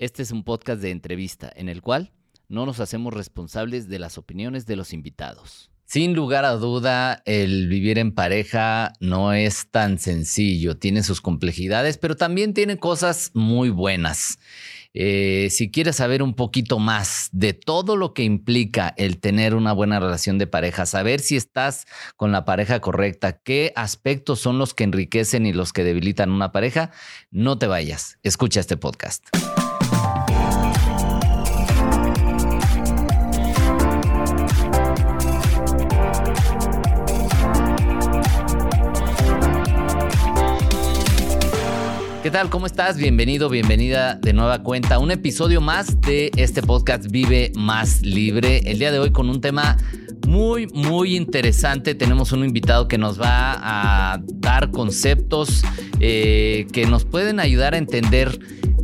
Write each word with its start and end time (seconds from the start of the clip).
Este 0.00 0.22
es 0.22 0.30
un 0.30 0.44
podcast 0.44 0.80
de 0.80 0.92
entrevista 0.92 1.52
en 1.54 1.68
el 1.68 1.82
cual 1.82 2.10
no 2.48 2.64
nos 2.64 2.80
hacemos 2.80 3.12
responsables 3.12 3.86
de 3.86 3.98
las 3.98 4.16
opiniones 4.16 4.64
de 4.64 4.74
los 4.74 4.94
invitados. 4.94 5.70
Sin 5.84 6.14
lugar 6.14 6.46
a 6.46 6.52
duda, 6.52 7.20
el 7.26 7.68
vivir 7.68 7.98
en 7.98 8.14
pareja 8.14 8.94
no 8.98 9.34
es 9.34 9.70
tan 9.70 9.98
sencillo, 9.98 10.78
tiene 10.78 11.02
sus 11.02 11.20
complejidades, 11.20 11.98
pero 11.98 12.16
también 12.16 12.54
tiene 12.54 12.78
cosas 12.78 13.30
muy 13.34 13.68
buenas. 13.68 14.38
Eh, 14.94 15.48
si 15.50 15.70
quieres 15.70 15.96
saber 15.96 16.22
un 16.22 16.32
poquito 16.32 16.78
más 16.78 17.28
de 17.32 17.52
todo 17.52 17.94
lo 17.96 18.14
que 18.14 18.22
implica 18.22 18.94
el 18.96 19.18
tener 19.18 19.54
una 19.54 19.74
buena 19.74 20.00
relación 20.00 20.38
de 20.38 20.46
pareja, 20.46 20.86
saber 20.86 21.20
si 21.20 21.36
estás 21.36 21.86
con 22.16 22.32
la 22.32 22.46
pareja 22.46 22.80
correcta, 22.80 23.38
qué 23.42 23.74
aspectos 23.76 24.40
son 24.40 24.56
los 24.56 24.72
que 24.72 24.84
enriquecen 24.84 25.44
y 25.44 25.52
los 25.52 25.74
que 25.74 25.84
debilitan 25.84 26.30
una 26.30 26.52
pareja, 26.52 26.90
no 27.30 27.58
te 27.58 27.66
vayas, 27.66 28.18
escucha 28.22 28.60
este 28.60 28.78
podcast. 28.78 29.26
¿Qué 42.30 42.34
tal? 42.34 42.48
¿Cómo 42.48 42.66
estás? 42.66 42.96
Bienvenido, 42.96 43.48
bienvenida 43.48 44.14
de 44.14 44.32
nueva 44.32 44.62
cuenta. 44.62 45.00
Un 45.00 45.10
episodio 45.10 45.60
más 45.60 46.00
de 46.00 46.30
este 46.36 46.62
podcast 46.62 47.10
Vive 47.10 47.50
Más 47.56 48.02
Libre. 48.02 48.58
El 48.66 48.78
día 48.78 48.92
de 48.92 49.00
hoy 49.00 49.10
con 49.10 49.28
un 49.28 49.40
tema 49.40 49.76
muy, 50.28 50.68
muy 50.68 51.16
interesante. 51.16 51.96
Tenemos 51.96 52.30
un 52.30 52.44
invitado 52.44 52.86
que 52.86 52.98
nos 52.98 53.20
va 53.20 54.12
a 54.12 54.20
dar 54.26 54.70
conceptos 54.70 55.64
eh, 55.98 56.68
que 56.72 56.86
nos 56.86 57.04
pueden 57.04 57.40
ayudar 57.40 57.74
a 57.74 57.78
entender 57.78 58.38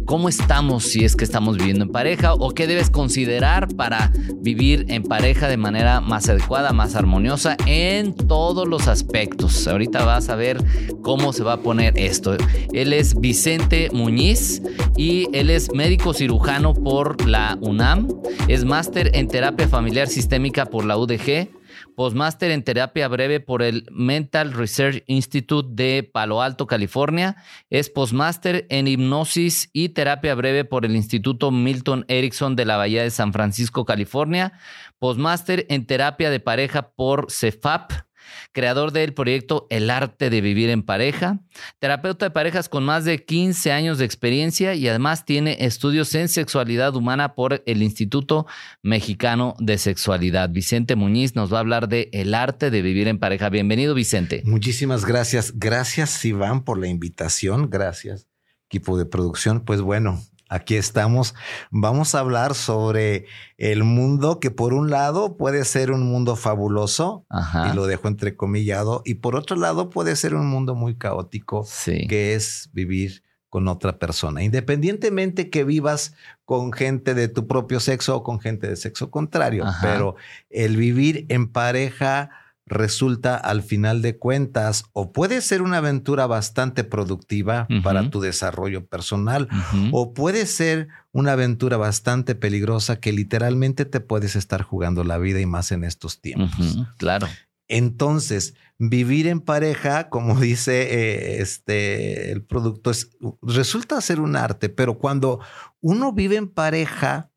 cómo 0.06 0.28
estamos 0.28 0.84
si 0.84 1.04
es 1.04 1.16
que 1.16 1.24
estamos 1.24 1.58
viviendo 1.58 1.84
en 1.84 1.90
pareja 1.90 2.34
o 2.34 2.54
qué 2.54 2.66
debes 2.66 2.88
considerar 2.90 3.68
para 3.74 4.12
vivir 4.36 4.86
en 4.88 5.02
pareja 5.02 5.48
de 5.48 5.56
manera 5.56 6.00
más 6.00 6.28
adecuada, 6.28 6.72
más 6.72 6.94
armoniosa 6.94 7.56
en 7.66 8.14
todos 8.14 8.66
los 8.66 8.88
aspectos. 8.88 9.66
Ahorita 9.66 10.04
vas 10.04 10.28
a 10.28 10.36
ver 10.36 10.64
cómo 11.02 11.32
se 11.32 11.42
va 11.42 11.54
a 11.54 11.56
poner 11.58 11.98
esto. 11.98 12.36
Él 12.72 12.92
es 12.92 13.20
Vicente 13.20 13.90
Muñiz 13.92 14.62
y 14.96 15.28
él 15.36 15.50
es 15.50 15.72
médico 15.74 16.14
cirujano 16.14 16.72
por 16.72 17.26
la 17.26 17.58
UNAM, 17.60 18.08
es 18.48 18.64
máster 18.64 19.10
en 19.14 19.28
terapia 19.28 19.68
familiar 19.68 20.08
sistémica 20.08 20.66
por 20.66 20.84
la 20.84 20.96
UDG 20.96 21.48
postmáster 21.96 22.52
en 22.52 22.62
terapia 22.62 23.08
breve 23.08 23.40
por 23.40 23.62
el 23.62 23.86
Mental 23.90 24.52
Research 24.52 25.02
Institute 25.06 25.68
de 25.72 26.04
Palo 26.04 26.42
Alto, 26.42 26.68
California. 26.68 27.36
Es 27.70 27.90
postmáster 27.90 28.66
en 28.70 28.86
hipnosis 28.86 29.70
y 29.72 29.88
terapia 29.88 30.34
breve 30.34 30.64
por 30.64 30.84
el 30.84 30.94
Instituto 30.94 31.50
Milton 31.50 32.04
Erickson 32.06 32.54
de 32.54 32.66
la 32.66 32.76
Bahía 32.76 33.02
de 33.02 33.10
San 33.10 33.32
Francisco, 33.32 33.84
California. 33.84 34.52
Postmáster 34.98 35.66
en 35.70 35.86
terapia 35.86 36.30
de 36.30 36.38
pareja 36.38 36.90
por 36.90 37.32
CEFAP 37.32 38.05
creador 38.52 38.92
del 38.92 39.14
proyecto 39.14 39.66
El 39.70 39.90
arte 39.90 40.30
de 40.30 40.40
vivir 40.40 40.70
en 40.70 40.82
pareja, 40.82 41.40
terapeuta 41.78 42.26
de 42.26 42.30
parejas 42.30 42.68
con 42.68 42.84
más 42.84 43.04
de 43.04 43.24
15 43.24 43.72
años 43.72 43.98
de 43.98 44.04
experiencia 44.04 44.74
y 44.74 44.88
además 44.88 45.24
tiene 45.24 45.56
estudios 45.60 46.14
en 46.14 46.28
sexualidad 46.28 46.94
humana 46.94 47.34
por 47.34 47.62
el 47.66 47.82
Instituto 47.82 48.46
Mexicano 48.82 49.54
de 49.58 49.78
Sexualidad. 49.78 50.50
Vicente 50.50 50.96
Muñiz 50.96 51.34
nos 51.34 51.52
va 51.52 51.58
a 51.58 51.60
hablar 51.60 51.88
de 51.88 52.08
El 52.12 52.34
arte 52.34 52.70
de 52.70 52.82
vivir 52.82 53.08
en 53.08 53.18
pareja. 53.18 53.48
Bienvenido, 53.48 53.94
Vicente. 53.94 54.42
Muchísimas 54.44 55.04
gracias. 55.04 55.52
Gracias, 55.56 56.24
Iván, 56.24 56.64
por 56.64 56.78
la 56.78 56.88
invitación. 56.88 57.70
Gracias, 57.70 58.26
equipo 58.66 58.98
de 58.98 59.06
producción. 59.06 59.64
Pues 59.64 59.80
bueno, 59.80 60.22
Aquí 60.48 60.76
estamos. 60.76 61.34
Vamos 61.70 62.14
a 62.14 62.20
hablar 62.20 62.54
sobre 62.54 63.26
el 63.58 63.82
mundo 63.82 64.38
que 64.38 64.50
por 64.50 64.74
un 64.74 64.90
lado 64.90 65.36
puede 65.36 65.64
ser 65.64 65.90
un 65.90 66.06
mundo 66.06 66.36
fabuloso, 66.36 67.26
y 67.70 67.74
lo 67.74 67.86
dejo 67.86 68.08
entrecomillado, 68.08 69.02
y 69.04 69.14
por 69.14 69.34
otro 69.34 69.56
lado 69.56 69.90
puede 69.90 70.14
ser 70.14 70.34
un 70.34 70.46
mundo 70.46 70.74
muy 70.74 70.96
caótico, 70.96 71.66
que 71.84 72.34
es 72.34 72.70
vivir 72.72 73.24
con 73.48 73.68
otra 73.68 73.98
persona, 73.98 74.42
independientemente 74.42 75.50
que 75.50 75.64
vivas 75.64 76.14
con 76.44 76.72
gente 76.72 77.14
de 77.14 77.28
tu 77.28 77.46
propio 77.46 77.80
sexo 77.80 78.16
o 78.16 78.22
con 78.22 78.38
gente 78.38 78.68
de 78.68 78.76
sexo 78.76 79.10
contrario, 79.10 79.64
pero 79.80 80.16
el 80.50 80.76
vivir 80.76 81.26
en 81.28 81.50
pareja 81.50 82.30
resulta 82.66 83.36
al 83.36 83.62
final 83.62 84.02
de 84.02 84.18
cuentas 84.18 84.84
o 84.92 85.12
puede 85.12 85.40
ser 85.40 85.62
una 85.62 85.78
aventura 85.78 86.26
bastante 86.26 86.82
productiva 86.82 87.68
para 87.84 88.10
tu 88.10 88.20
desarrollo 88.20 88.86
personal 88.86 89.48
o 89.92 90.12
puede 90.12 90.46
ser 90.46 90.88
una 91.12 91.32
aventura 91.32 91.76
bastante 91.76 92.34
peligrosa 92.34 92.98
que 92.98 93.12
literalmente 93.12 93.84
te 93.84 94.00
puedes 94.00 94.34
estar 94.34 94.62
jugando 94.62 95.04
la 95.04 95.16
vida 95.18 95.40
y 95.40 95.46
más 95.46 95.70
en 95.70 95.84
estos 95.84 96.20
tiempos. 96.20 96.78
Claro. 96.98 97.28
Entonces, 97.68 98.54
vivir 98.78 99.28
en 99.28 99.40
pareja, 99.40 100.08
como 100.08 100.34
dice 100.40 100.82
eh, 100.82 101.40
este 101.40 102.32
el 102.32 102.42
producto, 102.42 102.90
es, 102.90 103.10
resulta 103.42 104.00
ser 104.00 104.20
un 104.20 104.34
arte, 104.34 104.68
pero 104.68 104.98
cuando 104.98 105.40
uno 105.80 106.12
vive 106.12 106.36
en 106.36 106.48
pareja, 106.48 107.30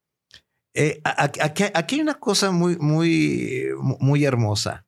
eh, 0.73 1.01
aquí, 1.03 1.63
aquí, 1.73 1.95
hay 1.95 2.01
una 2.01 2.15
cosa 2.15 2.51
muy, 2.51 2.77
muy, 2.77 3.67
muy 3.99 4.23
hermosa 4.23 4.85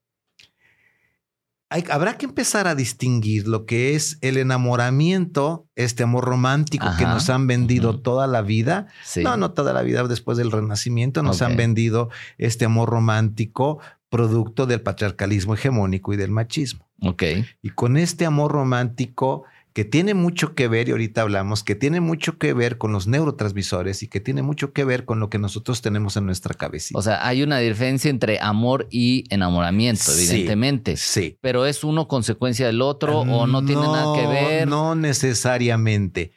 habrá 1.89 2.17
que 2.17 2.25
empezar 2.25 2.67
a 2.67 2.75
distinguir 2.75 3.47
lo 3.47 3.65
que 3.65 3.95
es 3.95 4.17
el 4.21 4.37
enamoramiento, 4.37 5.67
este 5.75 6.03
amor 6.03 6.25
romántico 6.25 6.85
que 6.97 7.05
nos 7.05 7.29
han 7.29 7.47
vendido 7.47 7.99
toda 7.99 8.27
la 8.27 8.41
vida. 8.41 8.87
No, 9.23 9.37
no 9.37 9.51
toda 9.51 9.71
la 9.73 9.81
vida 9.81 10.03
después 10.07 10.37
del 10.37 10.51
renacimiento, 10.51 11.23
nos 11.23 11.41
han 11.41 11.55
vendido 11.55 12.09
este 12.37 12.65
amor 12.65 12.89
romántico 12.89 13.79
producto 14.09 14.65
del 14.65 14.81
patriarcalismo 14.81 15.53
hegemónico 15.53 16.13
y 16.13 16.17
del 16.17 16.31
machismo. 16.31 16.89
Ok. 17.01 17.23
Y 17.61 17.69
con 17.69 17.95
este 17.95 18.25
amor 18.25 18.51
romántico 18.51 19.45
que 19.73 19.85
tiene 19.85 20.13
mucho 20.13 20.53
que 20.53 20.67
ver, 20.67 20.89
y 20.89 20.91
ahorita 20.91 21.21
hablamos, 21.21 21.63
que 21.63 21.75
tiene 21.75 22.01
mucho 22.01 22.37
que 22.37 22.53
ver 22.53 22.77
con 22.77 22.91
los 22.91 23.07
neurotransmisores 23.07 24.03
y 24.03 24.07
que 24.07 24.19
tiene 24.19 24.41
mucho 24.41 24.73
que 24.73 24.83
ver 24.83 25.05
con 25.05 25.19
lo 25.19 25.29
que 25.29 25.37
nosotros 25.37 25.81
tenemos 25.81 26.17
en 26.17 26.25
nuestra 26.25 26.53
cabecita. 26.53 26.99
O 26.99 27.01
sea, 27.01 27.25
hay 27.25 27.41
una 27.41 27.59
diferencia 27.59 28.09
entre 28.09 28.39
amor 28.39 28.87
y 28.91 29.23
enamoramiento, 29.29 30.11
evidentemente. 30.11 30.97
Sí. 30.97 31.37
Pero 31.39 31.65
es 31.65 31.83
uno 31.85 32.09
consecuencia 32.09 32.65
del 32.67 32.81
otro 32.81 33.21
o 33.21 33.47
no, 33.47 33.63
tiene 33.65 33.83
nada 33.83 34.13
que 34.13 34.27
ver. 34.27 34.67
No 34.67 34.95
necesariamente. 34.95 36.33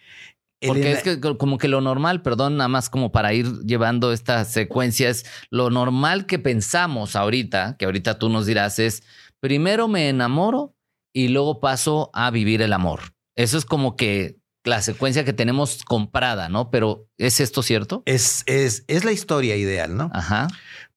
Porque 0.67 0.93
es 0.93 1.03
que 1.03 1.21
como 1.21 1.59
que 1.59 1.69
lo 1.69 1.81
normal, 1.81 2.23
perdón, 2.23 2.57
nada 2.57 2.69
más 2.69 2.89
como 2.89 3.13
para 3.13 3.35
ir 3.35 3.47
llevando 3.67 4.13
esta 4.13 4.45
secuencia, 4.45 5.11
es 5.11 5.27
lo 5.51 5.71
normal 5.71 6.25
que 6.25 6.39
pensamos 6.39 7.17
ahorita, 7.17 7.77
que 7.79 7.85
ahorita 7.85 8.19
tú 8.19 8.29
nos 8.29 8.47
dirás, 8.47 8.79
es 8.79 9.03
primero 9.41 9.89
me 9.89 10.09
enamoro 10.09 10.75
y 11.13 11.29
luego 11.29 11.61
paso 11.61 12.11
a 12.15 12.31
vivir 12.31 12.63
el 12.63 12.73
amor. 12.73 13.14
Eso 13.37 13.59
es 13.59 13.65
como 13.65 13.97
que 13.97 14.37
la 14.65 14.81
secuencia 14.81 15.25
que 15.25 15.33
tenemos 15.33 15.85
comprada, 15.85 16.49
¿no? 16.49 16.71
Pero 16.71 17.07
¿es 17.19 17.41
esto 17.41 17.63
cierto? 17.63 18.03
Es, 18.07 18.43
es, 18.47 18.85
es 18.89 19.05
la 19.05 19.13
historia 19.13 19.57
ideal, 19.57 19.97
¿no? 19.97 20.11
Ajá. 20.15 20.49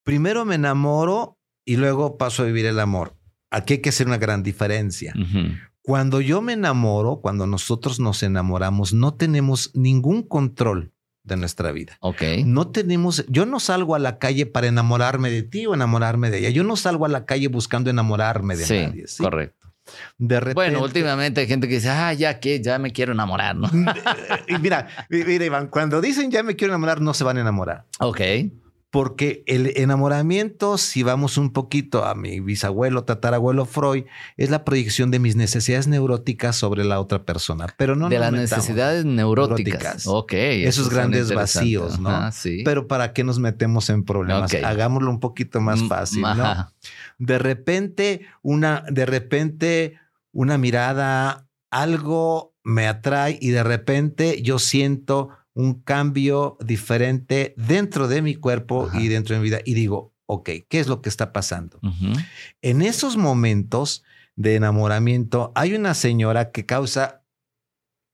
Primero 0.04 0.46
me 0.46 0.56
enamoro 0.56 1.38
y 1.66 1.76
luego 1.76 2.18
paso 2.18 2.44
a 2.44 2.46
vivir 2.46 2.66
el 2.66 2.80
amor. 2.80 3.18
Aquí 3.52 3.74
hay 3.74 3.80
que 3.80 3.90
hacer 3.90 4.08
una 4.08 4.18
gran 4.18 4.44
diferencia. 4.44 5.14
Cuando 5.82 6.22
yo 6.22 6.42
me 6.42 6.54
enamoro, 6.54 7.22
cuando 7.22 7.48
nosotros 7.48 8.00
nos 8.00 8.24
enamoramos, 8.24 8.94
no 8.94 9.14
tenemos 9.14 9.72
ningún 9.74 10.24
control 10.24 10.94
de 11.24 11.38
nuestra 11.38 11.72
vida. 11.72 11.98
Ok. 12.00 12.22
No 12.46 12.68
tenemos, 12.70 13.26
yo 13.28 13.46
no 13.46 13.60
salgo 13.60 13.96
a 13.96 14.00
la 14.00 14.18
calle 14.18 14.46
para 14.46 14.68
enamorarme 14.68 15.30
de 15.30 15.44
ti 15.44 15.66
o 15.66 15.74
enamorarme 15.74 16.30
de 16.30 16.40
ella. 16.40 16.50
Yo 16.50 16.64
no 16.64 16.76
salgo 16.76 17.06
a 17.06 17.10
la 17.10 17.26
calle 17.26 17.48
buscando 17.48 17.90
enamorarme 17.90 18.56
de 18.56 18.86
nadie. 18.86 19.08
¿sí? 19.08 19.24
Correcto. 19.24 19.57
Bueno, 20.54 20.82
últimamente 20.82 21.42
hay 21.42 21.48
gente 21.48 21.68
que 21.68 21.76
dice, 21.76 21.90
ah, 21.90 22.14
ya 22.14 22.40
que, 22.40 22.62
ya 22.62 22.80
me 22.80 22.92
quiero 22.92 23.14
enamorar, 23.14 23.56
¿no? 23.56 23.70
y 24.48 24.58
mira, 24.60 24.88
mira, 25.10 25.46
Iván, 25.46 25.68
cuando 25.68 26.02
dicen 26.02 26.32
ya 26.32 26.44
me 26.44 26.56
quiero 26.56 26.74
enamorar, 26.74 27.02
no 27.02 27.14
se 27.14 27.24
van 27.24 27.38
a 27.38 27.42
enamorar. 27.42 27.86
Ok. 28.00 28.22
Porque 28.90 29.44
el 29.48 29.74
enamoramiento, 29.76 30.78
si 30.78 31.04
vamos 31.04 31.38
un 31.38 31.52
poquito 31.52 32.06
a 32.06 32.16
mi 32.16 32.40
bisabuelo, 32.40 33.04
tatarabuelo 33.04 33.66
Freud, 33.66 34.06
es 34.38 34.50
la 34.50 34.64
proyección 34.64 35.12
de 35.12 35.20
mis 35.20 35.36
necesidades 35.36 35.88
neuróticas 35.88 36.56
sobre 36.56 36.86
la 36.86 37.02
otra 37.02 37.26
persona. 37.26 37.68
Pero 37.78 37.96
no 37.98 38.08
de 38.08 38.18
las 38.18 38.32
necesidades 38.32 39.04
neuróticas. 39.04 40.08
Ok. 40.08 40.34
Esos 40.34 40.90
grandes 40.90 41.34
vacíos, 41.34 42.00
¿no? 42.00 42.32
sí. 42.32 42.62
Pero 42.64 42.88
¿para 42.88 43.12
qué 43.12 43.24
nos 43.24 43.40
metemos 43.40 43.90
en 43.90 44.06
problemas? 44.06 44.54
Hagámoslo 44.54 45.10
un 45.10 45.20
poquito 45.20 45.60
más 45.60 45.82
mm, 45.82 45.88
fácil, 45.88 46.22
¿no? 46.22 46.72
De 47.18 47.40
repente, 47.40 48.22
una, 48.42 48.84
de 48.90 49.06
repente, 49.06 50.00
una 50.32 50.58
mirada, 50.58 51.48
algo 51.72 52.56
me 52.64 52.88
atrae 52.88 53.38
y 53.42 53.50
de 53.50 53.64
repente 53.64 54.42
yo 54.42 54.60
siento 54.60 55.30
un 55.58 55.82
cambio 55.82 56.56
diferente 56.64 57.56
dentro 57.58 58.08
de 58.08 58.22
mi 58.22 58.36
cuerpo 58.36 58.90
y 58.94 59.08
dentro 59.08 59.34
de 59.36 59.42
mi 59.42 59.46
vida 59.46 59.60
y 59.66 59.74
digo, 59.74 60.14
ok, 60.28 60.50
¿qué 60.70 60.80
es 60.80 60.88
lo 60.88 61.02
que 61.02 61.10
está 61.10 61.34
pasando? 61.34 61.80
En 62.62 62.84
esos 62.84 63.18
momentos 63.18 64.04
de 64.36 64.54
enamoramiento 64.56 65.52
hay 65.56 65.74
una 65.74 65.96
señora 65.96 66.52
que 66.52 66.68
causa 66.68 67.24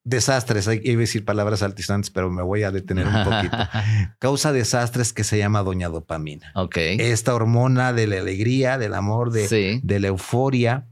desastres, 0.06 0.70
hay 0.70 0.82
que 0.82 0.96
decir 0.96 1.26
palabras 1.26 1.64
altisonantes, 1.64 2.12
pero 2.12 2.32
me 2.32 2.44
voy 2.44 2.64
a 2.64 2.72
detener 2.72 3.08
un 3.08 3.24
poquito. 3.24 3.58
Causa 4.20 4.52
desastres 4.52 5.14
que 5.14 5.24
se 5.24 5.38
llama 5.38 5.64
doña 5.64 5.88
dopamina. 5.90 6.52
Ok. 6.56 6.76
Esta 6.78 7.34
hormona 7.34 7.94
de 7.94 8.08
la 8.08 8.18
alegría, 8.20 8.78
del 8.78 8.94
amor, 8.96 9.32
de, 9.32 9.48
Sí. 9.48 9.80
de 9.84 10.00
la 10.02 10.08
euforia, 10.08 10.88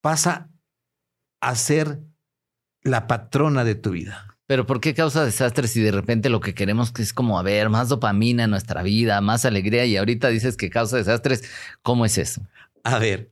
pasa 0.00 0.50
a 1.40 1.54
ser 1.54 2.00
la 2.82 3.06
patrona 3.06 3.62
de 3.64 3.76
tu 3.76 3.90
vida. 3.90 4.33
Pero 4.46 4.66
¿por 4.66 4.80
qué 4.80 4.92
causa 4.92 5.24
desastres 5.24 5.70
si 5.70 5.80
de 5.80 5.90
repente 5.90 6.28
lo 6.28 6.40
que 6.40 6.54
queremos 6.54 6.92
que 6.92 7.02
es 7.02 7.12
como, 7.14 7.38
a 7.38 7.42
ver, 7.42 7.70
más 7.70 7.88
dopamina 7.88 8.44
en 8.44 8.50
nuestra 8.50 8.82
vida, 8.82 9.20
más 9.20 9.44
alegría 9.44 9.86
y 9.86 9.96
ahorita 9.96 10.28
dices 10.28 10.56
que 10.56 10.70
causa 10.70 10.98
desastres? 10.98 11.44
¿Cómo 11.82 12.04
es 12.04 12.18
eso? 12.18 12.42
A 12.82 12.98
ver, 12.98 13.30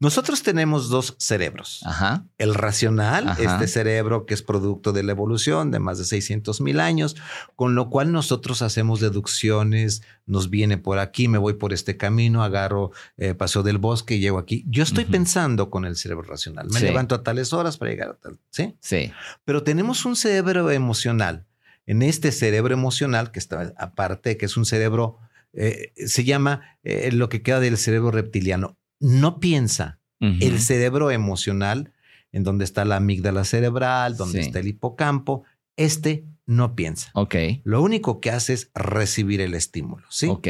nosotros 0.00 0.42
tenemos 0.44 0.88
dos 0.88 1.16
cerebros. 1.18 1.80
Ajá. 1.84 2.24
El 2.38 2.54
racional, 2.54 3.28
Ajá. 3.28 3.42
este 3.42 3.66
cerebro 3.66 4.26
que 4.26 4.34
es 4.34 4.42
producto 4.42 4.92
de 4.92 5.02
la 5.02 5.10
evolución 5.12 5.70
de 5.72 5.80
más 5.80 5.98
de 5.98 6.04
600 6.04 6.60
mil 6.60 6.78
años, 6.78 7.16
con 7.56 7.74
lo 7.74 7.90
cual 7.90 8.12
nosotros 8.12 8.62
hacemos 8.62 9.00
deducciones, 9.00 10.02
nos 10.26 10.50
viene 10.50 10.78
por 10.78 10.98
aquí, 11.00 11.26
me 11.26 11.38
voy 11.38 11.54
por 11.54 11.72
este 11.72 11.96
camino, 11.96 12.44
agarro 12.44 12.92
eh, 13.16 13.34
paseo 13.34 13.62
del 13.62 13.78
bosque 13.78 14.14
y 14.16 14.20
llego 14.20 14.38
aquí. 14.38 14.64
Yo 14.68 14.82
estoy 14.84 15.04
pensando 15.04 15.68
con 15.70 15.84
el 15.84 15.96
cerebro 15.96 16.22
racional. 16.28 16.68
Me 16.70 16.78
Sí. 16.78 16.84
levanto 16.86 17.14
a 17.14 17.22
tales 17.22 17.52
horas 17.52 17.76
para 17.76 17.90
llegar 17.90 18.10
a 18.10 18.14
tal, 18.14 18.38
¿sí? 18.50 18.76
Sí. 18.80 19.10
Pero 19.44 19.62
tenemos 19.64 20.04
un 20.04 20.14
cerebro 20.16 20.70
emocional. 20.70 21.44
En 21.86 22.02
este 22.02 22.32
cerebro 22.32 22.74
emocional, 22.74 23.32
que 23.32 23.38
está 23.38 23.72
aparte, 23.78 24.36
que 24.36 24.46
es 24.46 24.56
un 24.56 24.64
cerebro, 24.66 25.16
eh, 25.54 25.92
se 26.06 26.22
llama 26.24 26.78
eh, 26.84 27.10
lo 27.12 27.28
que 27.30 27.42
queda 27.42 27.60
del 27.60 27.78
cerebro 27.78 28.10
reptiliano. 28.10 28.76
No 29.00 29.40
piensa. 29.40 29.98
El 30.20 30.58
cerebro 30.60 31.12
emocional, 31.12 31.92
en 32.32 32.42
donde 32.42 32.64
está 32.64 32.84
la 32.84 32.96
amígdala 32.96 33.44
cerebral, 33.44 34.16
donde 34.16 34.42
Sí. 34.42 34.46
está 34.48 34.58
el 34.58 34.66
hipocampo, 34.66 35.44
este 35.76 36.24
no 36.44 36.74
piensa. 36.74 37.10
Ok. 37.14 37.36
Lo 37.62 37.82
único 37.82 38.20
que 38.20 38.30
hace 38.32 38.54
es 38.54 38.70
recibir 38.74 39.40
el 39.40 39.54
estímulo. 39.54 40.04
¿sí? 40.10 40.26
Ok. 40.26 40.48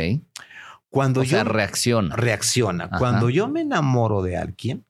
Cuando 0.89 1.21
O 1.21 1.25
yo 1.25 1.31
sea, 1.33 1.45
reacciona. 1.45 2.17
reacciona, 2.17 2.85
Ajá. 2.85 2.99
cuando 2.99 3.29
yo 3.29 3.47
me 3.49 3.61
enamoro 3.61 4.23
de 4.23 4.39
alguien, 4.39 4.87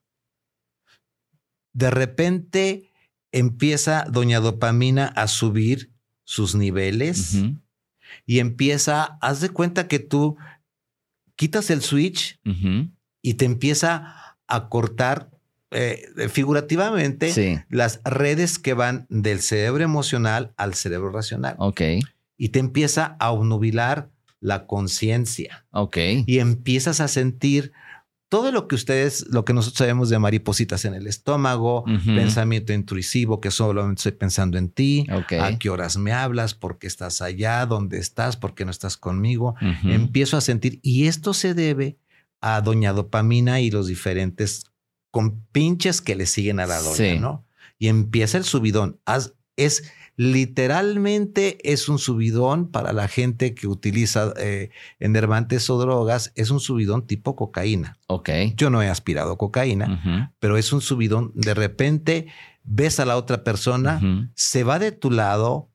de 1.73 1.91
repente 1.91 2.93
empieza 3.33 4.05
doña 4.09 4.39
dopamina 4.41 5.07
a 5.07 5.27
subir 5.27 5.91
sus 6.25 6.55
niveles 6.55 7.37
y 8.27 8.39
empieza, 8.39 9.19
haz 9.21 9.41
de 9.41 9.51
cuenta 9.51 9.89
que 9.89 9.99
tú 9.99 10.37
quitas 11.37 11.71
el 11.71 11.83
switch. 11.83 12.39
Y 13.29 13.35
te 13.35 13.45
empieza 13.45 14.37
a 14.47 14.69
cortar 14.69 15.31
eh, 15.71 16.03
figurativamente 16.31 17.31
Sí. 17.31 17.59
las 17.69 18.01
redes 18.05 18.59
que 18.59 18.73
van 18.73 19.07
del 19.11 19.41
cerebro 19.41 19.85
emocional 19.85 20.55
al 20.57 20.73
cerebro 20.73 21.11
racional 21.11 21.57
Ok. 21.59 21.83
y 22.39 22.49
te 22.49 22.59
empieza 22.59 23.17
a 23.21 23.31
obnubilar 23.33 24.09
la 24.41 24.67
conciencia 24.67 25.67
Ok. 25.71 25.99
y 26.27 26.39
empiezas 26.39 27.01
a 27.01 27.09
sentir 27.09 27.73
todo 28.31 28.51
lo 28.53 28.67
que 28.69 28.77
ustedes, 28.77 29.27
lo 29.31 29.45
que 29.45 29.53
nosotros 29.53 29.79
sabemos 29.79 30.09
de 30.11 30.19
maripositas 30.19 30.85
en 30.87 30.95
el 30.95 31.07
estómago, 31.07 31.85
pensamiento 32.07 32.73
intrusivo, 32.73 33.41
que 33.41 33.51
solamente 33.51 34.01
estoy 34.01 34.13
pensando 34.13 34.57
en 34.59 34.69
ti, 34.71 35.07
a 35.11 35.59
qué 35.59 35.69
horas 35.71 35.97
me 35.99 36.13
hablas, 36.13 36.55
por 36.55 36.79
qué 36.79 36.87
estás 36.87 37.21
allá, 37.23 37.65
dónde 37.67 37.99
estás, 37.99 38.37
por 38.39 38.55
qué 38.55 38.65
no 38.67 38.71
estás 38.71 38.97
conmigo. 38.99 39.55
Empiezo 39.85 40.37
a 40.37 40.41
sentir, 40.43 40.79
y 40.83 41.07
esto 41.09 41.33
se 41.35 41.53
debe 41.55 41.97
a 42.41 42.61
doña 42.61 42.93
dopamina 42.93 43.61
y 43.61 43.71
los 43.71 43.87
diferentes 43.87 44.65
compinches 45.11 46.01
que 46.01 46.15
le 46.17 46.27
siguen 46.27 46.61
a 46.61 46.67
la 46.67 46.81
doña, 46.81 46.95
Sí. 46.97 47.19
¿no? 47.19 47.45
Y 47.79 47.89
empieza 47.89 48.39
el 48.39 48.45
subidón. 48.45 49.01
Es 49.57 49.91
literalmente 50.17 51.59
es 51.71 51.89
un 51.89 51.99
subidón 51.99 52.71
para 52.71 52.93
la 52.93 53.07
gente 53.09 53.55
que 53.55 53.67
utiliza 53.69 54.33
eh, 54.37 54.71
enervantes 54.99 55.71
o 55.71 55.79
drogas, 55.79 56.33
es 56.35 56.51
un 56.51 56.59
subidón 56.61 57.07
tipo 57.07 57.37
cocaína. 57.37 57.99
Ok. 58.09 58.31
Yo 58.57 58.71
no 58.71 58.83
he 58.83 58.89
aspirado 58.89 59.39
cocaína, 59.39 60.33
pero 60.41 60.57
es 60.57 60.73
un 60.73 60.81
subidón. 60.81 61.31
De 61.35 61.55
repente 61.55 62.27
ves 62.65 62.99
a 63.01 63.05
la 63.07 63.17
otra 63.17 63.45
persona, 63.45 64.01
se 64.35 64.65
va 64.65 64.79
de 64.79 64.93
tu 64.93 65.11
lado, 65.11 65.71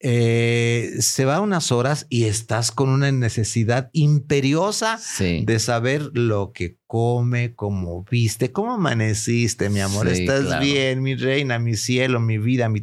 eh, 0.00 0.96
se 1.00 1.24
va 1.24 1.40
unas 1.40 1.72
horas 1.72 2.06
y 2.10 2.24
estás 2.24 2.70
con 2.72 2.88
una 2.90 3.10
necesidad 3.10 3.88
imperiosa 3.92 4.98
Sí. 4.98 5.44
de 5.46 5.58
saber 5.58 6.10
lo 6.12 6.52
que 6.52 6.76
come, 6.86 7.54
cómo 7.54 8.04
viste, 8.10 8.52
cómo 8.52 8.74
amaneciste, 8.74 9.70
mi 9.70 9.80
amor. 9.80 10.08
Sí, 10.14 10.22
Estás 10.24 10.44
claro. 10.46 10.64
bien, 10.64 11.02
mi 11.02 11.14
reina, 11.14 11.58
mi 11.58 11.76
cielo, 11.76 12.20
mi 12.20 12.38
vida, 12.38 12.68
mi... 12.68 12.82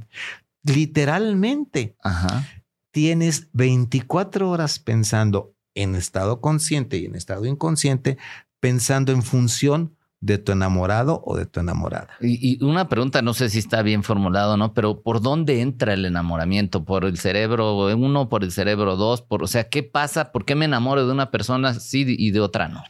Literalmente 0.63 1.95
Ajá. 2.03 2.47
tienes 2.91 3.49
24 3.53 4.49
horas 4.49 4.79
pensando 4.79 5.55
en 5.75 5.95
estado 5.95 6.41
consciente 6.41 6.97
y 6.97 7.05
en 7.05 7.15
estado 7.15 7.45
inconsciente, 7.45 8.17
pensando 8.59 9.11
en 9.11 9.23
función 9.23 9.95
de 10.21 10.37
tu 10.37 10.51
enamorado 10.51 11.21
o 11.25 11.35
de 11.35 11.45
tu 11.45 11.59
enamorada. 11.59 12.09
Y, 12.21 12.57
y 12.57 12.63
una 12.63 12.87
pregunta, 12.87 13.21
no 13.21 13.33
sé 13.33 13.49
si 13.49 13.59
está 13.59 13.81
bien 13.81 14.03
formulado 14.03 14.53
o 14.53 14.57
no, 14.57 14.73
pero 14.73 15.01
¿por 15.01 15.21
dónde 15.21 15.61
entra 15.61 15.93
el 15.93 16.05
enamoramiento? 16.05 16.85
¿Por 16.85 17.05
el 17.05 17.17
cerebro 17.17 17.87
uno, 17.95 18.29
por 18.29 18.43
el 18.43 18.51
cerebro 18.51 18.95
dos? 18.95 19.21
Por, 19.21 19.43
o 19.43 19.47
sea, 19.47 19.67
¿qué 19.67 19.83
pasa? 19.83 20.31
¿Por 20.31 20.45
qué 20.45 20.55
me 20.55 20.65
enamoro 20.65 21.05
de 21.05 21.11
una 21.11 21.31
persona 21.31 21.73
sí 21.73 22.05
y 22.07 22.31
de 22.31 22.39
otra 22.39 22.67
no? 22.67 22.83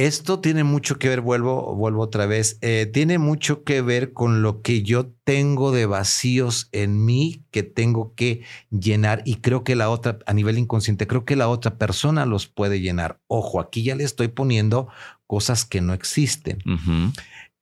Esto 0.00 0.40
tiene 0.40 0.64
mucho 0.64 0.98
que 0.98 1.10
ver, 1.10 1.20
vuelvo, 1.20 1.74
vuelvo 1.76 2.00
otra 2.00 2.24
vez, 2.24 2.56
eh, 2.62 2.88
tiene 2.90 3.18
mucho 3.18 3.64
que 3.64 3.82
ver 3.82 4.14
con 4.14 4.40
lo 4.40 4.62
que 4.62 4.82
yo 4.82 5.12
tengo 5.24 5.72
de 5.72 5.84
vacíos 5.84 6.70
en 6.72 7.04
mí 7.04 7.44
que 7.50 7.62
tengo 7.64 8.14
que 8.14 8.42
llenar 8.70 9.20
y 9.26 9.42
creo 9.42 9.62
que 9.62 9.76
la 9.76 9.90
otra, 9.90 10.18
a 10.24 10.32
nivel 10.32 10.56
inconsciente, 10.56 11.06
creo 11.06 11.26
que 11.26 11.36
la 11.36 11.50
otra 11.50 11.76
persona 11.76 12.24
los 12.24 12.46
puede 12.46 12.80
llenar. 12.80 13.20
Ojo, 13.26 13.60
aquí 13.60 13.82
ya 13.82 13.94
le 13.94 14.04
estoy 14.04 14.28
poniendo 14.28 14.88
cosas 15.26 15.66
que 15.66 15.82
no 15.82 15.92
existen. 15.92 16.62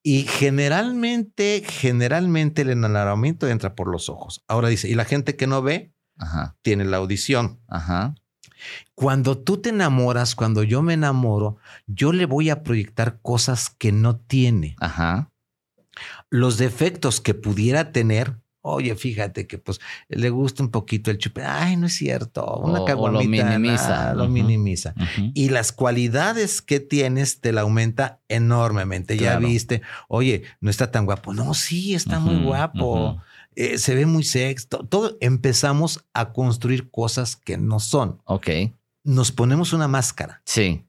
Y 0.05 0.23
generalmente, 0.23 1.65
generalmente 1.67 2.63
el 2.63 2.71
enamoramiento 2.71 3.49
entra 3.49 3.75
por 3.75 3.91
los 3.91 4.09
ojos. 4.09 4.45
Ahora 4.47 4.69
dice, 4.69 4.89
y 4.89 4.95
la 4.95 5.07
gente 5.07 5.35
que 5.35 5.49
no 5.49 5.61
ve, 5.61 5.93
Ajá. 6.17 6.57
tiene 6.63 6.85
la 6.85 6.99
audición. 6.99 7.59
Ajá. 7.67 8.15
Cuando 8.95 9.39
tú 9.39 9.59
te 9.59 9.71
enamoras, 9.71 10.35
cuando 10.35 10.63
yo 10.63 10.83
me 10.83 10.95
enamoro, 10.95 11.57
yo 11.87 12.13
le 12.13 12.27
voy 12.27 12.51
a 12.51 12.63
proyectar 12.63 13.21
cosas 13.23 13.71
que 13.71 13.93
no 13.93 14.17
tiene. 14.17 14.77
Ajá. 14.81 15.31
Los 16.31 16.59
defectos 16.59 17.21
que 17.21 17.35
pudiera 17.35 17.93
tener. 17.93 18.37
Oye, 18.61 18.95
fíjate 18.97 19.47
que 19.47 19.57
pues 19.57 19.81
le 20.09 20.29
gusta 20.31 20.63
un 20.63 20.71
poquito 20.71 21.11
el 21.11 21.19
chupe. 21.19 21.43
Ay, 21.45 21.77
no 21.77 21.87
es 21.87 21.95
cierto. 21.95 22.45
Una 22.59 22.81
O- 22.81 22.85
lo 23.13 23.21
minimiza. 23.55 24.15
lo 24.15 24.29
minimiza. 24.29 24.95
Y 25.35 25.49
las 25.49 25.73
cualidades 25.73 26.61
que 26.61 26.79
tienes 26.81 27.41
te 27.41 27.53
la 27.53 27.63
aumenta 27.63 28.21
enormemente. 28.29 29.17
Ya 29.17 29.39
viste, 29.49 29.83
oye, 30.09 30.43
no 30.61 30.71
está 30.71 30.91
tan 30.91 31.07
guapo. 31.07 31.33
No, 31.33 31.55
sí, 31.55 31.95
está 31.95 32.19
muy 32.19 32.43
guapo. 32.45 33.23
Eh, 33.61 33.77
se 33.79 33.95
ve 33.97 34.07
muy 34.07 34.23
sexy. 34.23 34.69
To- 34.69 34.87
Todo 34.87 35.17
empezamos 35.21 36.05
a 36.15 36.33
construir 36.33 36.91
cosas 36.93 37.35
que 37.35 37.59
no 37.59 37.81
son. 37.81 38.21
Ok. 38.25 38.49
Nos 39.03 39.33
ponemos 39.33 39.73
una 39.73 39.89
máscara. 39.89 40.43
Sí. 40.45 40.85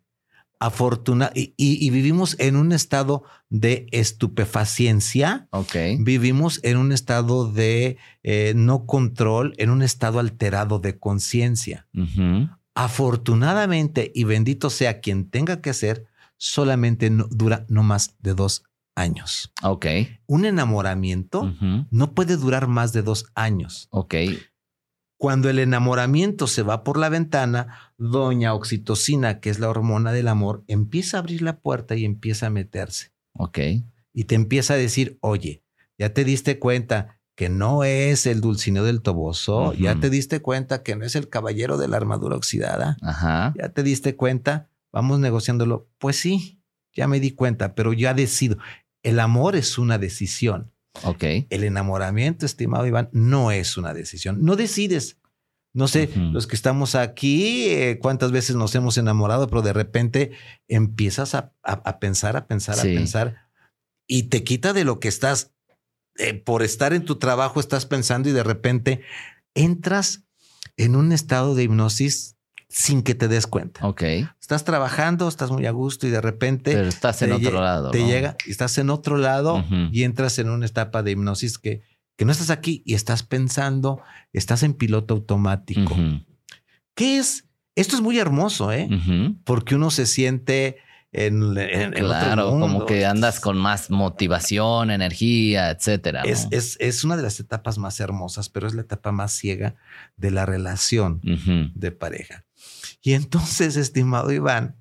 Afortuna 0.59 1.31
y, 1.33 1.53
y- 1.57 1.83
y 1.83 1.89
vivimos 1.89 2.35
en 2.37 2.55
un 2.57 2.71
estado 2.73 3.23
de 3.49 3.87
estupefaciencia. 3.91 5.47
Ok. 5.51 5.75
Vivimos 5.99 6.59
en 6.63 6.77
un 6.77 6.91
estado 6.91 7.49
de 7.51 7.97
eh, 8.23 8.53
no 8.55 8.85
control, 8.85 9.53
en 9.57 9.69
un 9.71 9.81
estado 9.81 10.19
alterado 10.19 10.77
de 10.79 10.99
conciencia. 10.99 11.87
Afortunadamente, 12.75 14.11
y 14.13 14.25
bendito 14.25 14.69
sea 14.69 14.99
quien 14.99 15.29
tenga 15.29 15.61
que 15.61 15.73
ser, 15.73 16.05
solamente 16.37 17.09
no- 17.09 17.27
dura 17.31 17.65
no 17.69 17.83
más 17.83 18.15
de 18.19 18.33
dos 18.33 18.63
años. 18.95 19.51
Ok. 19.63 19.85
Un 20.27 20.45
enamoramiento 20.45 21.53
no 21.91 22.13
puede 22.13 22.37
durar 22.37 22.67
más 22.67 22.93
de 22.93 23.01
dos 23.01 23.25
años. 23.35 23.87
Ok. 23.91 24.15
Cuando 25.17 25.49
el 25.49 25.59
enamoramiento 25.59 26.47
se 26.47 26.61
va 26.63 26.83
por 26.85 26.97
la 26.97 27.09
ventana, 27.09 27.93
doña 27.97 28.53
oxitocina, 28.53 29.41
que 29.41 29.49
es 29.49 29.59
la 29.59 29.69
hormona 29.69 30.13
del 30.13 30.29
amor, 30.29 30.63
empieza 30.67 31.17
a 31.17 31.19
abrir 31.19 31.41
la 31.41 31.57
puerta 31.59 31.95
y 31.95 32.05
empieza 32.05 32.47
a 32.47 32.49
meterse. 32.49 33.11
Ok. 33.33 33.59
Y 34.13 34.23
te 34.25 34.35
empieza 34.35 34.75
a 34.75 34.77
decir, 34.77 35.17
oye, 35.21 35.61
ya 35.97 36.13
te 36.13 36.23
diste 36.23 36.57
cuenta 36.57 37.19
que 37.35 37.49
no 37.49 37.83
es 37.83 38.25
el 38.25 38.41
dulcineo 38.41 38.83
del 38.83 39.01
toboso, 39.01 39.73
ya 39.73 39.95
te 39.99 40.09
diste 40.09 40.41
cuenta 40.41 40.83
que 40.83 40.95
no 40.95 41.05
es 41.05 41.15
el 41.15 41.29
caballero 41.29 41.77
de 41.77 41.87
la 41.87 41.95
armadura 41.97 42.35
oxidada, 42.35 42.97
Ajá. 43.01 43.53
ya 43.57 43.69
te 43.69 43.81
diste 43.83 44.15
cuenta, 44.17 44.69
vamos 44.91 45.19
negociándolo. 45.19 45.87
Pues 45.99 46.17
sí, 46.17 46.58
ya 46.93 47.07
me 47.07 47.19
di 47.19 47.31
cuenta, 47.31 47.75
pero 47.75 47.93
ya 47.93 48.13
decido. 48.13 48.57
El 49.03 49.19
amor 49.19 49.55
es 49.55 49.77
una 49.77 49.97
decisión. 49.97 50.71
Ok. 51.03 51.23
El 51.49 51.63
enamoramiento, 51.63 52.45
estimado 52.45 52.85
Iván, 52.85 53.09
no 53.13 53.51
es 53.51 53.77
una 53.77 53.93
decisión. 53.93 54.43
No 54.43 54.55
decides. 54.55 55.17
No 55.71 55.87
sé, 55.87 56.09
los 56.15 56.47
que 56.47 56.55
estamos 56.55 56.95
aquí, 56.95 57.65
eh, 57.69 57.99
cuántas 58.01 58.31
veces 58.31 58.55
nos 58.55 58.73
hemos 58.73 58.97
enamorado, 58.97 59.47
pero 59.47 59.61
de 59.61 59.71
repente 59.71 60.31
empiezas 60.67 61.35
a, 61.35 61.53
a- 61.63 61.73
a 61.85 61.99
pensar, 61.99 62.35
a 62.35 62.47
pensar, 62.47 62.75
Sí. 62.75 62.81
a 62.91 62.97
pensar 62.97 63.49
y 64.07 64.23
te 64.23 64.43
quita 64.43 64.73
de 64.73 64.83
lo 64.83 64.99
que 64.99 65.07
estás 65.07 65.53
eh, 66.17 66.33
por 66.33 66.63
estar 66.63 66.91
en 66.93 67.05
tu 67.05 67.17
trabajo 67.17 67.59
estás 67.59 67.85
pensando 67.85 68.27
y 68.27 68.31
de 68.31 68.43
repente 68.43 69.01
entras 69.53 70.23
en 70.75 70.95
un 70.95 71.11
estado 71.11 71.53
de 71.55 71.63
hipnosis 71.63 72.35
sin 72.69 73.01
que 73.01 73.15
te 73.15 73.27
des 73.27 73.47
cuenta. 73.47 73.85
Ok. 73.87 74.03
Estás 74.39 74.63
trabajando, 74.63 75.27
estás 75.27 75.49
muy 75.51 75.65
a 75.65 75.71
gusto 75.71 76.05
y 76.07 76.11
de 76.11 76.21
repente 76.21 76.71
Pero 76.73 76.87
estás 76.87 77.21
en 77.23 77.31
otro 77.31 77.61
lado. 77.61 77.89
te 77.91 77.99
¿no? 77.99 78.07
llega, 78.07 78.35
estás 78.47 78.77
en 78.77 78.89
otro 78.91 79.17
lado 79.17 79.65
y 79.91 80.03
entras 80.03 80.37
en 80.39 80.49
una 80.49 80.65
etapa 80.67 81.01
de 81.03 81.11
hipnosis 81.11 81.57
que, 81.57 81.81
que 82.15 82.25
no 82.25 82.31
estás 82.31 82.49
aquí 82.51 82.83
y 82.85 82.93
estás 82.93 83.23
pensando, 83.23 84.01
estás 84.33 84.61
en 84.63 84.73
piloto 84.75 85.15
automático. 85.15 85.95
¿Qué 86.95 87.17
es? 87.17 87.45
Esto 87.75 87.95
es 87.95 88.01
muy 88.01 88.19
hermoso, 88.19 88.71
¿eh? 88.71 88.87
Porque 89.45 89.75
uno 89.75 89.89
se 89.89 90.05
siente 90.05 90.77
en, 91.11 91.57
en- 91.57 91.93
Claro, 91.93 92.51
como 92.51 92.85
que 92.85 93.05
andas 93.05 93.39
con 93.39 93.57
más 93.57 93.89
motivación, 93.89 94.91
energía, 94.91 95.71
etcétera. 95.71 96.21
¿no? 96.23 96.29
Es, 96.29 96.47
es, 96.51 96.77
es 96.79 97.03
una 97.03 97.17
de 97.17 97.23
las 97.23 97.39
etapas 97.39 97.77
más 97.79 97.99
hermosas, 97.99 98.49
pero 98.49 98.67
es 98.67 98.73
la 98.75 98.81
etapa 98.81 99.11
más 99.11 99.31
ciega 99.31 99.75
de 100.17 100.29
la 100.31 100.45
relación 100.45 101.19
de 101.73 101.91
pareja. 101.91 102.45
Y 103.01 103.13
entonces, 103.13 103.75
estimado 103.75 104.31
Iván, 104.31 104.75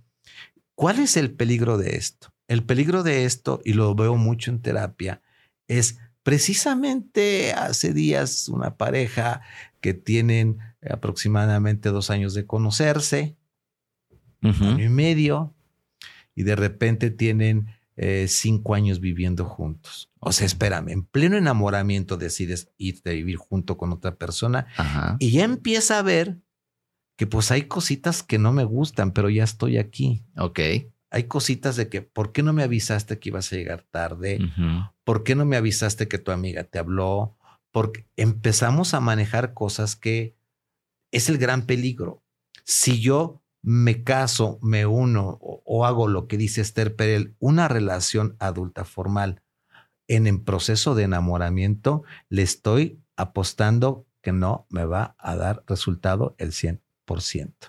¿cuál 0.75 0.99
es 0.99 1.17
el 1.17 1.33
peligro 1.33 1.79
de 1.79 1.97
esto? 1.97 2.33
El 2.49 2.65
peligro 2.65 3.03
de 3.03 3.25
esto, 3.25 3.61
y 3.65 3.75
lo 3.75 3.95
veo 3.95 4.17
mucho 4.17 4.51
en 4.51 4.61
terapia, 4.61 5.23
es 5.67 5.99
precisamente 6.23 7.53
hace 7.53 7.93
días 7.93 8.49
una 8.49 8.77
pareja 8.77 9.43
que 9.81 9.95
tienen 9.95 10.59
aproximadamente 10.89 11.91
dos 11.91 12.11
años 12.11 12.35
de 12.35 12.47
conocerse, 12.47 13.37
año 14.43 14.85
y 14.85 14.89
medio, 14.89 15.55
y 16.35 16.45
de 16.45 16.57
repente 16.57 17.11
tienen 17.11 17.69
eh, 17.97 18.27
cinco 18.29 18.75
años 18.75 19.01
viviendo 19.01 19.45
juntos. 19.45 20.11
O 20.21 20.33
sea, 20.33 20.47
espérame, 20.47 20.91
en 20.91 21.03
pleno 21.05 21.37
enamoramiento 21.37 22.17
decides 22.17 22.71
irte 22.77 23.11
a 23.11 23.13
vivir 23.15 23.37
junto 23.37 23.77
con 23.77 23.93
otra 23.93 24.15
persona 24.15 24.67
Ajá. 24.77 25.17
y 25.19 25.33
ya 25.33 25.45
empieza 25.45 25.99
a 25.99 26.03
ver 26.03 26.39
que 27.19 27.27
pues 27.27 27.51
hay 27.51 27.63
cositas 27.63 28.23
que 28.23 28.39
no 28.39 28.53
me 28.53 28.63
gustan, 28.63 29.11
pero 29.11 29.29
ya 29.29 29.43
estoy 29.43 29.77
aquí. 29.77 30.25
Ok. 30.37 30.61
Hay 31.11 31.25
cositas 31.25 31.75
de 31.75 31.89
que, 31.89 32.01
¿por 32.01 32.31
qué 32.31 32.45
no 32.45 32.53
me 32.53 32.63
avisaste 32.63 33.19
que 33.19 33.31
ibas 33.31 33.53
a 33.53 33.57
llegar 33.57 33.85
tarde? 33.91 34.39
¿Por 35.03 35.25
qué 35.25 35.35
no 35.35 35.45
me 35.45 35.57
avisaste 35.57 36.07
que 36.07 36.19
tu 36.19 36.31
amiga 36.31 36.63
te 36.63 36.79
habló? 36.79 37.37
Porque 37.73 38.07
empezamos 38.15 38.95
a 38.95 39.01
manejar 39.01 39.53
cosas 39.53 39.97
que 39.97 40.37
es 41.11 41.29
el 41.29 41.39
gran 41.39 41.67
peligro. 41.67 42.23
Si 42.65 43.01
yo 43.01 43.43
me 43.63 44.05
caso, 44.05 44.61
me 44.63 44.87
uno 44.87 45.39
o, 45.41 45.61
o 45.65 45.87
hago 45.87 46.07
lo 46.07 46.29
que 46.29 46.37
dice 46.37 46.61
Esther 46.61 46.95
Perel, 46.95 47.35
una 47.41 47.67
relación 47.67 48.37
adulta 48.39 48.85
formal 48.85 49.43
en 50.07 50.29
el 50.29 50.41
proceso 50.41 50.95
de 50.95 51.03
enamoramiento, 51.03 52.05
le 52.29 52.43
estoy 52.43 53.03
apostando 53.17 54.07
que 54.23 54.31
no 54.31 54.69
me 54.71 54.85
va 54.85 55.17
a 55.19 55.35
dar 55.35 55.65
resultado 55.67 56.37
el 56.39 56.53
100%. 56.53 56.88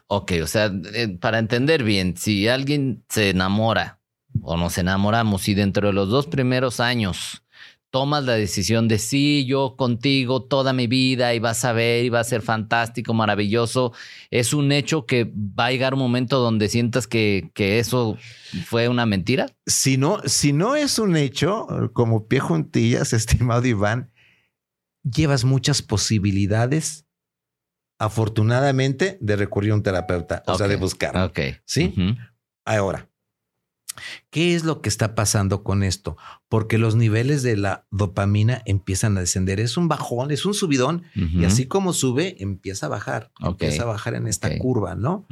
Ok, 0.08 0.34
o 0.44 0.48
sea, 0.48 0.72
eh, 0.94 1.08
para 1.08 1.40
entender 1.40 1.84
bien, 1.84 2.16
si 2.18 2.48
alguien 2.48 3.04
se 3.10 3.30
enamora 3.30 4.00
o 4.42 4.58
nos 4.58 4.78
enamoramos 4.78 5.48
y 5.48 5.54
dentro 5.54 5.88
de 5.88 5.94
los 5.94 6.10
dos 6.10 6.28
primeros 6.28 6.80
años 6.80 7.44
tomas 7.92 8.24
la 8.24 8.34
decisión 8.34 8.88
de 8.88 9.00
sí, 9.00 9.46
yo 9.46 9.76
contigo 9.76 10.44
toda 10.44 10.74
mi 10.74 10.88
vida 10.88 11.34
y 11.34 11.40
vas 11.40 11.66
a 11.66 11.74
ver 11.74 12.06
y 12.06 12.10
va 12.10 12.20
a 12.20 12.24
ser 12.24 12.42
fantástico, 12.42 13.14
maravilloso, 13.14 13.94
es 14.30 14.54
un 14.54 14.72
hecho 14.72 15.06
que 15.06 15.32
va 15.36 15.68
a 15.68 15.72
llegar 15.72 15.94
un 15.94 16.00
momento 16.00 16.40
donde 16.40 16.70
sientas 16.70 17.08
que, 17.08 17.50
que 17.54 17.80
eso 17.80 18.18
fue 18.66 18.88
una 18.90 19.06
mentira. 19.06 19.48
Si 19.66 19.98
no, 19.98 20.22
si 20.26 20.54
no 20.54 20.76
es 20.76 21.00
un 21.00 21.16
hecho, 21.18 21.68
como 21.94 22.28
pie 22.28 22.40
juntillas, 22.40 23.14
estimado 23.14 23.66
Iván, 23.66 24.12
llevas 25.04 25.44
muchas 25.44 25.82
posibilidades, 25.82 27.06
afortunadamente, 28.00 29.18
de 29.22 29.36
recurrir 29.36 29.72
a 29.72 29.76
un 29.76 29.84
terapeuta, 29.84 30.44
o 30.48 30.58
sea, 30.58 30.68
de 30.68 30.78
buscar. 30.78 31.16
Ok. 31.18 31.40
¿Sí? 31.66 31.94
Ahora, 32.66 33.10
¿qué 34.30 34.56
es 34.56 34.64
lo 34.64 34.82
que 34.82 34.90
está 34.90 35.14
pasando 35.16 35.64
con 35.64 35.84
esto? 35.84 36.18
Porque 36.48 36.78
los 36.78 36.96
niveles 36.96 37.44
de 37.44 37.58
la 37.58 37.86
dopamina 37.92 38.62
empiezan 38.66 39.18
a 39.18 39.20
descender. 39.20 39.60
Es 39.60 39.78
un 39.78 39.88
bajón, 39.88 40.32
es 40.32 40.46
un 40.46 40.54
subidón, 40.54 41.04
y 41.14 41.44
así 41.46 41.68
como 41.68 41.94
sube, 41.94 42.42
empieza 42.42 42.86
a 42.88 42.90
bajar, 42.90 43.32
Ok. 43.42 43.62
empieza 43.62 43.84
a 43.84 43.88
bajar 43.88 44.16
en 44.16 44.28
esta 44.28 44.58
curva, 44.58 44.96
¿no? 44.96 45.28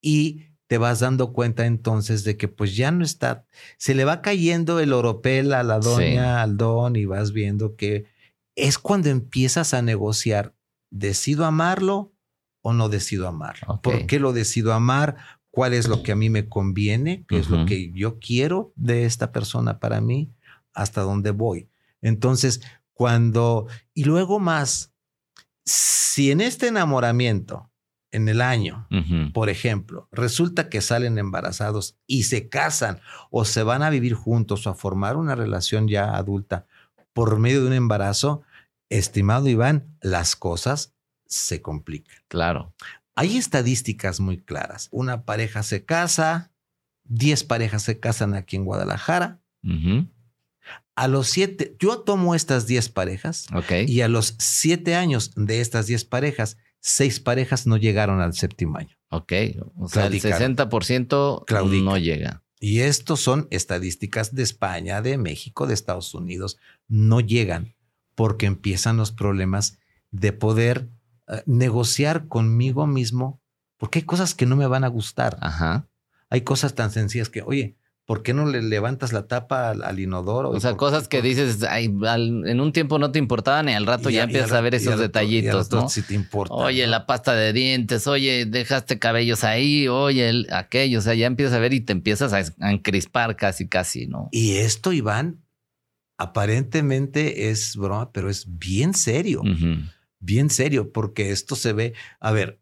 Y 0.00 0.44
te 0.66 0.76
vas 0.76 1.00
dando 1.00 1.32
cuenta 1.32 1.64
entonces 1.64 2.24
de 2.24 2.36
que 2.36 2.46
pues 2.46 2.76
ya 2.76 2.90
no 2.90 3.02
está, 3.02 3.46
se 3.78 3.94
le 3.94 4.04
va 4.04 4.20
cayendo 4.20 4.80
el 4.80 4.92
oropel 4.92 5.54
a 5.54 5.62
la 5.62 5.78
doña, 5.78 6.42
al 6.42 6.58
don 6.58 6.94
y 6.94 7.06
vas 7.06 7.32
viendo 7.32 7.74
que 7.74 8.04
es 8.54 8.78
cuando 8.78 9.08
empiezas 9.08 9.72
a 9.72 9.80
negociar, 9.80 10.54
¿decido 10.90 11.44
amarlo 11.44 12.12
o 12.62 12.72
no 12.72 12.88
decido 12.88 13.28
amarlo? 13.28 13.66
Ok. 13.68 13.82
¿Por 13.82 14.06
qué 14.06 14.20
lo 14.20 14.32
decido 14.32 14.72
amar? 14.72 15.16
¿Cuál 15.50 15.74
es 15.74 15.88
lo 15.88 16.02
que 16.02 16.12
a 16.12 16.16
mí 16.16 16.30
me 16.30 16.48
conviene? 16.48 17.24
¿Qué 17.26 17.38
es 17.38 17.50
lo 17.50 17.66
que 17.66 17.90
yo 17.92 18.18
quiero 18.18 18.72
de 18.76 19.04
esta 19.04 19.32
persona 19.32 19.80
para 19.80 20.00
mí? 20.00 20.32
¿Hasta 20.72 21.02
dónde 21.02 21.30
voy? 21.30 21.68
Entonces, 22.00 22.60
cuando, 22.92 23.66
y 23.94 24.04
luego 24.04 24.38
más, 24.38 24.92
si 25.64 26.30
en 26.30 26.40
este 26.40 26.68
enamoramiento, 26.68 27.70
en 28.10 28.28
el 28.28 28.40
año, 28.40 28.86
por 29.34 29.50
ejemplo, 29.50 30.08
resulta 30.12 30.68
que 30.68 30.80
salen 30.80 31.18
embarazados 31.18 31.98
y 32.06 32.24
se 32.24 32.48
casan 32.48 33.00
o 33.30 33.44
se 33.44 33.62
van 33.62 33.82
a 33.82 33.90
vivir 33.90 34.14
juntos 34.14 34.66
o 34.66 34.70
a 34.70 34.74
formar 34.74 35.16
una 35.16 35.34
relación 35.34 35.88
ya 35.88 36.16
adulta 36.16 36.66
por 37.12 37.38
medio 37.38 37.60
de 37.62 37.66
un 37.66 37.72
embarazo, 37.74 38.42
estimado 38.90 39.48
Iván, 39.48 39.96
las 40.00 40.36
cosas 40.36 40.94
se 41.26 41.62
complican. 41.62 42.16
Claro. 42.28 42.74
Hay 43.14 43.36
estadísticas 43.36 44.20
muy 44.20 44.38
claras. 44.38 44.88
Una 44.90 45.24
pareja 45.24 45.62
se 45.62 45.84
casa, 45.84 46.52
10 47.04 47.44
parejas 47.44 47.82
se 47.82 47.98
casan 47.98 48.34
aquí 48.34 48.56
en 48.56 48.64
Guadalajara. 48.64 49.40
A 50.94 51.08
los 51.08 51.28
siete, 51.28 51.76
yo 51.78 52.00
tomo 52.00 52.34
estas 52.34 52.66
10 52.66 52.88
parejas 52.90 53.46
y 53.86 54.00
a 54.00 54.08
los 54.08 54.34
siete 54.38 54.94
años 54.94 55.32
de 55.36 55.60
estas 55.60 55.86
10 55.86 56.04
parejas, 56.04 56.56
seis 56.80 57.20
parejas 57.20 57.66
no 57.66 57.76
llegaron 57.76 58.20
al 58.20 58.34
séptimo 58.34 58.78
año. 58.78 58.96
Ok. 59.10 59.32
O 59.76 59.88
sea, 59.88 60.06
el 60.06 60.20
Claudicaron. 60.20 60.56
60% 60.56 61.44
Claudican. 61.46 61.84
no 61.84 61.98
llega. 61.98 62.42
Y 62.60 62.80
estos 62.80 63.20
son 63.20 63.46
estadísticas 63.50 64.34
de 64.34 64.42
España, 64.42 65.00
de 65.00 65.16
México, 65.18 65.66
de 65.66 65.74
Estados 65.74 66.14
Unidos. 66.14 66.58
No 66.88 67.20
llegan 67.20 67.74
porque 68.18 68.46
empiezan 68.46 68.96
los 68.96 69.12
problemas 69.12 69.78
de 70.10 70.32
poder 70.32 70.88
eh, 71.28 71.42
negociar 71.46 72.26
conmigo 72.26 72.88
mismo, 72.88 73.40
porque 73.76 74.00
hay 74.00 74.04
cosas 74.04 74.34
que 74.34 74.44
no 74.44 74.56
me 74.56 74.66
van 74.66 74.82
a 74.82 74.88
gustar. 74.88 75.36
Ajá. 75.40 75.86
Hay 76.28 76.40
cosas 76.40 76.74
tan 76.74 76.90
sencillas 76.90 77.28
que, 77.28 77.42
oye, 77.42 77.76
¿por 78.06 78.24
qué 78.24 78.34
no 78.34 78.44
le 78.46 78.60
levantas 78.60 79.12
la 79.12 79.28
tapa 79.28 79.70
al, 79.70 79.84
al 79.84 80.00
inodoro? 80.00 80.50
O 80.50 80.58
sea, 80.58 80.76
cosas 80.76 81.06
que 81.06 81.22
dices, 81.22 81.62
"Ay, 81.62 81.94
al- 82.08 82.44
en 82.48 82.60
un 82.60 82.72
tiempo 82.72 82.98
no 82.98 83.12
te 83.12 83.20
importaban 83.20 83.68
y 83.68 83.74
al 83.74 83.86
rato 83.86 84.10
y 84.10 84.14
ya 84.14 84.24
empiezas 84.24 84.50
a 84.50 84.60
ver 84.62 84.74
esos 84.74 84.94
rato- 84.94 85.02
detallitos, 85.02 85.70
¿no? 85.70 85.88
Si 85.88 86.02
te 86.02 86.14
importa. 86.14 86.54
Oye, 86.54 86.86
¿no? 86.86 86.90
la 86.90 87.06
pasta 87.06 87.34
de 87.36 87.52
dientes, 87.52 88.08
oye, 88.08 88.46
dejaste 88.46 88.98
cabellos 88.98 89.44
ahí, 89.44 89.86
oye, 89.86 90.28
el- 90.28 90.48
aquello, 90.52 90.98
o 90.98 91.02
sea, 91.02 91.14
ya 91.14 91.26
empiezas 91.28 91.54
a 91.54 91.60
ver 91.60 91.72
y 91.72 91.82
te 91.82 91.92
empiezas 91.92 92.32
a, 92.32 92.42
a 92.66 92.72
encrispar 92.72 93.36
casi, 93.36 93.68
casi, 93.68 94.08
¿no? 94.08 94.28
Y 94.32 94.56
esto, 94.56 94.92
Iván, 94.92 95.44
aparentemente 96.18 97.48
es 97.50 97.76
broma, 97.76 98.12
pero 98.12 98.28
es 98.28 98.44
bien 98.58 98.92
serio. 98.94 99.40
Ujú. 99.40 99.82
bien 100.20 100.50
serio, 100.50 100.90
porque 100.92 101.30
esto 101.30 101.54
se 101.54 101.72
ve. 101.72 101.94
A 102.18 102.32
ver, 102.32 102.60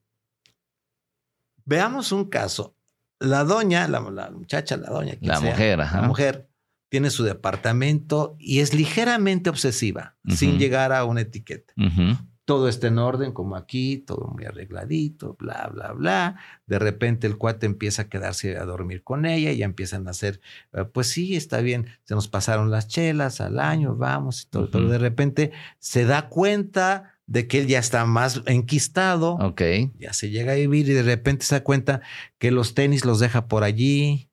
veamos 1.65 2.13
un 2.13 2.27
caso. 2.27 2.77
La 3.19 3.45
doña, 3.45 3.89
la, 3.89 4.01
la 4.11 4.31
muchacha, 4.31 4.77
la 4.77 4.91
doña, 4.91 5.15
La 5.23 5.39
sea, 5.39 5.51
mujer, 5.51 5.81
ajá. 5.81 6.03
la 6.03 6.07
mujer 6.07 6.51
tiene 6.91 7.09
su 7.11 7.25
departamento 7.25 8.37
y 8.39 8.61
es 8.61 8.75
ligeramente 8.75 9.49
obsesiva, 9.51 10.17
sin 10.29 10.51
Ujú. 10.51 10.59
llegar 10.59 10.93
a 10.93 11.05
una 11.05 11.23
etiqueta. 11.23 11.73
Ujú. 11.79 12.17
Todo 12.47 12.69
está 12.69 12.87
en 12.87 12.99
orden, 12.99 13.33
como 13.33 13.57
aquí, 13.57 13.99
todo 13.99 14.29
muy 14.29 14.45
arregladito, 14.45 15.37
bla, 15.39 15.69
bla, 15.75 15.93
bla. 15.93 16.37
De 16.67 16.79
repente 16.79 17.27
el 17.27 17.37
cuate 17.37 17.67
empieza 17.67 18.03
a 18.03 18.09
quedarse 18.09 18.57
a 18.57 18.65
dormir 18.65 19.03
con 19.03 19.27
ella 19.27 19.51
y 19.53 19.59
ya 19.59 19.65
empiezan 19.67 20.07
a 20.07 20.13
hacer, 20.13 20.41
eh, 20.73 20.85
pues 20.85 21.09
sí, 21.09 21.37
está 21.37 21.61
bien, 21.61 21.87
se 22.05 22.15
nos 22.15 22.29
pasaron 22.29 22.71
las 22.71 22.87
chelas 22.87 23.41
al 23.41 23.59
año, 23.59 23.97
vamos 23.97 24.45
y 24.45 24.47
todo, 24.47 24.71
pero 24.71 24.89
de 24.89 24.99
repente 24.99 25.51
se 25.81 26.05
da 26.05 26.29
cuenta 26.29 27.13
de 27.27 27.49
que 27.49 27.59
él 27.59 27.67
ya 27.67 27.81
está 27.81 28.07
más 28.07 28.43
enquistado, 28.47 29.33
Ok. 29.41 29.63
ya 29.99 30.13
se 30.13 30.31
llega 30.31 30.53
a 30.53 30.55
vivir 30.55 30.89
y 30.89 30.93
de 30.93 31.03
repente 31.03 31.45
se 31.45 31.57
da 31.57 31.65
cuenta 31.65 32.01
que 32.39 32.53
los 32.53 32.75
tenis 32.75 33.05
los 33.05 33.19
deja 33.19 33.49
por 33.49 33.65
allí, 33.65 34.26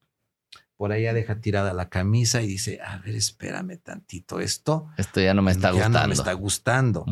por 0.83 0.91
allá 0.91 1.13
deja 1.13 1.39
tirada 1.39 1.71
la 1.71 1.87
camisa 1.87 2.41
y 2.41 2.47
dice, 2.47 2.81
a 2.85 2.97
ver, 2.97 3.15
espérame 3.15 3.77
tantito, 3.77 4.41
esto 4.41 4.89
Esto 4.97 5.21
ya 5.21 5.33
no 5.33 5.41
me 5.41 5.51
está 5.51 5.69
ya 5.69 5.75
gustando. 5.75 5.99
no 6.01 6.07
me 6.09 6.13
está 6.13 6.33
gustando. 6.33 7.05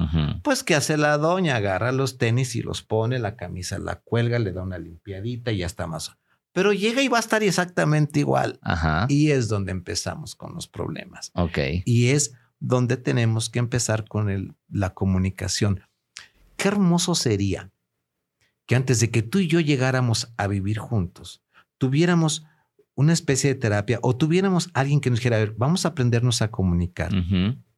Pues, 0.44 0.66
¿qué 0.66 0.76
hace 0.76 0.98
la 0.98 1.18
doña? 1.18 1.56
Agarra 1.56 1.94
los 1.94 2.18
tenis 2.18 2.58
y 2.58 2.64
los 2.64 2.84
pone, 2.84 3.18
la 3.18 3.38
camisa 3.38 3.80
la 3.80 4.02
cuelga, 4.02 4.40
le 4.40 4.52
da 4.52 4.62
una 4.62 4.78
limpiadita 4.78 5.54
y 5.54 5.60
ya 5.60 5.68
está 5.68 5.88
más. 5.88 6.12
Pero 6.52 6.74
llega 6.74 7.02
y 7.02 7.08
va 7.08 7.16
a 7.16 7.22
estar 7.22 7.44
exactamente 7.44 8.20
igual. 8.20 8.60
Ajá. 8.62 9.06
Y 9.08 9.32
es 9.32 9.48
donde 9.48 9.72
empezamos 9.72 10.36
con 10.36 10.54
los 10.54 10.68
problemas. 10.68 11.32
Ok. 11.36 11.58
Y 11.86 12.10
es 12.10 12.34
donde 12.60 12.98
tenemos 12.98 13.50
que 13.50 13.60
empezar 13.60 14.06
con 14.06 14.30
el, 14.30 14.54
la 14.70 14.94
comunicación. 14.94 15.80
Qué 16.58 16.68
hermoso 16.68 17.16
sería 17.16 17.72
que 18.66 18.76
antes 18.76 19.00
de 19.00 19.12
que 19.12 19.22
tú 19.22 19.40
y 19.40 19.48
yo 19.48 19.62
llegáramos 19.62 20.34
a 20.36 20.48
vivir 20.48 20.78
juntos, 20.78 21.42
tuviéramos 21.78 22.44
una 22.96 23.14
especie 23.14 23.54
de 23.54 23.60
terapia 23.60 24.00
o 24.02 24.16
tuviéramos 24.16 24.70
alguien 24.74 25.00
que 25.00 25.10
nos 25.10 25.20
dijera, 25.20 25.38
a 25.38 25.40
ver, 25.40 25.54
vamos 25.58 25.86
a 25.86 25.90
aprendernos 25.90 26.42
a 26.42 26.52
comunicar. 26.52 27.12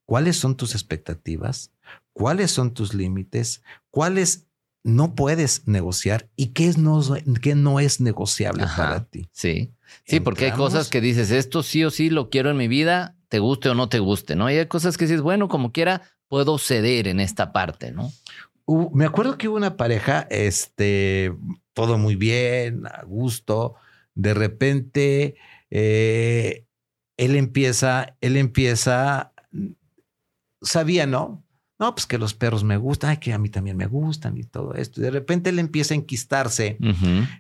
¿Cuáles 0.06 0.38
son 0.38 0.56
tus 0.56 0.74
expectativas? 0.74 1.72
¿Cuáles 2.14 2.52
son 2.52 2.74
tus 2.74 2.94
límites? 2.94 3.64
¿Cuáles 3.90 4.48
no 4.84 5.16
puedes 5.16 5.68
negociar 5.68 6.30
y 6.36 6.48
qué, 6.48 6.68
es 6.68 6.78
no, 6.78 7.02
qué 7.42 7.56
no 7.56 7.80
es 7.80 8.02
negociable 8.02 8.66
para 8.76 9.06
ti? 9.06 9.30
Sí, 9.32 9.72
sí, 10.06 10.20
porque 10.20 10.46
hay 10.46 10.52
cosas 10.52 10.90
que 10.90 11.02
dices, 11.02 11.32
esto 11.32 11.64
sí 11.64 11.84
o 11.84 11.90
sí 11.90 12.10
lo 12.10 12.30
quiero 12.30 12.52
en 12.52 12.58
mi 12.58 12.68
vida, 12.68 13.16
te 13.30 13.40
guste 13.40 13.70
o 13.70 13.76
no 13.76 13.90
te 13.90 14.00
guste, 14.00 14.36
¿no? 14.36 14.52
Y 14.52 14.58
hay 14.58 14.68
cosas 14.68 14.98
que 14.98 15.06
dices, 15.06 15.22
bueno, 15.22 15.48
como 15.48 15.72
quiera, 15.72 16.02
puedo 16.28 16.58
ceder 16.58 17.08
en 17.08 17.20
esta 17.20 17.54
parte, 17.54 17.92
¿no? 17.92 18.12
me 18.94 19.06
acuerdo 19.06 19.38
que 19.38 19.50
hubo 19.50 19.58
una 19.58 19.76
pareja, 19.76 20.26
este, 20.30 21.34
todo 21.74 21.98
muy 21.98 22.16
bien, 22.16 22.88
a 22.88 23.04
gusto, 23.04 23.76
de 24.16 24.34
repente 24.34 25.36
eh, 25.70 26.66
él 27.18 27.36
empieza, 27.36 28.16
él 28.22 28.38
empieza, 28.38 29.34
sabía, 30.62 31.06
¿no? 31.06 31.44
No, 31.80 31.96
pues 31.96 32.06
que 32.06 32.18
los 32.18 32.34
perros 32.34 32.64
me 32.64 32.78
gustan, 32.78 33.18
que 33.18 33.34
a 33.34 33.38
mí 33.38 33.50
también 33.50 33.76
me 33.76 33.88
gustan 33.88 34.38
y 34.38 34.44
todo 34.44 34.74
esto. 34.76 35.02
Y 35.02 35.04
de 35.04 35.12
repente 35.12 35.50
él 35.50 35.60
empieza 35.60 35.94
a 35.94 35.98
enquistarse 35.98 36.78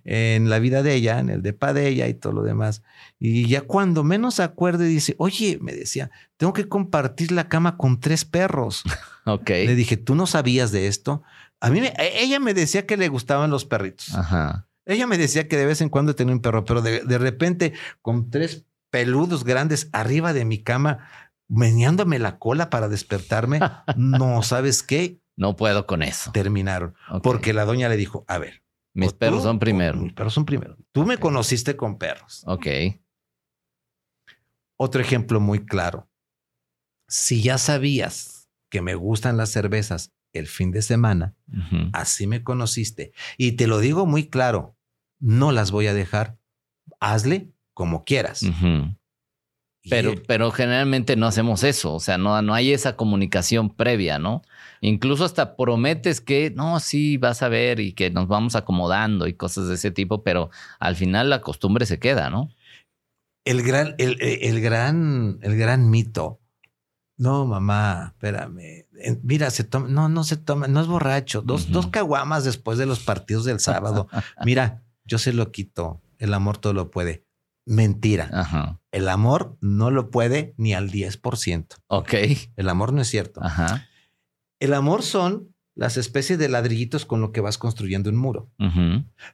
en 0.03 0.49
la 0.49 0.59
vida 0.59 0.83
de 0.83 0.95
ella, 0.95 1.19
en 1.19 1.29
el 1.29 1.41
depa 1.41 1.71
de 1.71 1.87
ella 1.87 2.07
y 2.07 2.13
todo 2.15 2.33
lo 2.33 2.43
demás. 2.43 2.81
Y 3.19 3.47
ya 3.47 3.61
cuando 3.61 4.03
menos 4.03 4.39
acuerde 4.41 4.85
dice, 4.85 5.15
oye, 5.17 5.59
me 5.61 5.71
decía, 5.71 6.11
tengo 6.35 6.51
que 6.51 6.67
compartir 6.67 7.31
la 7.31 7.47
cama 7.47 7.77
con 7.77 7.99
tres 7.99 8.25
perros. 8.25 8.83
ok. 9.25 9.49
Le 9.49 9.75
dije, 9.75 9.95
¿tú 9.95 10.15
no 10.15 10.25
sabías 10.27 10.71
de 10.71 10.87
esto? 10.87 11.23
A 11.61 11.69
mí, 11.69 11.79
e, 11.79 11.93
ella 12.21 12.39
me 12.39 12.53
decía 12.53 12.85
que 12.85 12.97
le 12.97 13.07
gustaban 13.07 13.49
los 13.49 13.63
perritos. 13.63 14.13
Ajá. 14.13 14.67
Ella 14.85 15.07
me 15.07 15.17
decía 15.17 15.47
que 15.47 15.57
de 15.57 15.65
vez 15.65 15.81
en 15.81 15.89
cuando 15.89 16.15
tenía 16.15 16.33
un 16.33 16.41
perro, 16.41 16.65
pero 16.65 16.81
de, 16.81 17.17
repente 17.17 17.73
con 18.01 18.29
tres 18.29 18.65
peludos 18.89 19.43
grandes 19.43 19.89
arriba 19.93 20.33
de 20.33 20.45
mi 20.45 20.61
cama, 20.61 21.07
meneándome 21.47 22.19
la 22.19 22.37
cola 22.37 22.69
para 22.69 22.89
despertarme, 22.89 23.59
no 23.97 24.43
sabes 24.43 24.83
qué. 24.83 25.19
No 25.35 25.55
puedo 25.55 25.87
con 25.87 26.03
eso. 26.03 26.31
Terminaron. 26.31 26.93
Porque 27.23 27.53
la 27.53 27.65
doña 27.65 27.89
le 27.89 27.97
dijo, 27.97 28.23
a 28.27 28.37
ver. 28.37 28.61
Mis 28.93 29.13
perros 29.13 29.41
son 29.41 29.57
primero. 29.57 29.97
Mis 29.97 30.13
perros 30.13 30.33
son 30.35 30.45
primero. 30.45 30.77
Tú 30.91 31.05
me 31.05 31.17
conociste 31.17 31.75
con 31.75 31.97
perros. 31.97 32.43
Ok. 32.45 32.67
Otro 34.77 35.01
ejemplo 35.01 35.39
muy 35.39 35.65
claro. 35.65 36.07
Si 37.07 37.41
ya 37.41 37.57
sabías 37.57 38.49
que 38.69 38.81
me 38.81 38.93
gustan 38.93 39.37
las 39.37 39.49
cervezas 39.49 40.11
el 40.33 40.47
fin 40.47 40.71
de 40.71 40.81
semana, 40.81 41.35
así 41.93 42.27
me 42.27 42.43
conociste. 42.43 43.13
Y 43.37 43.53
te 43.53 43.67
lo 43.67 43.79
digo 43.79 44.05
muy 44.05 44.29
claro, 44.29 44.75
no 45.19 45.51
las 45.51 45.71
voy 45.71 45.87
a 45.87 45.93
dejar. 45.93 46.37
Hazle 46.99 47.51
como 47.73 48.03
quieras. 48.03 48.43
Pero, 49.89 50.13
pero 50.27 50.51
generalmente 50.51 51.17
no 51.17 51.27
hacemos 51.27 51.63
eso, 51.63 51.93
o 51.93 51.99
sea, 51.99 52.17
no, 52.17 52.41
no 52.41 52.53
hay 52.53 52.71
esa 52.71 52.95
comunicación 52.95 53.69
previa, 53.69 54.17
¿no? 54.17 54.41
Incluso 54.79 55.25
hasta 55.25 55.57
prometes 55.57 56.21
que, 56.21 56.51
no, 56.55 56.79
sí, 56.79 57.17
vas 57.17 57.43
a 57.43 57.49
ver 57.49 57.81
y 57.81 57.91
que 57.91 58.09
nos 58.09 58.29
vamos 58.29 58.55
acomodando 58.55 59.27
y 59.27 59.33
cosas 59.33 59.67
de 59.67 59.75
ese 59.75 59.91
tipo, 59.91 60.23
pero 60.23 60.51
al 60.79 60.95
final 60.95 61.29
la 61.29 61.41
costumbre 61.41 61.85
se 61.85 61.99
queda, 61.99 62.29
¿no? 62.29 62.49
El 63.43 63.61
gran, 63.61 63.95
el, 63.97 64.15
el 64.21 64.61
gran, 64.61 65.39
el 65.41 65.57
gran 65.57 65.89
mito 65.89 66.39
no, 67.23 67.45
mamá, 67.45 68.11
espérame. 68.13 68.85
Mira, 69.21 69.49
se 69.49 69.63
toma, 69.63 69.87
no, 69.87 70.09
no 70.09 70.25
se 70.25 70.35
toma, 70.35 70.67
no 70.67 70.81
es 70.81 70.87
borracho. 70.87 71.41
Dos, 71.41 71.71
dos 71.71 71.87
caguamas 71.87 72.43
después 72.43 72.77
de 72.77 72.85
los 72.85 72.99
partidos 72.99 73.45
del 73.45 73.61
sábado. 73.61 74.09
Mira, 74.43 74.83
yo 75.05 75.17
se 75.17 75.31
lo 75.31 75.49
quito. 75.49 76.01
El 76.17 76.33
amor 76.33 76.57
todo 76.57 76.73
lo 76.73 76.91
puede. 76.91 77.25
Mentira. 77.65 78.77
El 78.91 79.07
amor 79.07 79.57
no 79.61 79.89
lo 79.89 80.11
puede 80.11 80.53
ni 80.57 80.73
al 80.73 80.91
10%. 80.91 81.67
Ok. 81.87 82.13
El 82.57 82.67
amor 82.67 82.91
no 82.91 83.01
es 83.01 83.07
cierto. 83.07 83.41
Ajá. 83.41 83.87
El 84.59 84.73
amor 84.73 85.01
son 85.01 85.55
las 85.75 85.95
especies 85.95 86.37
de 86.37 86.49
ladrillitos 86.49 87.05
con 87.05 87.21
lo 87.21 87.31
que 87.31 87.39
vas 87.39 87.57
construyendo 87.57 88.09
un 88.09 88.17
muro. 88.17 88.51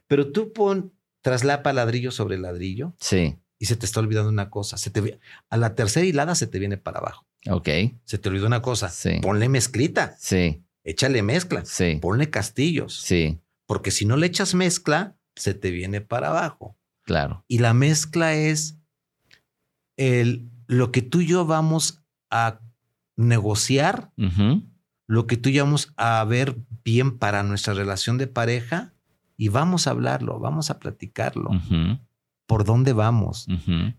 Pero 0.06 0.30
tú 0.30 0.52
pon, 0.52 0.92
traslapa 1.22 1.72
ladrillo 1.72 2.12
sobre 2.12 2.38
ladrillo. 2.38 2.94
Sí. 3.00 3.36
Y 3.58 3.66
se 3.66 3.74
te 3.74 3.84
está 3.84 3.98
olvidando 3.98 4.30
una 4.30 4.48
cosa. 4.48 4.76
Se 4.76 4.90
te, 4.90 5.18
a 5.48 5.56
la 5.56 5.74
tercera 5.74 6.06
hilada 6.06 6.36
se 6.36 6.46
te 6.46 6.60
viene 6.60 6.76
para 6.76 7.00
abajo. 7.00 7.26
Ok. 7.48 7.68
Se 8.04 8.18
te 8.18 8.28
olvidó 8.28 8.46
una 8.46 8.62
cosa. 8.62 8.88
Sí. 8.88 9.20
Ponle 9.22 9.48
mezclita. 9.48 10.14
Sí. 10.18 10.62
Échale 10.84 11.22
mezcla. 11.22 11.64
Sí. 11.64 11.98
Ponle 12.00 12.30
castillos. 12.30 13.00
Sí. 13.00 13.40
Porque 13.66 13.90
si 13.90 14.04
no 14.04 14.16
le 14.16 14.26
echas 14.26 14.54
mezcla, 14.54 15.16
se 15.36 15.54
te 15.54 15.70
viene 15.70 16.00
para 16.00 16.28
abajo. 16.28 16.76
Claro. 17.02 17.44
Y 17.48 17.58
la 17.58 17.74
mezcla 17.74 18.34
es 18.34 18.78
el, 19.96 20.50
lo 20.66 20.92
que 20.92 21.02
tú 21.02 21.20
y 21.20 21.26
yo 21.26 21.46
vamos 21.46 22.02
a 22.30 22.60
negociar, 23.16 24.12
lo 25.06 25.26
que 25.26 25.36
tú 25.36 25.48
y 25.48 25.54
yo 25.54 25.64
vamos 25.64 25.92
a 25.96 26.24
ver 26.24 26.56
bien 26.84 27.18
para 27.18 27.42
nuestra 27.42 27.74
relación 27.74 28.18
de 28.18 28.26
pareja 28.26 28.94
y 29.36 29.48
vamos 29.48 29.86
a 29.86 29.90
hablarlo, 29.90 30.38
vamos 30.38 30.70
a 30.70 30.78
platicarlo. 30.78 31.50
¿Por 32.46 32.64
dónde 32.64 32.92
vamos? 32.92 33.46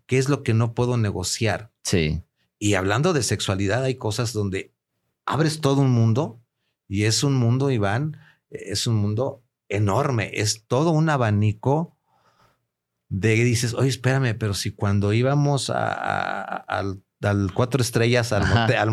¿Qué 0.05 0.17
es 0.17 0.29
lo 0.29 0.43
que 0.43 0.53
no 0.53 0.73
puedo 0.73 0.97
negociar? 0.97 1.71
Sí. 1.83 2.23
Y 2.63 2.75
hablando 2.75 3.11
de 3.13 3.23
sexualidad, 3.23 3.83
hay 3.83 3.95
cosas 3.95 4.33
donde 4.33 4.75
abres 5.25 5.61
todo 5.61 5.81
un 5.81 5.89
mundo 5.89 6.43
y 6.87 7.05
es 7.05 7.23
un 7.23 7.33
mundo, 7.33 7.71
Iván, 7.71 8.17
es 8.51 8.85
un 8.85 8.97
mundo 8.97 9.43
enorme, 9.67 10.29
es 10.35 10.67
todo 10.67 10.91
un 10.91 11.09
abanico 11.09 11.97
de 13.09 13.33
dices, 13.33 13.73
oye, 13.73 13.89
espérame, 13.89 14.37
pero 14.37 14.53
si 14.53 14.69
cuando 14.69 15.11
íbamos 15.11 15.71
al, 15.71 17.03
cuatro 17.55 17.81
estrellas, 17.81 18.31
al, 18.31 18.47
motel, 18.47 18.77
al 18.77 18.91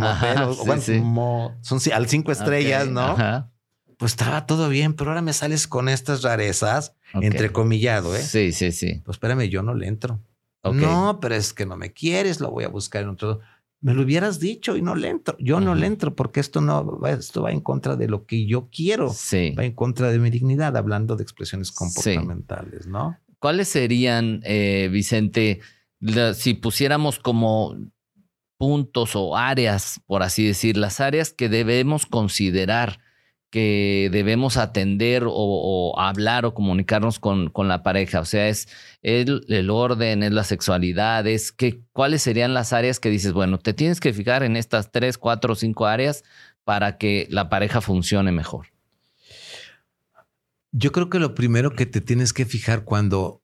son 1.61 1.81
al 1.93 2.09
cinco 2.09 2.33
estrellas, 2.33 2.89
¿no? 2.89 3.51
Pues 3.99 4.13
estaba 4.13 4.47
todo 4.47 4.71
bien, 4.71 4.95
pero 4.95 5.11
ahora 5.11 5.21
me 5.21 5.35
sales 5.35 5.69
con 5.69 5.91
estas 5.91 6.23
rarezas, 6.23 6.95
entrecomillado, 7.13 8.17
¿eh? 8.17 8.23
Sí, 8.23 8.53
sí, 8.53 8.73
sí. 8.73 9.03
Pues 9.05 9.17
espérame, 9.17 9.51
yo 9.51 9.63
no 9.63 9.75
le 9.75 9.89
entro. 9.89 10.23
No, 10.65 11.19
pero 11.21 11.35
es 11.35 11.53
que 11.53 11.67
no 11.67 11.77
me 11.77 11.93
quieres, 11.93 12.41
lo 12.41 12.51
voy 12.51 12.65
a 12.65 12.69
buscar 12.69 13.03
en 13.03 13.11
otro 13.11 13.41
me 13.81 13.95
lo 13.95 14.03
hubieras 14.03 14.41
dicho 14.41 14.77
y 14.77 14.83
no 14.83 14.95
le 14.95 15.09
entro. 15.09 15.37
Yo 15.39 15.61
no 15.61 15.75
le 15.75 15.87
entro 15.87 16.15
porque 16.15 16.41
esto 16.41 16.61
no 16.61 17.01
esto 17.07 17.43
va 17.43 17.53
en 17.53 17.61
contra 17.61 17.97
de 17.97 18.09
lo 18.09 18.27
que 18.27 18.47
yo 18.47 18.69
quiero. 18.71 19.11
Sí. 19.11 19.55
Va 19.57 19.65
en 19.65 19.73
contra 19.73 20.11
de 20.11 20.19
mi 20.19 20.31
dignidad, 20.31 20.77
hablando 20.77 21.17
de 21.17 21.23
expresiones 21.23 21.71
comportamentales, 21.71 22.87
¿no? 22.87 23.19
¿Cuáles 23.39 23.69
serían, 23.69 24.41
eh, 24.45 24.89
Vicente, 24.91 25.61
si 26.35 26.55
pusiéramos 26.55 27.21
como 27.21 27.77
puntos 28.59 29.15
o 29.15 29.37
áreas, 29.37 30.01
por 30.07 30.25
así 30.25 30.45
decir, 30.45 30.77
las 30.77 30.99
áreas 30.99 31.33
que 31.33 31.49
debemos 31.49 32.07
considerar 32.07 32.99
que 33.51 34.09
debemos 34.13 34.57
atender 34.57 35.25
o, 35.27 35.95
hablar 35.99 36.45
o 36.45 36.55
comunicarnos 36.55 37.19
con, 37.19 37.51
con, 37.51 37.69
la 37.69 37.83
pareja? 37.83 38.21
O 38.21 38.25
sea, 38.25 38.49
es 38.49 38.69
el, 39.03 39.45
el 39.49 39.71
orden, 39.71 40.23
es 40.23 40.33
la 40.33 40.45
sexualidad, 40.45 41.27
es 41.27 41.53
que, 41.53 41.81
cuáles 41.93 42.23
serían 42.23 42.55
las 42.55 42.73
áreas 42.73 43.01
que 43.01 43.11
dices, 43.11 43.33
bueno, 43.33 43.59
te 43.59 43.73
tienes 43.73 44.01
que 44.01 44.13
fijar 44.13 44.43
en 44.43 44.57
estas 44.57 44.93
tres, 44.93 45.19
cuatro 45.19 45.55
o 45.55 45.57
cinco 45.57 45.87
áreas 45.87 46.25
para 46.65 46.99
que 46.99 47.27
la 47.31 47.49
pareja 47.49 47.81
funcione 47.81 48.33
mejor. 48.33 48.67
Yo 50.71 50.93
creo 50.93 51.09
que 51.09 51.19
lo 51.19 51.35
primero 51.35 51.75
que 51.75 51.87
te 51.87 52.01
tienes 52.01 52.33
que 52.33 52.45
fijar 52.45 52.85
cuando 52.85 53.43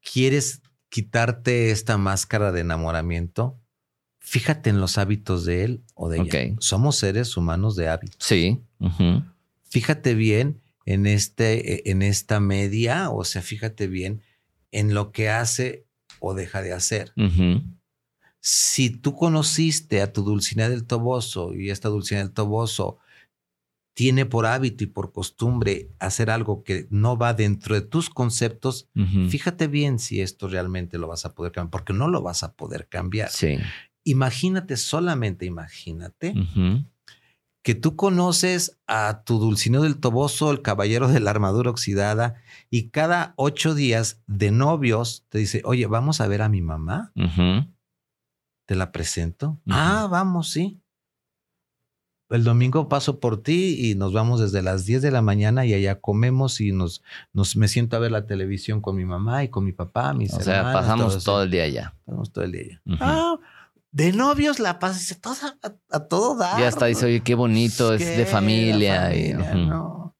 quieres 0.00 0.62
quitarte 0.88 1.70
esta 1.70 1.96
máscara 1.96 2.50
de 2.50 2.60
enamoramiento, 2.60 3.60
fíjate 4.18 4.70
en 4.70 4.80
los 4.80 4.98
hábitos 4.98 5.44
de 5.44 5.64
él 5.64 5.84
o 5.94 6.08
de 6.08 6.18
ella. 6.18 6.56
Somos 6.58 6.96
seres 6.96 7.36
humanos 7.36 7.76
de 7.76 7.88
hábitos. 7.88 8.18
Sí 8.18 8.60
fíjate 9.68 10.14
bien 10.14 10.60
en, 10.84 11.06
este, 11.06 11.90
en 11.90 12.02
esta 12.02 12.40
media, 12.40 13.10
o 13.10 13.24
sea, 13.24 13.42
fíjate 13.42 13.86
bien 13.86 14.22
en 14.70 14.94
lo 14.94 15.12
que 15.12 15.28
hace 15.28 15.86
o 16.20 16.34
deja 16.34 16.62
de 16.62 16.72
hacer. 16.72 17.12
Si 18.40 18.90
tú 18.90 19.14
conociste 19.16 20.00
a 20.02 20.12
tu 20.12 20.22
Dulcinea 20.22 20.68
del 20.68 20.86
Toboso 20.86 21.52
y 21.52 21.70
esta 21.70 21.88
Dulcinea 21.88 22.22
del 22.22 22.32
Toboso 22.32 22.98
tiene 23.94 24.26
por 24.26 24.46
hábito 24.46 24.84
y 24.84 24.88
por 24.88 25.10
costumbre 25.10 25.90
hacer 25.98 26.30
algo 26.30 26.62
que 26.62 26.86
no 26.90 27.16
va 27.16 27.32
dentro 27.32 27.74
de 27.74 27.80
tus 27.80 28.10
conceptos, 28.10 28.88
fíjate 29.28 29.66
bien 29.68 29.98
si 29.98 30.20
esto 30.20 30.48
realmente 30.48 30.98
lo 30.98 31.08
vas 31.08 31.24
a 31.24 31.34
poder 31.34 31.52
cambiar, 31.52 31.70
porque 31.70 31.92
no 31.92 32.08
lo 32.08 32.22
vas 32.22 32.42
a 32.42 32.54
poder 32.54 32.88
cambiar. 32.88 33.30
Sí. 33.30 33.58
Imagínate, 34.04 34.76
solamente 34.76 35.46
imagínate 35.46 36.34
que 37.66 37.74
tú 37.74 37.96
conoces 37.96 38.78
a 38.86 39.24
tu 39.24 39.40
Dulcineo 39.40 39.82
del 39.82 39.98
Toboso, 39.98 40.52
el 40.52 40.62
caballero 40.62 41.08
de 41.08 41.18
la 41.18 41.32
armadura 41.32 41.68
oxidada, 41.68 42.36
y 42.70 42.90
cada 42.90 43.34
ocho 43.34 43.74
días 43.74 44.22
de 44.28 44.52
novios 44.52 45.24
te 45.30 45.38
dice, 45.38 45.62
oye, 45.64 45.88
vamos 45.88 46.20
a 46.20 46.28
ver 46.28 46.42
a 46.42 46.48
mi 46.48 46.62
mamá. 46.62 47.12
Te 48.66 48.76
la 48.76 48.92
presento. 48.92 49.58
Ah, 49.68 50.06
vamos, 50.08 50.50
sí. 50.50 50.80
el 52.30 52.44
domingo 52.44 52.88
paso 52.88 53.18
por 53.18 53.42
ti 53.42 53.90
y 53.90 53.96
nos 53.96 54.12
vamos 54.12 54.38
desde 54.38 54.62
las 54.62 54.86
10 54.86 55.02
de 55.02 55.10
la 55.10 55.22
mañana 55.22 55.66
y 55.66 55.74
allá 55.74 56.00
comemos 56.00 56.60
y 56.60 56.70
nos, 56.70 57.02
nos 57.32 57.56
me 57.56 57.66
siento 57.66 57.96
a 57.96 57.98
ver 57.98 58.12
la 58.12 58.26
televisión 58.26 58.80
con 58.80 58.94
mi 58.94 59.04
mamá 59.04 59.42
y 59.42 59.48
con 59.48 59.64
mi 59.64 59.72
papá, 59.72 60.14
mis 60.14 60.32
O 60.34 60.40
sea, 60.40 60.58
hermanos, 60.58 60.80
pasamos 60.82 61.24
todo 61.24 61.42
el 61.42 61.50
día 61.50 61.64
allá. 61.64 61.94
pasamos 62.04 62.30
todo 62.30 62.44
el 62.44 62.52
día 62.52 62.62
allá. 62.62 62.80
Ah, 63.00 63.36
de 63.96 64.12
novios 64.12 64.60
la 64.60 64.78
paz 64.78 65.16
a, 65.24 65.56
a, 65.62 65.74
a 65.90 66.00
todo 66.00 66.36
dar. 66.36 66.60
Ya 66.60 66.68
está, 66.68 66.84
dice, 66.84 67.06
oye, 67.06 67.22
qué 67.22 67.34
bonito, 67.34 67.94
es 67.94 68.04
de 68.04 68.26
familia. 68.26 69.16
y, 69.16 69.32
no. 69.32 70.14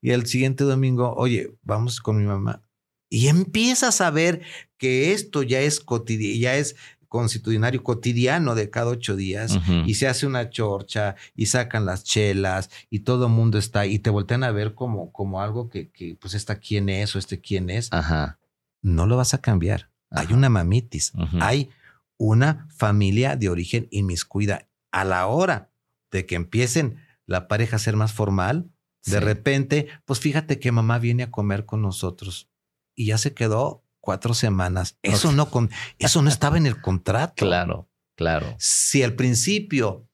El 0.00 0.26
siguiente 0.26 0.62
domingo, 0.62 1.12
oye, 1.16 1.52
vamos 1.62 2.00
con 2.00 2.18
mi 2.18 2.24
mamá. 2.24 2.62
Y 3.10 3.26
empiezas 3.26 4.00
a 4.00 4.12
ver 4.12 4.42
que 4.78 5.12
esto 5.12 5.42
ya 5.42 5.60
es 5.60 5.80
cotidiano, 5.80 6.40
ya 6.40 6.54
es 6.54 6.76
constitucionario 7.08 7.82
cotidiano 7.82 8.54
de 8.54 8.70
cada 8.70 8.90
ocho 8.90 9.16
días. 9.16 9.58
Y 9.86 9.94
se 9.94 10.06
hace 10.06 10.24
una 10.28 10.48
chorcha 10.48 11.16
y 11.34 11.46
sacan 11.46 11.84
las 11.84 12.04
chelas 12.04 12.70
y 12.90 13.00
todo 13.00 13.26
el 13.26 13.32
mundo 13.32 13.58
está 13.58 13.86
y 13.86 13.98
te 13.98 14.10
voltean 14.10 14.44
a 14.44 14.52
ver 14.52 14.74
como, 14.74 15.10
como 15.10 15.42
algo 15.42 15.68
que, 15.68 15.90
que, 15.90 16.16
pues 16.20 16.34
esta 16.34 16.60
quién 16.60 16.88
es 16.88 17.16
o 17.16 17.18
este 17.18 17.40
quién 17.40 17.70
es. 17.70 17.92
Ajá. 17.92 18.38
No 18.82 19.06
lo 19.06 19.16
vas 19.16 19.34
a 19.34 19.40
cambiar. 19.40 19.90
Hay 20.10 20.28
una 20.32 20.48
mamitis. 20.48 21.12
Hay 21.40 21.70
una 22.18 22.68
familia 22.76 23.36
de 23.36 23.48
origen 23.48 23.88
inmiscuida. 23.90 24.68
A 24.90 25.04
la 25.04 25.26
hora 25.26 25.70
de 26.10 26.26
que 26.26 26.34
empiecen 26.34 26.98
la 27.26 27.48
pareja 27.48 27.76
a 27.76 27.80
ser 27.80 27.96
más 27.96 28.12
formal, 28.12 28.70
de 29.04 29.20
repente, 29.20 29.86
pues 30.04 30.18
fíjate 30.18 30.58
que 30.58 30.72
mamá 30.72 30.98
viene 30.98 31.22
a 31.22 31.30
comer 31.30 31.64
con 31.64 31.80
nosotros 31.80 32.48
y 32.94 33.06
ya 33.06 33.18
se 33.18 33.34
quedó 33.34 33.84
cuatro 34.00 34.34
semanas. 34.34 34.98
Eso 35.02 35.32
no 35.32 35.50
con, 35.50 35.70
eso 35.98 36.22
no 36.22 36.28
estaba 36.28 36.56
en 36.56 36.66
el 36.66 36.80
contrato. 36.80 37.46
Claro, 37.46 37.88
claro. 38.16 38.56
Si 38.58 39.02
al 39.02 39.14
principio 39.14 40.08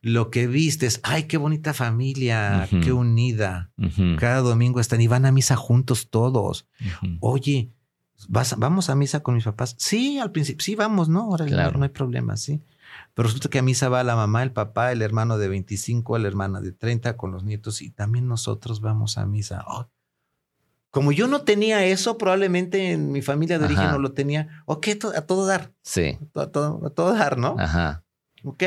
lo 0.00 0.30
que 0.30 0.46
viste 0.46 0.86
es, 0.86 1.00
ay, 1.02 1.24
qué 1.24 1.36
bonita 1.36 1.74
familia, 1.74 2.68
qué 2.70 2.92
unida. 2.92 3.72
Cada 4.18 4.40
domingo 4.40 4.80
están 4.80 5.00
y 5.00 5.08
van 5.08 5.26
a 5.26 5.32
misa 5.32 5.56
juntos 5.56 6.08
todos. 6.08 6.66
Oye, 7.20 7.72
¿vas, 8.28 8.58
¿vamos 8.58 8.90
a 8.90 8.94
misa 8.94 9.20
con 9.20 9.34
mis 9.34 9.44
papás? 9.44 9.74
Sí, 9.78 10.18
al 10.18 10.32
principio, 10.32 10.64
sí, 10.64 10.74
vamos, 10.74 11.08
¿no? 11.08 11.20
Ahora 11.22 11.46
Claro. 11.46 11.78
no, 11.78 11.84
hay 11.84 11.90
problema, 11.90 12.36
sí. 12.36 12.62
Pero 13.14 13.26
resulta 13.28 13.48
que 13.50 13.58
a 13.58 13.62
misa 13.62 13.88
va 13.88 14.02
la 14.02 14.16
mamá, 14.16 14.42
el 14.42 14.52
papá, 14.52 14.92
el 14.92 15.02
hermano 15.02 15.36
de 15.38 15.48
25, 15.48 16.16
la 16.18 16.26
hermana 16.28 16.60
de 16.60 16.72
30 16.72 17.16
con 17.16 17.30
los 17.32 17.44
nietos 17.44 17.82
y 17.82 17.90
también 17.90 18.26
nosotros 18.26 18.80
vamos 18.80 19.18
a 19.18 19.26
misa. 19.26 19.62
Oh, 19.68 19.88
Como 20.90 21.12
yo 21.12 21.26
no 21.28 21.42
tenía 21.42 21.84
eso, 21.84 22.16
probablemente 22.16 22.92
en 22.92 23.12
mi 23.12 23.20
familia 23.20 23.58
de 23.58 23.66
origen 23.66 23.90
no 23.90 23.98
lo 23.98 24.12
tenía. 24.12 24.62
Ok, 24.64 24.88
to- 24.98 25.12
a 25.14 25.20
todo 25.26 25.46
dar, 25.46 25.72
Sí. 25.82 26.18
a 26.34 26.46
todo, 26.46 26.80
a 26.86 26.90
todo 26.90 27.12
dar, 27.12 27.36
¿no? 27.36 27.56
Ajá. 27.58 28.04
¿Ok? 28.42 28.64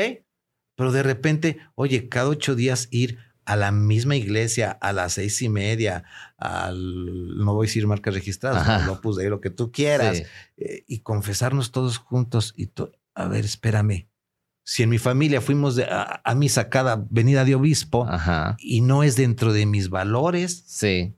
Pero 0.76 0.92
de 0.92 1.02
repente, 1.02 1.58
oye, 1.74 2.08
cada 2.08 2.28
ocho 2.28 2.54
días 2.54 2.86
ir 2.92 3.18
a 3.44 3.56
la 3.56 3.72
misma 3.72 4.16
iglesia 4.16 4.70
a 4.80 4.92
las 4.92 5.14
seis 5.14 5.40
y 5.42 5.48
media, 5.48 6.04
al, 6.36 7.36
no 7.38 7.54
voy 7.54 7.66
a 7.66 7.68
decir 7.68 7.86
marcas 7.86 8.14
registradas, 8.14 8.88
Opus 8.88 9.16
Dei, 9.16 9.28
lo 9.28 9.40
que 9.40 9.50
tú 9.50 9.72
quieras, 9.72 10.18
Sí. 10.18 10.24
eh, 10.58 10.84
y 10.86 11.00
confesarnos 11.00 11.72
todos 11.72 11.98
juntos. 11.98 12.54
Y 12.56 12.66
to- 12.68 12.92
a 13.14 13.26
ver, 13.26 13.44
espérame. 13.44 14.08
Si 14.64 14.84
en 14.84 14.90
mi 14.90 14.98
familia 14.98 15.40
fuimos 15.40 15.74
de- 15.74 15.84
a, 15.84 16.22
a 16.24 16.34
misa 16.36 16.68
cada 16.68 17.04
venida 17.10 17.44
de 17.44 17.56
obispo 17.56 18.06
Ajá. 18.08 18.56
y 18.60 18.80
no 18.80 19.02
es 19.02 19.16
dentro 19.16 19.52
de 19.52 19.66
mis 19.66 19.88
valores, 19.90 20.62
Sí. 20.66 21.16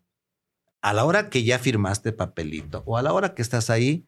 a 0.81 0.93
la 0.95 1.05
hora 1.05 1.29
que 1.29 1.45
ya 1.45 1.59
firmaste 1.59 2.13
papelito 2.13 2.83
o 2.87 2.97
a 2.97 3.03
la 3.03 3.13
hora 3.13 3.35
que 3.35 3.43
estás 3.43 3.69
ahí, 3.71 4.07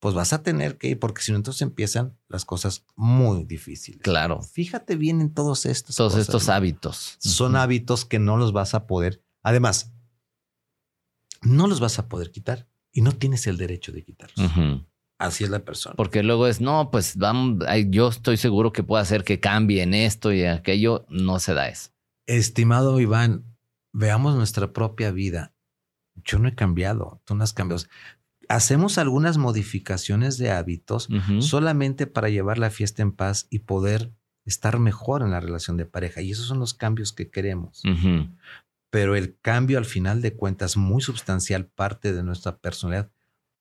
pues 0.00 0.14
vas 0.14 0.32
a 0.32 0.42
tener 0.42 0.78
que 0.78 0.88
ir, 0.88 0.98
porque 0.98 1.22
si 1.22 1.32
no, 1.32 1.38
entonces 1.38 1.62
empiezan 1.62 2.18
las 2.28 2.44
cosas 2.44 2.84
muy 2.94 3.44
difíciles. 3.44 4.02
Claro. 4.02 4.42
Fíjate 4.42 4.96
bien 4.96 5.20
en 5.20 5.32
todos 5.32 5.66
estos. 5.66 5.96
Todos 5.96 6.12
cosas, 6.12 6.28
estos 6.28 6.46
¿no? 6.46 6.52
hábitos. 6.54 7.16
Son 7.18 7.56
hábitos 7.56 8.04
que 8.04 8.18
no 8.18 8.36
los 8.36 8.52
vas 8.52 8.74
a 8.74 8.86
poder. 8.86 9.22
Además, 9.42 9.92
no 11.42 11.66
los 11.66 11.80
vas 11.80 11.98
a 11.98 12.08
poder 12.08 12.30
quitar 12.30 12.66
y 12.92 13.00
no 13.00 13.12
tienes 13.12 13.46
el 13.46 13.56
derecho 13.56 13.92
de 13.92 14.02
quitarlos. 14.02 14.50
Así 15.18 15.44
es 15.44 15.50
la 15.50 15.60
persona. 15.60 15.94
Porque 15.96 16.22
luego 16.22 16.46
es, 16.46 16.60
no, 16.60 16.90
pues 16.90 17.16
vamos, 17.16 17.64
yo 17.88 18.08
estoy 18.08 18.36
seguro 18.36 18.72
que 18.72 18.82
puedo 18.82 19.00
hacer 19.00 19.24
que 19.24 19.40
cambie 19.40 19.82
en 19.82 19.94
esto 19.94 20.32
y 20.32 20.44
aquello. 20.44 21.06
No 21.08 21.38
se 21.38 21.54
da 21.54 21.68
eso. 21.68 21.90
Estimado 22.26 23.00
Iván, 23.00 23.56
veamos 23.92 24.34
nuestra 24.34 24.72
propia 24.72 25.10
vida. 25.10 25.54
Yo 26.24 26.38
no 26.38 26.48
he 26.48 26.54
cambiado, 26.54 27.22
tú 27.24 27.34
no 27.34 27.44
has 27.44 27.52
cambiado. 27.52 27.82
Hacemos 28.48 28.98
algunas 28.98 29.38
modificaciones 29.38 30.38
de 30.38 30.50
hábitos 30.50 31.08
solamente 31.40 32.06
para 32.06 32.28
llevar 32.28 32.58
la 32.58 32.70
fiesta 32.70 33.02
en 33.02 33.12
paz 33.12 33.46
y 33.50 33.60
poder 33.60 34.12
estar 34.44 34.78
mejor 34.78 35.22
en 35.22 35.30
la 35.30 35.40
relación 35.40 35.76
de 35.76 35.86
pareja. 35.86 36.22
Y 36.22 36.30
esos 36.30 36.46
son 36.46 36.60
los 36.60 36.74
cambios 36.74 37.12
que 37.12 37.30
queremos. 37.30 37.82
Pero 38.90 39.16
el 39.16 39.36
cambio 39.40 39.78
al 39.78 39.84
final 39.84 40.22
de 40.22 40.34
cuentas, 40.34 40.76
muy 40.76 41.02
sustancial, 41.02 41.66
parte 41.66 42.12
de 42.12 42.22
nuestra 42.22 42.56
personalidad, 42.56 43.10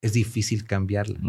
es 0.02 0.14
difícil 0.14 0.66
cambiarla 0.66 1.20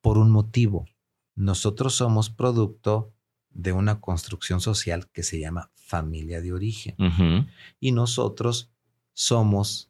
por 0.00 0.16
un 0.16 0.30
motivo. 0.30 0.86
Nosotros 1.34 1.94
somos 1.94 2.30
producto 2.30 3.12
de 3.50 3.72
una 3.72 4.00
construcción 4.00 4.60
social 4.60 5.08
que 5.10 5.22
se 5.22 5.40
llama 5.40 5.70
familia 5.74 6.40
de 6.40 6.52
origen. 6.52 6.94
Y 7.80 7.92
nosotros 7.92 8.70
somos, 9.12 9.89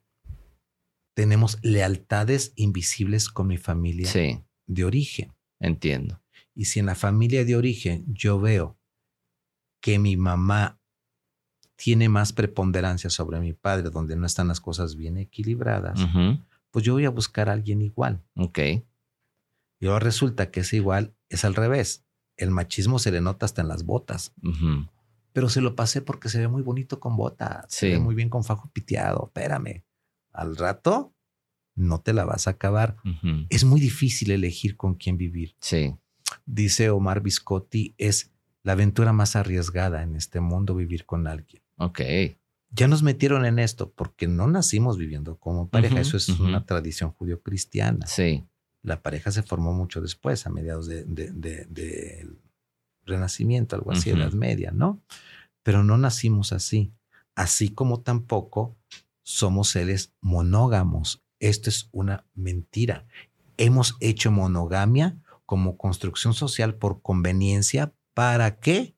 tenemos 1.15 1.59
lealtades 1.63 2.53
invisibles 2.57 3.29
con 3.29 3.47
mi 3.49 3.59
familia 3.59 4.07
Sí, 4.11 4.43
de 4.67 4.85
origen. 4.85 5.33
entiendo. 5.59 6.23
Y 6.55 6.67
si 6.67 6.81
en 6.81 6.87
la 6.87 6.95
familia 6.95 7.45
de 7.45 7.57
origen 7.57 8.05
yo 8.09 8.41
veo 8.41 8.79
que 9.81 9.99
mi 9.99 10.17
mamá 10.17 10.79
tiene 11.77 12.09
más 12.09 12.33
preponderancia 12.33 13.09
sobre 13.09 13.41
mi 13.41 13.53
padre, 13.55 13.89
donde 13.91 14.15
no 14.17 14.27
están 14.27 14.49
las 14.49 14.61
cosas 14.61 14.97
bien 14.97 15.17
equilibradas, 15.17 15.99
pues 16.71 16.85
yo 16.85 16.93
voy 16.95 17.07
a 17.07 17.11
buscar 17.11 17.49
a 17.49 17.53
alguien 17.53 17.81
igual. 17.81 18.23
Ok. 18.37 18.59
Y 19.81 19.87
ahora 19.87 20.01
resulta 20.01 20.51
que 20.51 20.61
ese 20.61 20.77
igual 20.77 21.15
es 21.31 21.45
al 21.47 21.55
revés. 21.55 22.05
El 22.37 22.51
machismo 22.51 22.99
se 22.99 23.11
le 23.11 23.21
nota 23.23 23.47
hasta 23.47 23.63
en 23.63 23.69
las 23.69 23.85
botas, 23.85 24.35
pero 25.33 25.49
se 25.49 25.61
lo 25.63 25.75
pasé 25.75 26.03
porque 26.03 26.29
se 26.29 26.39
ve 26.39 26.49
muy 26.49 26.63
bonito 26.63 27.01
con 27.01 27.17
botas, 27.17 27.65
se 27.69 27.91
ve 27.91 27.99
muy 27.99 28.15
bien 28.15 28.29
con 28.29 28.45
fajo 28.45 28.69
piteado. 28.73 29.25
Espérame, 29.27 29.83
al 30.33 30.57
rato 30.57 31.15
no 31.75 32.01
te 32.01 32.13
la 32.13 32.25
vas 32.25 32.47
a 32.47 32.51
acabar. 32.53 32.97
Es 33.49 33.65
muy 33.65 33.81
difícil 33.81 34.31
elegir 34.31 34.77
con 34.77 34.95
quién 34.95 35.17
vivir. 35.17 35.55
Sí. 35.61 35.95
Dice 36.47 36.91
Omar 36.91 37.23
Viscotti, 37.23 37.95
es 37.99 38.33
la 38.63 38.73
aventura 38.73 39.13
más 39.13 39.37
arriesgada 39.37 40.03
en 40.03 40.15
este 40.17 40.41
mundo 40.41 40.75
vivir 40.75 41.07
con 41.07 41.27
alguien. 41.27 41.63
Ok. 41.77 42.01
Ya 42.73 42.87
nos 42.87 43.03
metieron 43.03 43.47
en 43.47 43.59
esto 43.59 43.91
porque 43.91 44.29
no 44.29 44.47
nacimos 44.47 44.99
viviendo 44.99 45.37
como 45.39 45.69
pareja. 45.69 46.01
Eso 46.01 46.17
es 46.17 46.29
una 46.29 46.67
tradición 46.67 47.13
judío-cristiana. 47.13 48.07
Sí. 48.07 48.45
La 48.83 49.03
pareja 49.03 49.31
se 49.31 49.43
formó 49.43 49.73
mucho 49.73 50.01
después, 50.01 50.47
a 50.47 50.51
mediados 50.51 50.87
del 50.87 51.13
de, 51.15 51.65
de- 51.67 52.29
Renacimiento, 53.07 53.75
algo 53.77 53.91
así. 53.93 54.11
Edad 54.11 54.33
Media, 54.33 54.71
¿no? 54.71 55.01
Pero 55.63 55.83
no 55.83 55.97
nacimos 55.99 56.53
así. 56.53 56.93
Así 57.35 57.71
como 57.71 58.01
tampoco 58.03 58.77
somos 59.31 59.69
seres 59.71 60.13
monógamos. 60.21 61.23
Esto 61.39 61.71
es 61.71 61.89
una 61.93 62.27
mentira. 62.35 63.07
Hemos 63.57 63.97
hecho 64.01 64.31
monogamia 64.31 65.19
como 65.47 65.77
construcción 65.77 66.35
social 66.35 66.75
por 66.75 67.03
conveniencia 67.03 67.95
para 68.15 68.61
que 68.61 68.97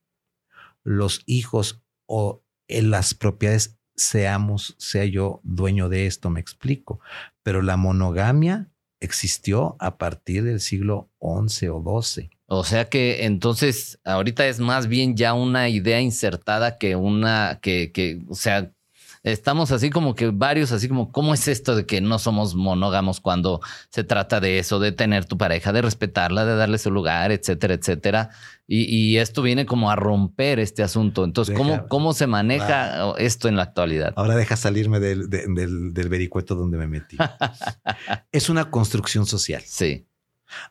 los 0.82 1.22
hijos 1.26 1.82
o 2.06 2.42
en 2.68 2.90
las 2.90 3.14
propiedades 3.14 3.78
seamos, 3.94 4.74
sea 4.78 5.04
yo 5.04 5.40
dueño 5.44 5.88
de 5.88 6.06
esto, 6.06 6.30
me 6.30 6.40
explico. 6.40 7.00
Pero 7.42 7.62
la 7.62 7.76
monogamia 7.76 8.70
existió 9.00 9.76
a 9.78 9.98
partir 9.98 10.44
del 10.44 10.60
siglo 10.60 11.10
XI 11.20 11.68
o 11.68 12.02
XII. 12.02 12.30
O 12.46 12.64
sea 12.64 12.88
que 12.88 13.24
entonces 13.24 13.98
ahorita 14.04 14.46
es 14.46 14.60
más 14.60 14.86
bien 14.86 15.16
ya 15.16 15.34
una 15.34 15.68
idea 15.68 16.00
insertada 16.00 16.78
que 16.78 16.96
una 16.96 17.58
que, 17.62 17.92
que, 17.92 18.22
o 18.28 18.34
sea, 18.34 18.72
estamos 19.22 19.70
así 19.70 19.90
como 19.90 20.14
que 20.14 20.30
varios, 20.30 20.72
así 20.72 20.88
como, 20.88 21.12
¿cómo 21.12 21.32
es 21.34 21.46
esto 21.48 21.76
de 21.76 21.86
que 21.86 22.00
no 22.00 22.18
somos 22.18 22.54
monógamos 22.54 23.20
cuando 23.20 23.60
se 23.90 24.02
trata 24.04 24.40
de 24.40 24.58
eso, 24.58 24.80
de 24.80 24.92
tener 24.92 25.24
tu 25.26 25.38
pareja, 25.38 25.72
de 25.72 25.82
respetarla, 25.82 26.44
de 26.44 26.56
darle 26.56 26.78
su 26.78 26.90
lugar, 26.90 27.30
etcétera, 27.32 27.74
etcétera? 27.74 28.30
Y, 28.66 28.84
y 28.94 29.18
esto 29.18 29.42
viene 29.42 29.66
como 29.66 29.90
a 29.90 29.96
romper 29.96 30.58
este 30.58 30.82
asunto. 30.82 31.24
Entonces, 31.24 31.56
¿cómo, 31.56 31.72
Deja- 31.72 31.86
cómo 31.88 32.12
se 32.14 32.26
maneja 32.26 33.12
esto 33.18 33.48
en 33.48 33.56
la 33.56 33.62
actualidad? 33.64 34.12
Ahora 34.16 34.34
deja 34.36 34.56
salirme 34.56 34.98
del, 34.98 35.28
de- 35.30 35.46
del, 35.48 35.92
del 35.94 36.08
vericueto 36.08 36.54
donde 36.54 36.78
me 36.78 36.86
metí. 36.86 37.16
es 38.32 38.48
una 38.48 38.70
construcción 38.70 39.26
social. 39.26 39.62
Sí, 39.66 40.06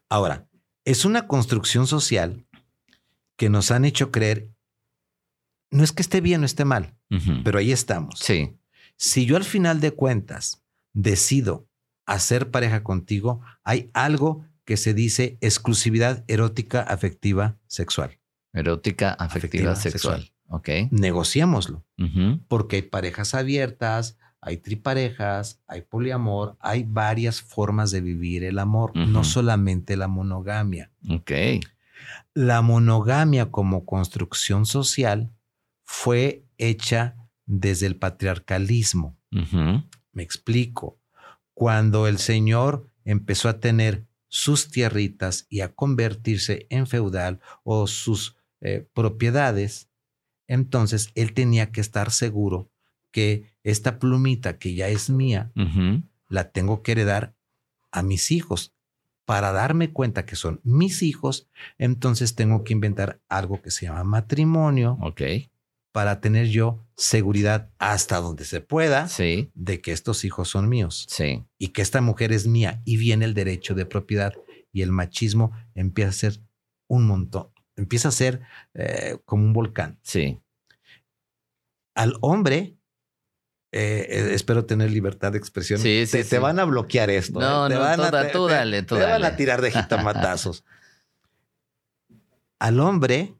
Ahora, 0.09 0.45
es 0.85 1.05
una 1.05 1.27
construcción 1.27 1.87
social 1.87 2.45
que 3.35 3.49
nos 3.49 3.71
han 3.71 3.85
hecho 3.85 4.11
creer, 4.11 4.49
no 5.71 5.83
es 5.83 5.91
que 5.91 6.01
esté 6.01 6.21
bien 6.21 6.41
o 6.43 6.45
esté 6.45 6.65
mal, 6.65 6.93
pero 7.43 7.59
ahí 7.59 7.71
estamos. 7.71 8.19
sí, 8.19 8.55
Si 8.97 9.25
yo 9.25 9.35
al 9.37 9.43
final 9.43 9.79
de 9.79 9.91
cuentas 9.91 10.61
decido 10.93 11.67
hacer 12.05 12.51
pareja 12.51 12.83
contigo, 12.83 13.41
hay 13.63 13.89
algo 13.93 14.45
que 14.65 14.77
se 14.77 14.93
dice 14.93 15.37
exclusividad 15.41 16.23
erótica, 16.27 16.81
afectiva, 16.81 17.57
sexual. 17.67 18.19
erótica, 18.53 19.11
afectiva, 19.13 19.71
Afectiva, 19.71 19.75
sexual. 19.75 20.31
Ok. 20.47 20.69
Negociémoslo, 20.91 21.83
porque 22.49 22.75
hay 22.77 22.81
parejas 22.83 23.33
abiertas, 23.33 24.17
hay 24.41 24.57
triparejas, 24.57 25.61
hay 25.67 25.81
poliamor, 25.81 26.57
hay 26.59 26.83
varias 26.83 27.41
formas 27.41 27.91
de 27.91 28.01
vivir 28.01 28.43
el 28.43 28.59
amor, 28.59 28.95
no 28.95 29.23
solamente 29.23 29.95
la 29.95 30.07
monogamia. 30.07 30.91
Ok. 31.09 31.31
La 32.33 32.61
monogamia 32.61 33.51
como 33.51 33.85
construcción 33.85 34.65
social 34.65 35.31
fue 35.91 36.45
hecha 36.57 37.17
desde 37.45 37.85
el 37.85 37.97
patriarcalismo. 37.97 39.17
Me 40.13 40.23
explico. 40.23 41.01
Cuando 41.53 42.07
el 42.07 42.17
señor 42.17 42.87
empezó 43.03 43.49
a 43.49 43.59
tener 43.59 44.07
sus 44.29 44.71
tierritas 44.71 45.47
y 45.49 45.59
a 45.59 45.75
convertirse 45.75 46.65
en 46.69 46.87
feudal 46.87 47.41
o 47.63 47.87
sus 47.87 48.37
eh, 48.61 48.87
propiedades, 48.93 49.89
entonces 50.47 51.11
él 51.13 51.33
tenía 51.33 51.73
que 51.73 51.81
estar 51.81 52.09
seguro 52.11 52.71
que 53.11 53.51
esta 53.61 53.99
plumita 53.99 54.57
que 54.57 54.73
ya 54.73 54.87
es 54.87 55.09
mía, 55.09 55.51
la 56.29 56.51
tengo 56.51 56.83
que 56.83 56.93
heredar 56.93 57.35
a 57.91 58.01
mis 58.01 58.31
hijos. 58.31 58.73
Para 59.25 59.51
darme 59.51 59.91
cuenta 59.91 60.25
que 60.25 60.37
son 60.37 60.61
mis 60.63 61.03
hijos, 61.03 61.49
entonces 61.77 62.33
tengo 62.33 62.63
que 62.63 62.71
inventar 62.71 63.19
algo 63.27 63.61
que 63.61 63.71
se 63.71 63.87
llama 63.87 64.05
matrimonio 64.05 64.97
Ok. 65.01 65.21
Para 65.91 66.21
tener 66.21 66.47
yo 66.47 66.79
seguridad 66.95 67.69
hasta 67.79 68.17
donde 68.21 68.45
se 68.45 68.61
pueda 68.61 69.07
Sí. 69.07 69.51
de 69.53 69.81
que 69.81 69.91
estos 69.91 70.23
hijos 70.23 70.47
son 70.49 70.69
míos 70.69 71.05
Sí. 71.09 71.43
y 71.57 71.69
que 71.69 71.81
esta 71.81 72.01
mujer 72.01 72.31
es 72.31 72.47
mía 72.47 72.81
y 72.85 72.97
viene 72.97 73.25
el 73.25 73.33
derecho 73.33 73.73
de 73.75 73.85
propiedad 73.85 74.33
y 74.71 74.81
el 74.83 74.91
machismo 74.91 75.51
empieza 75.75 76.09
a 76.09 76.13
ser 76.13 76.39
un 76.87 77.05
montón, 77.07 77.49
empieza 77.75 78.07
a 78.09 78.11
ser 78.11 78.41
eh, 78.73 79.17
como 79.25 79.43
un 79.43 79.53
volcán. 79.53 79.99
Sí. 80.01 80.39
Al 81.93 82.15
hombre, 82.21 82.77
eh, 83.73 84.05
eh, 84.09 84.31
espero 84.33 84.65
tener 84.65 84.91
libertad 84.91 85.31
de 85.33 85.37
expresión. 85.37 85.79
Sí, 85.79 86.05
te, 86.09 86.39
van 86.39 86.59
a 86.59 86.65
bloquear 86.65 87.09
esto. 87.09 87.39
No, 87.39 87.65
¿eh? 87.65 87.69
Te 87.69 87.75
no, 87.75 87.81
van 87.81 87.99
a, 88.15 88.31
tú 88.31 88.47
te- 88.47 88.53
dale, 88.53 88.83
te 88.83 88.95
van 88.95 89.23
a 89.25 89.35
tirar 89.35 89.61
de 89.61 89.71
jitamatazos. 89.71 90.63
Al 92.59 92.79
hombre 92.79 93.33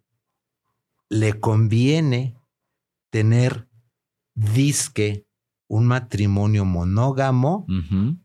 le 1.10 1.40
conviene 1.40 2.36
tener 3.12 3.67
disque 4.34 5.26
un 5.67 5.86
matrimonio 5.86 6.65
monógamo 6.65 7.65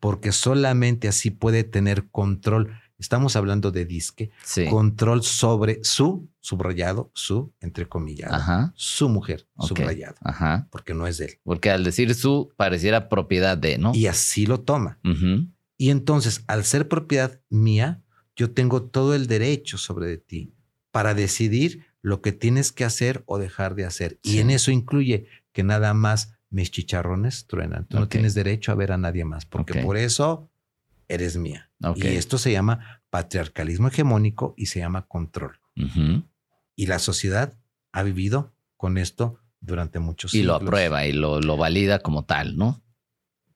porque 0.01 0.33
solamente 0.33 1.07
así 1.09 1.31
puede 1.31 1.62
tener 1.62 2.09
control. 2.11 2.72
Estamos 2.99 3.37
hablando 3.37 3.70
de 3.70 3.85
disque, 3.85 4.31
Sí. 4.42 4.64
control 4.68 5.22
sobre 5.22 5.85
su, 5.85 6.29
subrayado, 6.40 7.11
su, 7.14 7.53
entre 7.61 7.87
comillas, 7.87 8.33
su 8.75 9.09
mujer, 9.11 9.46
Ok. 9.57 9.68
subrayado, 9.68 10.16
Ajá. 10.22 10.66
porque 10.70 10.94
no 10.94 11.07
es 11.07 11.18
de 11.18 11.27
él. 11.27 11.33
Porque 11.44 11.70
al 11.70 11.85
decir 11.85 12.14
su, 12.14 12.51
pareciera 12.57 13.09
propiedad 13.11 13.59
de, 13.59 13.77
¿no? 13.79 13.92
Y 13.94 14.07
así 14.07 14.46
lo 14.46 14.61
toma. 14.61 14.99
Y 15.77 15.90
entonces, 15.90 16.42
al 16.46 16.64
ser 16.64 16.88
propiedad 16.88 17.38
mía, 17.51 18.03
yo 18.35 18.51
tengo 18.51 18.83
todo 18.83 19.14
el 19.14 19.27
derecho 19.27 19.77
sobre 19.79 20.07
de 20.09 20.16
ti 20.18 20.55
para 20.90 21.12
decidir 21.14 21.85
lo 22.07 22.23
que 22.23 22.31
tienes 22.31 22.71
que 22.71 22.85
hacer 22.85 23.25
o 23.27 23.37
dejar 23.37 23.75
de 23.75 23.85
hacer. 23.85 24.21
Y 24.23 24.38
en 24.38 24.51
eso 24.51 24.71
incluye 24.71 25.27
que 25.53 25.64
nada 25.64 25.92
más 25.92 26.38
mis 26.51 26.71
chicharrones 26.71 27.49
truenan. 27.49 27.85
Tú 27.88 27.99
no 27.99 28.07
tienes 28.07 28.33
derecho 28.33 28.71
a 28.71 28.77
ver 28.77 28.92
a 28.92 28.97
nadie 28.97 29.25
más, 29.25 29.45
porque 29.45 29.83
por 29.83 29.97
eso 29.97 30.49
eres 31.09 31.37
mía. 31.37 31.69
Y 31.97 32.07
esto 32.07 32.38
se 32.38 32.53
llama 32.53 33.03
patriarcalismo 33.11 33.88
hegemónico 33.88 34.55
y 34.57 34.66
se 34.66 34.79
llama 34.79 35.09
control. 35.09 35.59
Y 36.77 36.87
la 36.87 37.01
sociedad 37.01 37.59
ha 37.90 38.05
vivido 38.05 38.55
con 38.77 38.99
esto 38.99 39.40
durante 39.59 39.99
muchos 39.99 40.33
Y 40.33 40.45
lo 40.45 40.55
aprueba 40.55 41.07
y 41.07 41.12
lo, 41.12 41.40
lo 41.40 41.57
valida 41.57 41.99
como 41.99 42.25
tal, 42.25 42.57
¿no? 42.57 42.85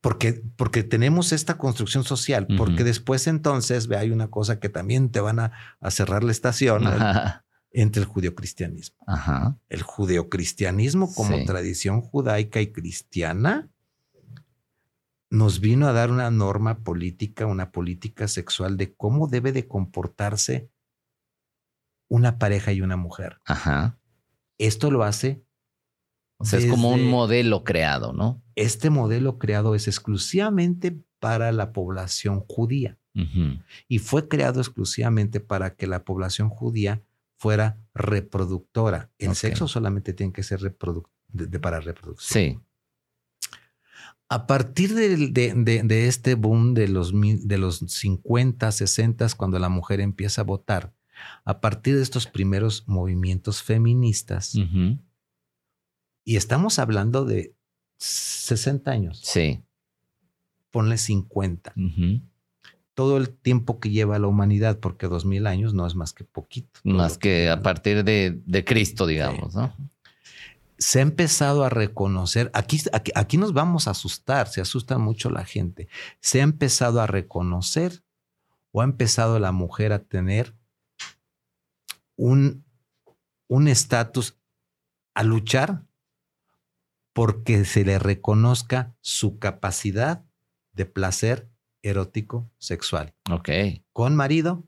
Porque, 0.00 0.42
porque 0.56 0.82
tenemos 0.82 1.30
esta 1.30 1.56
construcción 1.56 2.02
social, 2.02 2.48
porque 2.58 2.82
después 2.82 3.28
entonces 3.28 3.86
ve, 3.86 3.96
hay 3.96 4.10
una 4.10 4.26
cosa 4.26 4.58
que 4.58 4.68
también 4.68 5.10
te 5.12 5.20
van 5.20 5.38
a, 5.38 5.52
a 5.78 5.92
cerrar 5.92 6.24
la 6.24 6.32
estación. 6.32 6.82
entre 7.72 8.02
el 8.02 8.08
judeocristianismo. 8.08 8.98
Ajá. 9.06 9.58
El 9.68 9.82
judeocristianismo 9.82 11.12
como 11.14 11.36
Sí. 11.38 11.44
tradición 11.44 12.00
judaica 12.00 12.60
y 12.60 12.72
cristiana 12.72 13.68
nos 15.30 15.60
vino 15.60 15.86
a 15.86 15.92
dar 15.92 16.10
una 16.10 16.30
norma 16.30 16.82
política, 16.82 17.46
una 17.46 17.70
política 17.70 18.26
sexual 18.26 18.76
de 18.76 18.92
cómo 18.94 19.28
debe 19.28 19.52
de 19.52 19.68
comportarse 19.68 20.68
una 22.08 22.38
pareja 22.38 22.72
y 22.72 22.80
una 22.82 22.96
mujer. 22.96 23.38
Ajá. 23.44 23.98
Esto 24.58 24.90
lo 24.90 25.04
hace, 25.04 25.44
O 26.38 26.44
sea, 26.44 26.58
es 26.58 26.66
como 26.66 26.90
un 26.90 27.08
modelo 27.08 27.62
creado, 27.64 28.12
¿no? 28.12 28.42
este 28.56 28.90
modelo 28.90 29.38
creado 29.38 29.74
es 29.74 29.86
exclusivamente 29.88 31.00
para 31.18 31.52
la 31.52 31.72
población 31.72 32.40
judía. 32.40 32.98
Y 33.88 33.98
fue 33.98 34.28
creado 34.28 34.60
exclusivamente 34.60 35.40
para 35.40 35.74
que 35.74 35.86
la 35.86 36.04
población 36.04 36.48
judía 36.48 37.02
fuera 37.40 37.78
reproductora. 37.94 39.10
El 39.16 39.30
Ok. 39.30 39.34
sexo 39.34 39.66
solamente 39.66 40.12
tiene 40.12 40.30
que 40.32 40.42
ser 40.42 40.60
reproduc- 40.60 41.08
de- 41.28 41.46
de- 41.46 41.58
para 41.58 41.80
reproducción. 41.80 42.42
Sí. 42.44 42.58
A 44.28 44.46
partir 44.46 44.94
de, 44.94 46.06
este 46.06 46.34
boom 46.34 46.74
de 46.74 46.86
los, 46.88 47.12
de 47.14 47.56
los 47.58 47.78
50, 47.78 48.70
60, 48.70 49.26
cuando 49.38 49.58
la 49.58 49.70
mujer 49.70 50.00
empieza 50.00 50.42
a 50.42 50.44
votar, 50.44 50.94
a 51.46 51.60
partir 51.62 51.96
de 51.96 52.02
estos 52.02 52.26
primeros 52.26 52.84
movimientos 52.86 53.62
feministas, 53.62 54.54
y 56.24 56.36
estamos 56.36 56.78
hablando 56.78 57.24
de 57.24 57.56
60 57.96 58.90
años, 58.90 59.20
Sí. 59.24 59.64
ponle 60.70 60.98
50, 60.98 61.72
Ujú. 61.74 62.20
Todo 62.94 63.16
el 63.16 63.30
tiempo 63.30 63.80
que 63.80 63.90
lleva 63.90 64.18
la 64.18 64.26
humanidad, 64.26 64.78
porque 64.78 65.06
2000 65.06 65.46
años 65.46 65.74
no 65.74 65.86
es 65.86 65.94
más 65.94 66.12
que 66.12 66.24
poquito. 66.24 66.80
Más 66.84 67.18
que 67.18 67.48
a 67.48 67.62
partir 67.62 68.04
de, 68.04 68.40
de 68.44 68.64
Cristo, 68.64 69.06
digamos, 69.06 69.54
¿no? 69.54 69.74
se 70.78 71.00
ha 71.00 71.02
empezado 71.02 71.62
a 71.62 71.68
reconocer, 71.68 72.50
aquí, 72.54 72.80
aquí, 72.94 73.12
aquí 73.14 73.36
nos 73.36 73.52
vamos 73.52 73.86
a 73.86 73.90
asustar, 73.90 74.48
se 74.48 74.62
asusta 74.62 74.96
mucho 74.96 75.28
la 75.28 75.44
gente, 75.44 75.88
se 76.20 76.40
ha 76.40 76.42
empezado 76.42 77.02
a 77.02 77.06
reconocer 77.06 78.02
o 78.72 78.80
ha 78.80 78.84
empezado 78.84 79.38
la 79.38 79.52
mujer 79.52 79.92
a 79.92 79.98
tener 79.98 80.54
un 82.16 82.64
un 83.50 83.66
estatus 83.66 84.38
a 85.12 85.24
luchar 85.24 85.82
porque 87.12 87.64
se 87.64 87.84
le 87.84 87.98
reconozca 87.98 88.94
su 89.00 89.40
capacidad 89.40 90.24
de 90.72 90.86
placer 90.86 91.49
erótico 91.82 92.50
sexual, 92.58 93.14
Ok. 93.30 93.48
con 93.92 94.14
marido 94.16 94.66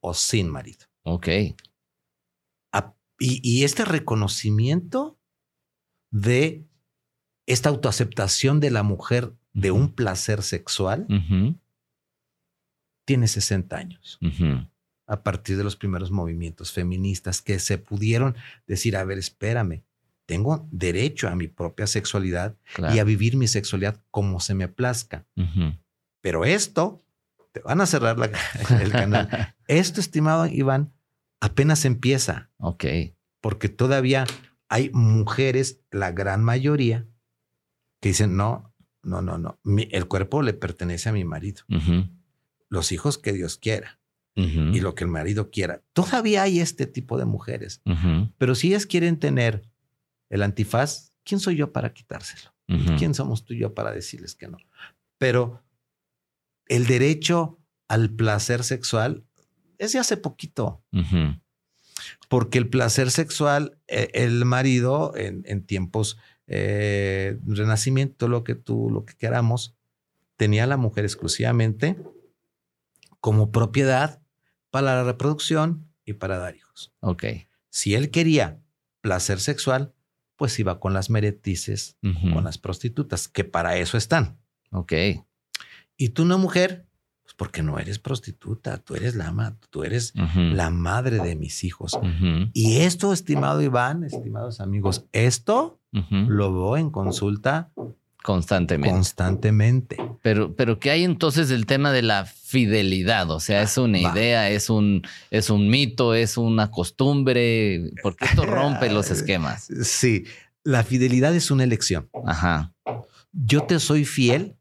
o 0.00 0.14
sin 0.14 0.48
marido. 0.48 0.86
Ok. 1.04 1.28
A- 2.72 2.94
y, 3.18 3.40
y 3.42 3.64
este 3.64 3.84
reconocimiento 3.84 5.18
de 6.10 6.64
esta 7.46 7.68
autoaceptación 7.68 8.60
de 8.60 8.70
la 8.70 8.82
mujer 8.82 9.32
de 9.52 9.70
un 9.70 9.92
placer 9.92 10.42
sexual 10.42 11.06
tiene 13.04 13.26
60 13.28 13.76
años 13.76 14.18
a 15.06 15.22
partir 15.22 15.56
de 15.56 15.64
los 15.64 15.76
primeros 15.76 16.10
movimientos 16.10 16.72
feministas 16.72 17.42
que 17.42 17.58
se 17.58 17.76
pudieron 17.76 18.36
decir, 18.66 18.96
a 18.96 19.04
ver, 19.04 19.18
espérame, 19.18 19.82
tengo 20.24 20.66
derecho 20.70 21.28
a 21.28 21.34
mi 21.34 21.48
propia 21.48 21.86
sexualidad 21.86 22.56
Claro. 22.74 22.94
y 22.94 22.98
a 23.00 23.04
vivir 23.04 23.36
mi 23.36 23.48
sexualidad 23.48 24.00
como 24.10 24.40
se 24.40 24.54
me 24.54 24.68
plazca. 24.68 25.26
Pero 26.22 26.44
esto, 26.46 27.04
te 27.52 27.60
van 27.60 27.80
a 27.82 27.86
cerrar 27.86 28.18
la- 28.18 28.30
el 28.80 28.90
canal. 28.92 29.28
Esto, 29.66 30.00
estimado 30.00 30.46
Iván, 30.46 30.92
apenas 31.40 31.84
empieza. 31.84 32.50
Ok. 32.58 32.84
porque 33.42 33.68
todavía 33.68 34.24
hay 34.68 34.88
mujeres, 34.94 35.80
la 35.90 36.12
gran 36.12 36.42
mayoría, 36.44 37.06
que 38.00 38.08
dicen, 38.10 38.36
no, 38.36 38.72
no, 39.02 39.20
no, 39.20 39.36
no, 39.36 39.58
mi- 39.64 39.88
el 39.90 40.06
cuerpo 40.06 40.42
le 40.42 40.52
pertenece 40.54 41.08
a 41.08 41.12
mi 41.12 41.24
marido, 41.24 41.62
los 42.68 42.92
hijos 42.92 43.18
que 43.18 43.32
Dios 43.32 43.56
quiera 43.58 43.98
y 44.74 44.80
lo 44.80 44.94
que 44.94 45.04
el 45.04 45.10
marido 45.10 45.50
quiera. 45.50 45.82
Todavía 45.92 46.42
hay 46.44 46.60
este 46.60 46.86
tipo 46.86 47.18
de 47.18 47.24
mujeres, 47.26 47.82
pero 48.38 48.54
si 48.54 48.68
ellas 48.68 48.86
quieren 48.86 49.18
tener 49.18 49.68
el 50.30 50.42
antifaz, 50.42 51.12
¿quién 51.24 51.38
soy 51.40 51.56
yo 51.56 51.72
para 51.72 51.92
quitárselo? 51.92 52.54
¿Quién 52.96 53.12
somos 53.14 53.44
tú 53.44 53.52
y 53.54 53.58
yo 53.58 53.74
para 53.74 53.90
decirles 53.92 54.34
que 54.36 54.48
no? 54.48 54.56
Pero 55.18 55.62
el 56.68 56.86
derecho 56.86 57.58
al 57.88 58.10
placer 58.10 58.64
sexual 58.64 59.24
es 59.78 59.92
de 59.92 59.98
hace 59.98 60.16
poquito. 60.16 60.82
Porque 62.28 62.58
el 62.58 62.68
placer 62.68 63.10
sexual, 63.10 63.78
eh, 63.88 64.08
el 64.14 64.44
marido 64.44 65.12
en, 65.16 65.42
en 65.46 65.64
tiempos 65.64 66.18
eh, 66.46 67.38
renacimiento, 67.46 68.28
lo 68.28 68.44
que 68.44 68.54
tú, 68.54 68.90
lo 68.90 69.04
que 69.04 69.14
queramos, 69.14 69.74
tenía 70.36 70.64
a 70.64 70.66
la 70.66 70.76
mujer 70.76 71.04
exclusivamente 71.04 71.96
como 73.20 73.52
propiedad 73.52 74.20
para 74.70 74.96
la 74.96 75.04
reproducción 75.04 75.88
y 76.04 76.14
para 76.14 76.38
dar 76.38 76.56
hijos. 76.56 76.92
Ok. 77.00 77.24
Si 77.70 77.94
él 77.94 78.10
quería 78.10 78.60
placer 79.00 79.38
sexual, 79.40 79.94
pues 80.36 80.58
iba 80.58 80.80
con 80.80 80.92
las 80.94 81.10
meretrices, 81.10 81.96
Ujú. 82.02 82.34
con 82.34 82.44
las 82.44 82.58
prostitutas, 82.58 83.28
que 83.28 83.44
para 83.44 83.76
eso 83.76 83.96
están. 83.96 84.40
Ok. 84.70 84.92
Y 86.04 86.08
tú 86.08 86.22
una 86.24 86.36
mujer, 86.36 86.84
pues 87.22 87.32
porque 87.36 87.62
no 87.62 87.78
eres 87.78 88.00
prostituta, 88.00 88.78
tú 88.78 88.96
eres 88.96 89.14
la 89.14 89.28
ama, 89.28 89.56
tú 89.70 89.84
eres 89.84 90.12
la 90.34 90.68
madre 90.70 91.18
de 91.20 91.36
mis 91.36 91.62
hijos. 91.62 91.96
Y 92.52 92.78
esto, 92.78 93.12
estimado 93.12 93.62
Iván, 93.62 94.02
estimados 94.02 94.60
amigos, 94.60 95.04
esto 95.12 95.78
lo 95.92 96.52
veo 96.52 96.76
en 96.76 96.90
consulta 96.90 97.70
Constantemente. 98.24 98.94
constantemente. 98.94 99.96
Pero, 100.22 100.54
pero 100.56 100.80
¿qué 100.80 100.90
hay 100.90 101.04
entonces 101.04 101.48
del 101.48 101.66
tema 101.66 101.92
de 101.92 102.02
la 102.02 102.24
fidelidad? 102.24 103.30
O 103.30 103.38
sea, 103.38 103.62
es 103.62 103.78
una 103.78 104.00
Va. 104.02 104.12
idea, 104.12 104.50
es 104.50 104.70
un, 104.70 105.02
es 105.30 105.50
un 105.50 105.68
mito, 105.68 106.14
es 106.14 106.36
una 106.36 106.70
costumbre, 106.70 107.92
porque 108.02 108.24
esto 108.24 108.44
rompe 108.44 108.90
los 108.90 109.10
esquemas. 109.12 109.68
Sí, 109.84 110.24
la 110.64 110.82
fidelidad 110.82 111.32
es 111.34 111.50
una 111.52 111.62
elección. 111.64 112.08
Ajá. 112.26 112.72
Yo 113.32 113.62
te 113.62 113.78
soy 113.78 114.04
fiel 114.04 114.56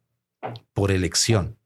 por 0.74 0.92
elección. 0.92 1.58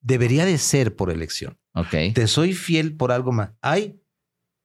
Debería 0.00 0.44
de 0.44 0.58
ser 0.58 0.96
por 0.96 1.10
elección. 1.10 1.58
Ok. 1.74 1.90
Te 2.14 2.26
soy 2.26 2.52
fiel 2.54 2.96
por 2.96 3.12
algo 3.12 3.32
más. 3.32 3.50
Hay, 3.60 4.00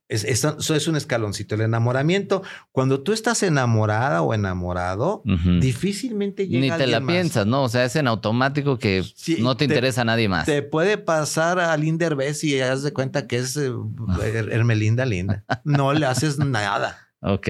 es, 0.09 0.23
es- 0.23 0.43
eso 0.43 0.75
es 0.75 0.87
un 0.87 0.95
escaloncito. 0.95 1.55
El 1.55 1.61
enamoramiento, 1.61 2.43
cuando 2.71 3.01
tú 3.01 3.13
estás 3.13 3.43
enamorada 3.43 4.21
o 4.21 4.33
enamorado, 4.33 5.21
Ujú. 5.25 5.59
difícilmente 5.59 6.47
llega 6.47 6.75
Ni 6.77 6.83
te 6.83 6.87
la 6.87 6.99
más. 6.99 7.13
piensas, 7.13 7.45
¿no? 7.47 7.63
O 7.63 7.69
sea, 7.69 7.85
es 7.85 7.95
en 7.95 8.07
automático 8.07 8.77
que 8.79 9.03
Sí, 9.15 9.37
no 9.41 9.55
te, 9.57 9.67
te- 9.67 9.73
interesa 9.73 10.01
a 10.01 10.05
nadie 10.05 10.29
más. 10.29 10.45
Te 10.45 10.61
puede 10.61 10.97
pasar 10.97 11.59
a 11.59 11.75
Linda 11.77 12.05
Herbes 12.07 12.43
y 12.43 12.59
haz 12.61 12.83
de 12.83 12.93
cuenta 12.93 13.27
que 13.27 13.37
es 13.37 13.57
eh, 13.57 13.69
Her- 13.71 14.51
Hermelinda 14.51 15.05
Linda. 15.05 15.43
No 15.63 15.93
le 15.93 16.05
haces 16.05 16.37
nada. 16.39 16.97
Ok. 17.25 17.47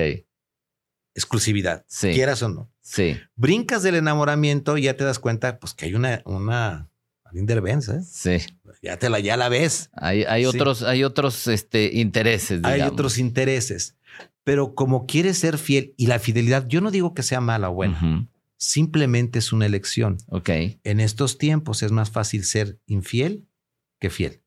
Exclusividad, 1.15 1.83
Sí. 1.87 2.11
quieras 2.13 2.41
o 2.43 2.49
no. 2.49 2.69
Sí. 2.83 3.17
Brincas 3.35 3.81
del 3.81 3.95
enamoramiento 3.95 4.77
y 4.77 4.83
ya 4.83 4.95
te 4.95 5.03
das 5.05 5.17
cuenta 5.17 5.57
pues 5.57 5.73
que 5.73 5.85
hay 5.85 5.95
una, 5.95 6.21
una 6.25 6.89
Herbes, 7.33 7.89
¿eh? 7.89 8.01
Sí. 8.03 8.37
Ya 8.83 8.99
te 8.99 9.09
la, 9.09 9.19
ya 9.19 9.37
la 9.37 9.49
ves. 9.49 9.89
Hay, 9.93 10.23
hay 10.25 10.41
Sí. 10.43 10.47
otros, 10.49 10.83
hay 10.83 11.03
otros 11.03 11.47
este, 11.47 11.91
intereses. 11.93 12.59
Hay 12.63 12.81
otros 12.81 13.17
intereses. 13.17 13.95
Pero 14.43 14.75
como 14.75 15.07
quieres 15.07 15.37
ser 15.39 15.57
fiel 15.57 15.93
y 15.97 16.07
la 16.07 16.19
fidelidad, 16.19 16.67
yo 16.67 16.81
no 16.81 16.91
digo 16.91 17.13
que 17.13 17.23
sea 17.23 17.39
mala 17.39 17.69
o 17.69 17.73
buena, 17.73 18.27
simplemente 18.57 19.39
es 19.39 19.53
una 19.53 19.65
elección. 19.65 20.17
Ok. 20.27 20.49
En 20.83 20.99
estos 20.99 21.37
tiempos 21.37 21.81
es 21.81 21.91
más 21.93 22.11
fácil 22.11 22.43
ser 22.43 22.77
infiel 22.85 23.47
que 23.99 24.09
fiel. 24.09 24.41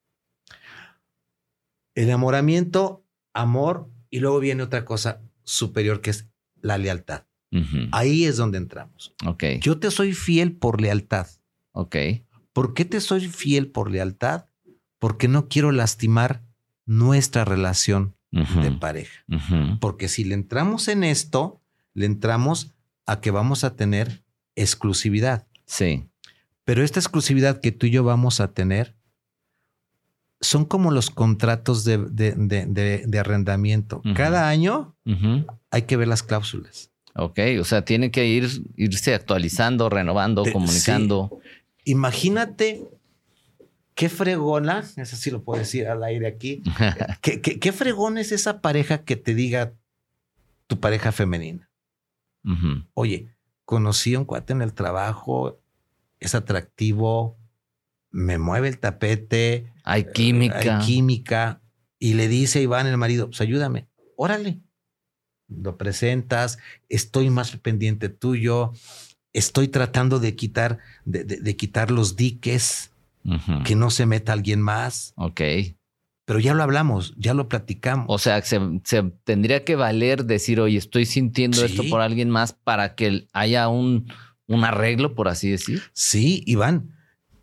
Enamoramiento, 1.95 3.05
amor 3.33 3.91
y 4.11 4.21
luego 4.21 4.39
viene 4.39 4.63
otra 4.63 4.85
cosa 4.85 5.23
superior 5.45 6.03
que 6.03 6.11
es 6.11 6.27
la 6.61 6.77
lealtad. 6.79 7.25
Ahí 7.93 8.25
es 8.25 8.37
donde 8.37 8.59
entramos. 8.59 9.15
Ok. 9.25 9.45
Yo 9.61 9.79
te 9.79 9.91
soy 9.91 10.13
fiel 10.13 10.53
por 10.57 10.81
lealtad. 10.81 11.27
Ok. 11.73 11.97
¿Por 12.53 12.75
qué 12.75 12.85
te 12.85 13.01
soy 13.01 13.29
fiel 13.29 13.69
por 13.71 13.91
lealtad? 13.91 14.47
Porque 14.99 15.29
no 15.29 15.49
quiero 15.49 15.73
lastimar 15.73 16.43
nuestra 16.87 17.45
relación 17.45 18.15
de 18.63 18.73
pareja. 18.73 19.25
Porque 19.81 20.09
si 20.09 20.25
le 20.25 20.35
entramos 20.35 20.89
en 20.89 21.05
esto, 21.05 21.63
le 21.95 22.07
entramos 22.07 22.75
a 23.07 23.21
que 23.21 23.31
vamos 23.31 23.65
a 23.65 23.77
tener 23.77 24.25
exclusividad. 24.57 25.47
Sí. 25.67 26.09
Pero 26.65 26.83
esta 26.83 26.99
exclusividad 27.01 27.61
que 27.61 27.73
tú 27.73 27.87
y 27.87 27.91
yo 27.91 28.05
vamos 28.05 28.41
a 28.41 28.53
tener 28.53 28.97
son 30.41 30.65
como 30.67 30.91
los 30.91 31.11
contratos 31.11 31.85
de, 31.85 31.99
de- 31.99 32.35
de- 33.07 33.19
arrendamiento. 33.19 34.03
Cada 34.15 34.49
año 34.49 34.95
hay 35.71 35.83
que 35.83 35.97
ver 35.97 36.09
las 36.09 36.23
cláusulas. 36.23 36.91
Ok. 37.19 37.39
O 37.61 37.65
sea, 37.65 37.85
tiene 37.85 38.11
que 38.11 38.27
ir, 38.27 38.47
irse 38.77 39.15
actualizando, 39.15 39.89
renovando, 39.89 40.43
Te- 40.43 40.53
comunicando. 40.53 41.41
Imagínate 41.85 42.85
qué 43.95 44.09
fregona, 44.09 44.85
eso 44.97 45.17
sí 45.17 45.31
lo 45.31 45.43
puedo 45.43 45.59
decir 45.61 45.87
al 45.89 46.03
aire 46.05 46.27
aquí, 46.27 46.63
qué, 47.23 47.41
qué, 47.41 47.59
qué 47.59 47.73
fregona 47.73 48.21
es 48.21 48.33
esa 48.33 48.61
pareja 48.61 49.05
que 49.05 49.17
te 49.17 49.35
diga 49.35 49.73
tu 50.67 50.79
pareja 50.81 51.13
femenina. 51.13 51.71
Oye, 52.95 53.35
conocí 53.65 54.15
a 54.15 54.21
un 54.21 54.25
cuate 54.25 54.53
en 54.53 54.63
el 54.63 54.73
trabajo, 54.73 55.59
es 56.21 56.35
atractivo, 56.37 57.37
me 58.11 58.39
mueve 58.39 58.69
el 58.69 58.79
tapete, 58.79 59.73
Hay 59.83 60.07
química. 60.13 60.59
hay 60.81 60.87
química, 60.87 61.61
y 61.99 62.15
le 62.15 62.29
dice 62.29 62.61
a 62.61 62.63
Iván, 62.63 62.87
el 62.87 62.97
marido, 62.99 63.27
pues 63.29 63.41
ayúdame, 63.41 63.89
órale. 64.17 64.61
Lo 65.49 65.77
presentas, 65.77 66.59
estoy 66.89 67.31
más 67.31 67.57
pendiente 67.57 68.09
tuyo, 68.09 68.73
estoy 69.33 69.69
tratando 69.69 70.19
de 70.19 70.35
quitar, 70.35 70.79
de, 71.05 71.25
de- 71.25 71.41
de 71.41 71.57
quitar 71.57 71.91
los 71.91 72.17
diques, 72.17 72.91
que 73.65 73.75
no 73.75 73.91
se 73.91 74.07
meta 74.07 74.33
alguien 74.33 74.61
más, 74.63 75.13
Ok. 75.17 75.41
pero 76.25 76.39
ya 76.39 76.55
lo 76.55 76.63
hablamos, 76.63 77.13
ya 77.19 77.35
lo 77.35 77.49
platicamos. 77.49 78.07
O 78.09 78.19
sea, 78.19 78.41
se, 78.43 78.61
se 78.85 79.03
tendría 79.25 79.65
que 79.65 79.75
valer 79.75 80.25
decir, 80.27 80.61
oye, 80.61 80.79
estoy 80.79 81.07
sintiendo 81.07 81.65
esto 81.65 81.83
por 81.91 82.01
alguien 82.03 82.31
más 82.31 82.53
para 82.53 82.95
que 82.95 83.27
haya 83.33 83.67
un, 83.69 84.13
un 84.47 84.65
arreglo, 84.65 85.17
por 85.17 85.27
así 85.27 85.51
decir. 85.51 85.83
Sí, 85.93 86.45
Iván, 86.47 86.93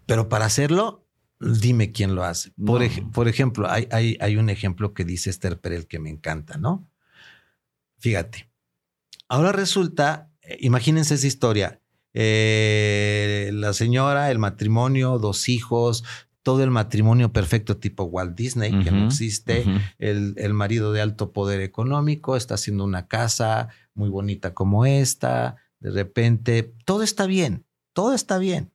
pero 0.05 0.29
para 0.29 0.45
hacerlo, 0.45 1.05
dime 1.41 1.91
quién 1.91 2.15
lo 2.15 2.23
hace. 2.23 2.51
Por, 2.51 2.79
No. 2.79 2.85
ej- 2.87 3.11
por 3.11 3.27
ejemplo, 3.27 3.69
hay, 3.69 3.89
hay, 3.91 4.17
hay 4.21 4.37
un 4.37 4.49
ejemplo 4.49 4.93
que 4.93 5.03
dice 5.03 5.29
Esther 5.29 5.59
Perel 5.59 5.85
que 5.87 5.99
me 5.99 6.09
encanta, 6.09 6.57
¿no? 6.57 6.89
Fíjate, 8.03 8.51
ahora 9.29 9.53
resulta, 9.53 10.29
eh, 10.41 10.57
imagínense 10.59 11.13
esa 11.15 11.25
historia, 11.25 11.79
eh, 12.13 13.49
la 13.53 13.71
señora, 13.71 14.29
el 14.29 14.39
matrimonio, 14.39 15.19
dos 15.19 15.47
hijos, 15.47 16.03
todo 16.41 16.65
el 16.65 16.69
matrimonio 16.69 17.31
perfecto 17.31 17.77
tipo 17.77 18.03
Walt 18.03 18.35
Disney, 18.35 18.77
que 18.83 18.91
no 18.91 19.05
existe, 19.05 19.63
el, 19.99 20.33
el 20.35 20.53
marido 20.53 20.91
de 20.91 20.99
alto 20.99 21.31
poder 21.31 21.61
económico 21.61 22.35
está 22.35 22.55
haciendo 22.55 22.83
una 22.83 23.07
casa 23.07 23.69
muy 23.93 24.09
bonita 24.09 24.53
como 24.53 24.85
esta, 24.85 25.55
de 25.79 25.91
repente 25.91 26.75
todo 26.83 27.03
está 27.03 27.25
bien, 27.25 27.65
todo 27.93 28.13
está 28.13 28.37
bien. 28.37 28.73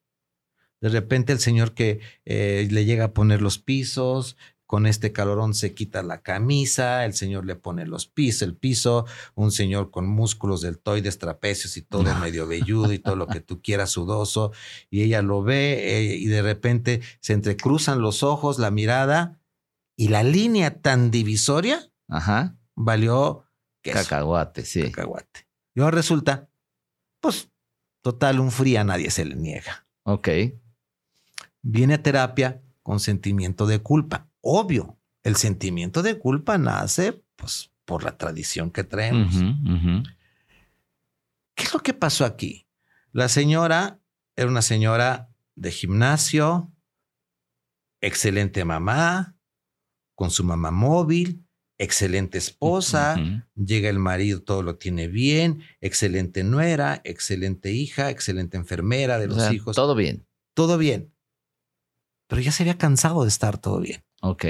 De 0.80 0.88
repente 0.88 1.34
el 1.34 1.40
señor 1.40 1.74
que 1.74 2.00
eh, 2.24 2.66
le 2.70 2.86
llega 2.86 3.04
a 3.04 3.12
poner 3.12 3.42
los 3.42 3.58
pisos, 3.58 4.38
con 4.68 4.86
este 4.86 5.12
calorón 5.12 5.54
se 5.54 5.72
quita 5.72 6.02
la 6.02 6.20
camisa, 6.20 7.06
el 7.06 7.14
señor 7.14 7.46
le 7.46 7.56
pone 7.56 7.86
los 7.86 8.06
pisos, 8.06 8.42
el 8.42 8.54
piso, 8.54 9.06
un 9.34 9.50
señor 9.50 9.90
con 9.90 10.06
músculos 10.06 10.60
deltoides, 10.60 11.16
trapecios 11.18 11.78
y 11.78 11.82
todo 11.82 12.14
medio 12.16 12.46
velludo 12.46 12.92
y 12.92 12.98
todo 12.98 13.16
lo 13.16 13.28
que 13.28 13.40
tú 13.40 13.62
quieras 13.62 13.88
sudoso, 13.88 14.52
y 14.90 15.04
ella 15.04 15.22
lo 15.22 15.42
ve 15.42 15.96
eh, 15.96 16.16
y 16.16 16.26
de 16.26 16.42
repente 16.42 17.00
se 17.20 17.32
entrecruzan 17.32 18.02
los 18.02 18.22
ojos, 18.22 18.58
la 18.58 18.70
mirada, 18.70 19.40
y 19.96 20.08
la 20.08 20.22
línea 20.22 20.82
tan 20.82 21.10
divisoria 21.10 21.90
Ajá. 22.06 22.58
valió 22.76 23.46
queso, 23.82 24.00
Cacahuate, 24.00 24.66
sí. 24.66 24.82
cacahuate. 24.82 25.48
Y 25.74 25.80
ahora 25.80 25.96
resulta, 25.96 26.50
pues, 27.20 27.48
total, 28.02 28.38
un 28.38 28.50
fría 28.50 28.82
a 28.82 28.84
nadie 28.84 29.10
se 29.10 29.24
le 29.24 29.34
niega. 29.34 29.88
Ok. 30.04 30.28
Viene 31.62 31.94
a 31.94 32.02
terapia 32.02 32.60
con 32.82 33.00
sentimiento 33.00 33.66
de 33.66 33.78
culpa. 33.78 34.27
Obvio, 34.40 34.98
el 35.22 35.36
sentimiento 35.36 36.02
de 36.02 36.18
culpa 36.18 36.58
nace, 36.58 37.24
pues, 37.36 37.70
por 37.84 38.04
la 38.04 38.16
tradición 38.16 38.70
que 38.70 38.84
traemos. 38.84 39.34
¿Qué 41.54 41.64
es 41.64 41.72
lo 41.74 41.80
que 41.80 41.94
pasó 41.94 42.24
aquí? 42.24 42.66
La 43.12 43.28
señora 43.28 44.00
era 44.36 44.48
una 44.48 44.62
señora 44.62 45.30
de 45.56 45.72
gimnasio, 45.72 46.72
excelente 48.00 48.64
mamá, 48.64 49.36
con 50.14 50.30
su 50.30 50.44
mamá 50.44 50.70
móvil, 50.70 51.44
excelente 51.78 52.38
esposa, 52.38 53.16
llega 53.54 53.88
el 53.88 53.98
marido, 53.98 54.42
todo 54.42 54.62
lo 54.62 54.76
tiene 54.76 55.08
bien, 55.08 55.62
excelente 55.80 56.44
nuera, 56.44 57.00
excelente 57.04 57.72
hija, 57.72 58.10
excelente 58.10 58.56
enfermera 58.56 59.18
de 59.18 59.26
O 59.26 59.28
los 59.28 59.38
sea, 59.38 59.52
hijos, 59.52 59.74
Todo 59.76 59.94
bien. 59.94 60.26
todo 60.54 60.76
bien. 60.78 61.14
Pero 62.28 62.42
ya 62.42 62.52
se 62.52 62.62
había 62.64 62.76
cansado 62.78 63.22
de 63.22 63.28
estar 63.28 63.58
todo 63.58 63.80
bien. 63.80 64.04
Ok. 64.20 64.44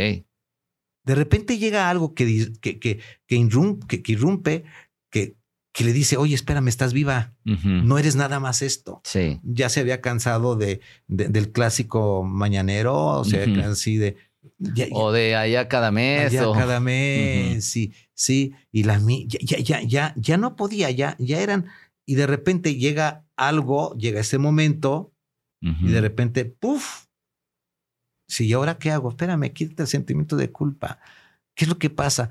De 1.05 1.15
repente 1.15 1.59
llega 1.59 1.89
algo 1.91 2.15
que, 2.15 2.53
que, 2.61 2.79
que, 2.79 3.01
que, 3.27 3.37
irrum- 3.37 3.85
que- 3.87 4.03
que 4.03 4.13
irrumpe, 4.13 4.65
que, 5.11 5.37
que 5.73 5.85
le 5.85 5.93
dice, 5.93 6.17
oye, 6.17 6.35
espérame, 6.35 6.69
estás 6.69 6.93
viva, 6.93 7.35
no 7.45 7.99
eres 7.99 8.17
nada 8.17 8.41
más 8.41 8.63
esto. 8.63 9.01
Sí. 9.05 9.41
Ya 9.43 9.69
se 9.69 9.81
había 9.81 10.01
cansado 10.01 10.57
de, 10.57 10.81
de- 11.07 11.29
del 11.29 11.51
clásico 11.53 12.25
mañanero, 12.25 12.95
o 13.21 13.25
sea, 13.25 13.45
Ujú. 13.49 13.61
así 13.61 13.97
de... 13.97 14.17
ya- 14.59 14.87
ya- 14.87 14.95
O 14.95 15.13
de 15.13 15.35
allá 15.37 15.69
cada 15.69 15.91
mes. 15.91 16.27
allá 16.33 16.49
o- 16.49 16.53
cada 16.53 16.81
mes, 16.81 17.65
sí, 17.65 17.93
sí, 18.13 18.53
y 18.73 18.83
la 18.85 18.99
ya, 18.99 19.39
ya, 19.41 19.59
ya, 19.59 19.83
ya, 19.83 20.15
ya 20.17 20.37
no 20.37 20.57
podía, 20.57 20.91
ya, 20.91 21.17
ya 21.19 21.41
eran, 21.41 21.67
y 22.07 22.17
de 22.17 22.27
repente 22.27 22.75
llega 22.75 23.25
algo, 23.37 23.95
llega 23.97 24.21
ese 24.21 24.39
momento, 24.39 25.13
y 25.61 25.89
de 25.89 26.01
repente, 26.01 26.45
¡puf! 26.45 27.07
Sí, 28.29 28.47
¿y 28.47 28.53
ahora 28.53 28.79
qué 28.79 28.91
hago? 28.91 29.09
Espérame, 29.09 29.51
quita 29.53 29.83
el 29.83 29.89
sentimiento 29.89 30.37
de 30.37 30.53
culpa. 30.53 30.99
¿Qué 31.55 31.65
es 31.65 31.69
lo 31.69 31.79
que 31.79 31.91
pasa? 31.91 32.31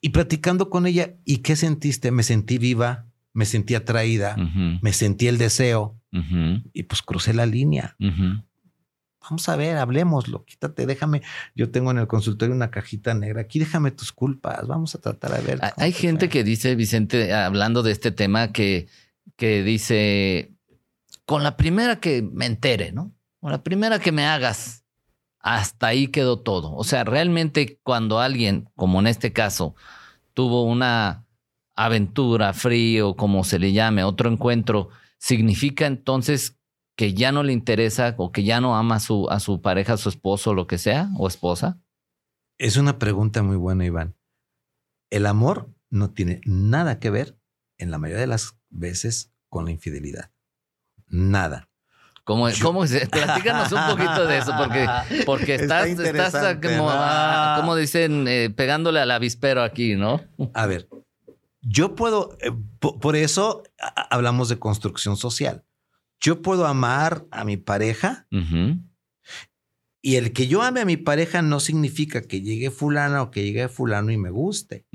Y 0.00 0.10
platicando 0.10 0.68
con 0.70 0.86
ella, 0.86 1.14
¿y 1.24 1.38
qué 1.38 1.56
sentiste? 1.56 2.10
Me 2.10 2.22
sentí 2.22 2.58
viva, 2.58 3.06
me 3.32 3.46
sentí 3.46 3.74
atraída, 3.74 4.36
me 4.82 4.92
sentí 4.92 5.26
el 5.28 5.38
deseo 5.38 5.98
y 6.74 6.82
pues 6.84 7.00
crucé 7.02 7.32
la 7.32 7.46
línea. 7.46 7.96
Vamos 9.22 9.48
a 9.48 9.54
ver, 9.56 9.76
hablemoslo, 9.78 10.44
quítate, 10.44 10.84
déjame. 10.84 11.22
Yo 11.54 11.70
tengo 11.70 11.92
en 11.92 11.98
el 11.98 12.08
consultorio 12.08 12.54
una 12.54 12.70
cajita 12.72 13.14
negra. 13.14 13.42
Aquí 13.42 13.60
déjame 13.60 13.92
tus 13.92 14.10
culpas. 14.12 14.66
Vamos 14.66 14.94
a 14.96 15.00
tratar 15.00 15.32
a 15.32 15.40
ver. 15.40 15.60
Hay- 15.62 15.70
cómo 15.70 15.84
Hay 15.84 15.92
te 15.92 15.98
gente 15.98 16.28
que 16.28 16.42
dice, 16.44 16.74
Vicente, 16.74 17.32
hablando 17.32 17.82
de 17.84 17.92
este 17.92 18.10
tema, 18.10 18.52
que, 18.52 18.88
que 19.36 19.62
dice, 19.62 20.52
con 21.24 21.44
la 21.44 21.56
primera 21.56 22.00
que 22.00 22.20
me 22.22 22.46
entere, 22.46 22.90
¿no? 22.90 23.14
Con 23.40 23.52
la 23.52 23.62
primera 23.62 24.00
que 24.00 24.10
me 24.10 24.26
hagas, 24.26 24.81
hasta 25.42 25.88
ahí 25.88 26.08
quedó 26.08 26.38
todo. 26.38 26.74
O 26.74 26.84
sea, 26.84 27.04
realmente 27.04 27.78
cuando 27.82 28.20
alguien, 28.20 28.68
como 28.76 29.00
en 29.00 29.08
este 29.08 29.32
caso, 29.32 29.74
tuvo 30.34 30.64
una 30.64 31.26
aventura, 31.74 32.52
frío, 32.52 33.16
como 33.16 33.44
se 33.44 33.58
le 33.58 33.72
llame, 33.72 34.04
otro 34.04 34.30
encuentro, 34.30 34.88
significa 35.18 35.86
entonces 35.86 36.58
que 36.96 37.14
ya 37.14 37.32
no 37.32 37.42
le 37.42 37.52
interesa 37.52 38.14
o 38.18 38.32
que 38.32 38.44
ya 38.44 38.60
no 38.60 38.76
ama 38.76 38.96
a 38.96 39.00
su, 39.00 39.28
a 39.30 39.40
su 39.40 39.60
pareja, 39.60 39.94
a 39.94 39.98
su 39.98 40.08
esposo, 40.08 40.54
lo 40.54 40.66
que 40.66 40.78
sea, 40.78 41.10
o 41.18 41.26
esposa. 41.26 41.80
Es 42.58 42.76
una 42.76 42.98
pregunta 42.98 43.42
muy 43.42 43.56
buena, 43.56 43.84
Iván. 43.84 44.14
El 45.10 45.26
amor 45.26 45.74
no 45.90 46.10
tiene 46.12 46.40
nada 46.44 47.00
que 47.00 47.10
ver, 47.10 47.38
en 47.78 47.90
la 47.90 47.98
mayoría 47.98 48.20
de 48.20 48.26
las 48.28 48.56
veces, 48.70 49.32
con 49.48 49.64
la 49.64 49.72
infidelidad. 49.72 50.30
Nada. 51.08 51.71
¿Cómo, 52.24 52.48
Yo- 52.48 52.64
cómo 52.64 52.84
es? 52.84 53.08
Platícanos 53.08 53.72
un 53.72 53.80
poquito 53.90 54.26
de 54.26 54.38
eso, 54.38 54.52
porque, 54.56 54.86
porque 55.26 55.54
Está 55.56 55.86
estás, 55.86 56.06
estás 56.06 56.56
como, 56.76 56.88
ah, 56.90 57.54
dicen, 57.76 58.26
eh, 58.28 58.50
pegándole 58.50 59.00
al 59.00 59.10
avispero 59.10 59.62
aquí, 59.62 59.96
¿no? 59.96 60.20
A 60.54 60.66
ver, 60.66 60.88
yo 61.62 61.94
puedo, 61.96 62.36
eh, 62.40 62.52
po- 62.78 62.98
por 63.00 63.16
eso 63.16 63.64
hablamos 64.10 64.48
de 64.48 64.58
construcción 64.58 65.16
social. 65.16 65.64
Yo 66.20 66.40
puedo 66.42 66.66
amar 66.66 67.24
a 67.32 67.44
mi 67.44 67.56
pareja 67.56 68.26
y 70.00 70.16
el 70.16 70.32
que 70.32 70.46
yo 70.46 70.62
ame 70.62 70.80
a 70.80 70.84
mi 70.84 70.96
pareja 70.96 71.42
no 71.42 71.58
significa 71.60 72.22
que 72.22 72.40
llegue 72.40 72.70
fulana 72.70 73.22
o 73.22 73.30
que 73.32 73.42
llegue 73.42 73.68
fulano 73.68 74.12
y 74.12 74.16
me 74.18 74.30
guste. 74.30 74.86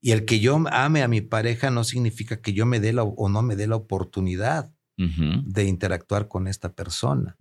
Y 0.00 0.12
el 0.12 0.24
que 0.24 0.38
yo 0.38 0.62
ame 0.70 1.02
a 1.02 1.08
mi 1.08 1.20
pareja 1.20 1.70
no 1.70 1.82
significa 1.82 2.40
que 2.40 2.52
yo 2.52 2.66
me 2.66 2.78
dé 2.78 2.92
la, 2.92 3.02
o 3.02 3.28
no 3.28 3.42
me 3.42 3.56
dé 3.56 3.66
la 3.66 3.74
oportunidad 3.76 4.72
de 4.96 5.64
interactuar 5.64 6.28
con 6.28 6.46
esta 6.46 6.72
persona. 6.74 7.36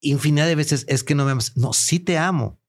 Infinidad 0.00 0.46
de 0.46 0.54
veces 0.54 0.84
es 0.88 1.02
que 1.02 1.14
no 1.14 1.24
me 1.24 1.32
amas. 1.32 1.56
No, 1.56 1.72
sí 1.72 1.98
te 1.98 2.18
amo. 2.18 2.60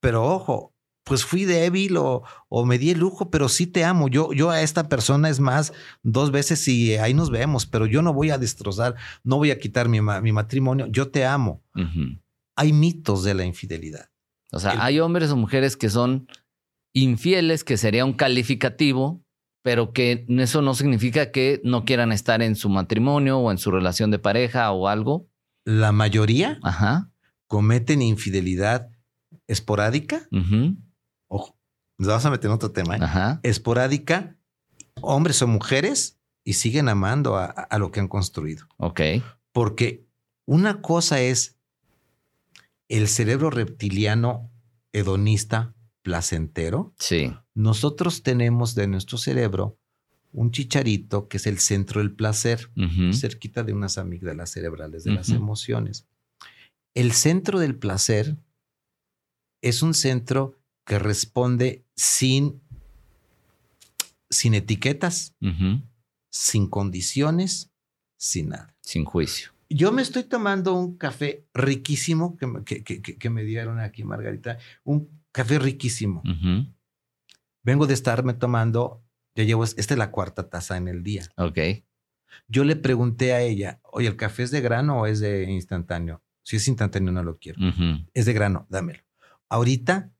Pero 0.00 0.24
ojo, 0.24 0.72
pues 1.04 1.24
fui 1.24 1.44
débil 1.44 1.96
o, 1.96 2.22
o 2.48 2.64
me 2.64 2.78
di 2.78 2.90
el 2.90 2.98
lujo, 3.00 3.30
pero 3.30 3.48
sí 3.48 3.66
te 3.66 3.84
amo. 3.84 4.08
Yo, 4.08 4.32
yo 4.32 4.50
a 4.50 4.62
esta 4.62 4.88
persona 4.88 5.28
es 5.28 5.40
más 5.40 5.72
dos 6.02 6.30
veces 6.30 6.66
y 6.68 6.94
ahí 6.96 7.14
nos 7.14 7.30
vemos, 7.30 7.66
pero 7.66 7.86
yo 7.86 8.02
no 8.02 8.12
voy 8.14 8.30
a 8.30 8.38
destrozar, 8.38 8.94
no 9.24 9.36
voy 9.38 9.50
a 9.50 9.58
quitar 9.58 9.88
mi, 9.88 10.00
mi 10.00 10.32
matrimonio. 10.32 10.86
Yo 10.86 11.10
te 11.10 11.24
amo. 11.26 11.62
Hay 12.56 12.72
mitos 12.72 13.24
de 13.24 13.34
la 13.34 13.44
infidelidad. 13.44 14.10
O 14.52 14.60
sea, 14.60 14.72
El- 14.72 14.80
hay 14.80 15.00
hombres 15.00 15.30
o 15.30 15.36
mujeres 15.36 15.76
que 15.76 15.90
son 15.90 16.28
infieles, 16.94 17.64
que 17.64 17.76
sería 17.76 18.04
un 18.04 18.12
calificativo, 18.14 19.24
pero 19.62 19.92
que 19.92 20.24
eso 20.28 20.62
no 20.62 20.74
significa 20.74 21.30
que 21.32 21.60
no 21.64 21.84
quieran 21.84 22.12
estar 22.12 22.42
en 22.42 22.56
su 22.56 22.68
matrimonio 22.68 23.38
o 23.38 23.50
en 23.50 23.58
su 23.58 23.70
relación 23.70 24.10
de 24.10 24.18
pareja 24.18 24.70
o 24.72 24.88
algo. 24.88 25.28
La 25.64 25.92
mayoría 25.92 26.58
Ajá. 26.62 27.10
cometen 27.46 28.00
infidelidad 28.02 28.90
esporádica. 29.46 30.28
ujú, 30.32 30.76
Ojo, 31.28 31.56
nos 31.98 32.08
vamos 32.08 32.24
a 32.24 32.30
meter 32.30 32.46
en 32.46 32.54
otro 32.54 32.70
tema. 32.72 32.96
¿eh? 32.96 33.00
Ajá. 33.02 33.40
Esporádica, 33.42 34.36
hombres 35.00 35.42
o 35.42 35.46
mujeres, 35.46 36.18
y 36.44 36.54
siguen 36.54 36.88
amando 36.88 37.36
a- 37.36 37.44
a 37.46 37.78
lo 37.78 37.90
que 37.90 38.00
han 38.00 38.08
construido. 38.08 38.66
Ok. 38.78 39.00
Porque 39.52 40.06
una 40.46 40.80
cosa 40.80 41.20
es 41.20 41.58
el 42.88 43.08
cerebro 43.08 43.50
reptiliano 43.50 44.50
hedonista 44.94 45.74
placentero. 46.02 46.94
Sí. 46.98 47.34
Nosotros 47.58 48.22
tenemos 48.22 48.76
de 48.76 48.86
nuestro 48.86 49.18
cerebro 49.18 49.76
un 50.32 50.52
chicharito 50.52 51.26
que 51.26 51.38
es 51.38 51.46
el 51.48 51.58
centro 51.58 52.00
del 52.00 52.12
placer, 52.12 52.70
ujú, 52.76 53.12
cerquita 53.12 53.64
de 53.64 53.72
unas 53.72 53.98
amígdalas 53.98 54.50
cerebrales 54.50 55.02
de 55.02 55.10
las 55.12 55.30
emociones. 55.30 56.06
El 56.94 57.10
centro 57.12 57.58
del 57.58 57.74
placer 57.74 58.36
es 59.60 59.82
un 59.82 59.94
centro 59.94 60.54
que 60.84 61.00
responde 61.00 61.82
sin, 61.96 62.60
sin 64.30 64.54
etiquetas, 64.54 65.34
sin 66.30 66.68
condiciones, 66.68 67.70
sin 68.16 68.50
nada. 68.50 68.76
Sin 68.82 69.04
juicio. 69.04 69.50
Yo 69.68 69.90
me 69.90 70.02
estoy 70.02 70.22
tomando 70.22 70.74
un 70.74 70.96
café 70.96 71.44
riquísimo 71.54 72.36
que, 72.36 72.46
me- 72.46 72.62
que- 72.62 72.84
que- 72.84 73.02
que- 73.02 73.16
que 73.18 73.30
me 73.30 73.42
dieron 73.42 73.80
aquí, 73.80 74.04
Margarita. 74.04 74.58
Un 74.84 75.08
café 75.32 75.58
riquísimo. 75.58 76.22
Ujú, 76.24 76.72
Vengo 77.62 77.86
de 77.86 77.94
estarme 77.94 78.34
tomando, 78.34 79.04
ya 79.34 79.44
llevo, 79.44 79.64
esta 79.64 79.80
es 79.94 79.98
la 79.98 80.10
cuarta 80.10 80.48
taza 80.48 80.76
en 80.76 80.88
el 80.88 81.02
día. 81.02 81.28
Ok. 81.36 81.58
Yo 82.46 82.64
le 82.64 82.76
pregunté 82.76 83.32
a 83.32 83.40
ella, 83.40 83.80
oye, 83.82 84.06
¿el 84.08 84.16
café 84.16 84.42
es 84.44 84.50
de 84.50 84.60
grano 84.60 85.00
o 85.00 85.06
es 85.06 85.20
de 85.20 85.44
instantáneo? 85.44 86.22
Si 86.42 86.56
es 86.56 86.68
instantáneo, 86.68 87.12
no 87.12 87.22
lo 87.22 87.38
quiero. 87.38 87.58
ujú, 87.60 88.06
Es 88.14 88.26
de 88.26 88.32
grano, 88.32 88.66
dámelo. 88.70 89.02
Ahorita 89.48 90.12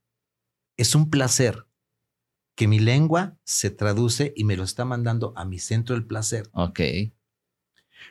es 0.76 0.94
un 0.94 1.10
placer 1.10 1.66
que 2.54 2.66
mi 2.68 2.78
lengua 2.80 3.38
se 3.44 3.70
traduce 3.70 4.32
y 4.36 4.44
me 4.44 4.56
lo 4.56 4.64
está 4.64 4.84
mandando 4.84 5.32
a 5.36 5.44
mi 5.44 5.58
centro 5.58 5.94
del 5.94 6.06
placer. 6.06 6.48
Ok. 6.52 6.80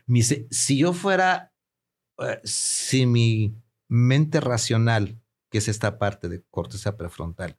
Mi 0.05 0.21
si 0.23 0.77
yo 0.77 0.93
fuera, 0.93 1.53
eh, 2.19 2.39
si 2.43 3.05
mi 3.05 3.55
mente 3.87 4.39
racional, 4.39 5.19
que 5.49 5.57
es 5.59 5.67
esta 5.67 5.97
parte 5.97 6.29
de 6.29 6.43
corteza 6.49 6.97
prefrontal, 6.97 7.57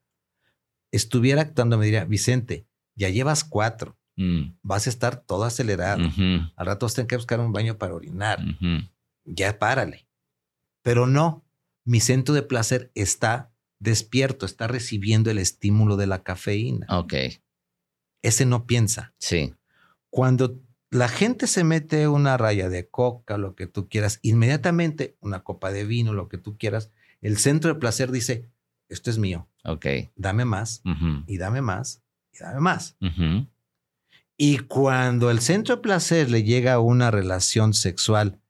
estuviera 0.90 1.42
actuando, 1.42 1.78
me 1.78 1.84
diría, 1.86 2.04
Vicente, 2.04 2.66
ya 2.94 3.08
llevas 3.08 3.44
cuatro, 3.44 3.98
mm, 4.16 4.58
vas 4.62 4.86
a 4.86 4.90
estar 4.90 5.24
todo 5.24 5.44
acelerado. 5.44 6.06
ujú, 6.06 6.50
Al 6.56 6.66
rato 6.66 6.86
vas 6.86 6.92
a 6.92 6.96
tener 6.96 7.06
que 7.08 7.16
buscar 7.16 7.40
un 7.40 7.52
baño 7.52 7.78
para 7.78 7.94
orinar. 7.94 8.38
Ya 9.24 9.58
párale. 9.58 10.08
Pero 10.82 11.06
no, 11.06 11.44
mi 11.84 12.00
centro 12.00 12.34
de 12.34 12.42
placer 12.42 12.90
está 12.94 13.52
despierto, 13.78 14.46
está 14.46 14.66
recibiendo 14.66 15.30
el 15.30 15.38
estímulo 15.38 15.96
de 15.96 16.06
la 16.06 16.22
cafeína. 16.22 16.86
Ok. 16.90 17.14
Ese 18.22 18.46
no 18.46 18.66
piensa. 18.66 19.14
Sí. 19.18 19.54
Cuando 20.10 20.60
la 20.90 21.08
gente 21.08 21.46
se 21.46 21.64
mete 21.64 22.08
una 22.08 22.36
raya 22.36 22.68
de 22.68 22.88
coca, 22.88 23.36
lo 23.38 23.54
que 23.54 23.66
tú 23.66 23.88
quieras, 23.88 24.18
inmediatamente 24.22 25.16
una 25.20 25.44
copa 25.44 25.70
de 25.70 25.84
vino, 25.84 26.12
lo 26.14 26.28
que 26.28 26.38
tú 26.38 26.56
quieras, 26.56 26.90
el 27.20 27.36
centro 27.38 27.72
de 27.72 27.78
placer 27.80 28.10
dice, 28.10 28.48
esto 28.88 29.10
es 29.10 29.18
mío, 29.18 29.48
Ok. 29.64 29.86
dame 30.16 30.44
más 30.44 30.82
y 31.26 31.36
dame 31.38 31.60
más 31.62 32.02
y 32.32 32.38
dame 32.38 32.60
más. 32.60 32.96
Y 34.36 34.58
cuando 34.58 35.30
el 35.30 35.40
centro 35.40 35.76
de 35.76 35.82
placer 35.82 36.30
le 36.30 36.44
llega 36.44 36.74
a 36.74 36.80
una 36.80 37.10
relación 37.10 37.74
sexual 37.74 38.40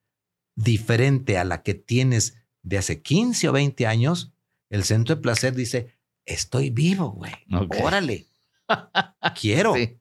diferente 0.55 1.39
a 1.39 1.45
la 1.45 1.63
que 1.63 1.75
tienes 1.75 2.37
de 2.63 2.79
hace 2.79 3.01
15 3.01 3.49
o 3.49 3.53
20 3.53 3.87
años, 3.87 4.33
el 4.71 4.85
centro 4.85 5.15
de 5.17 5.23
placer 5.23 5.55
dice, 5.55 5.95
estoy 6.27 6.71
vivo, 6.71 7.13
güey. 7.13 7.33
Órale. 7.83 8.27
Quiero. 9.41 9.75
Sí. 9.75 9.97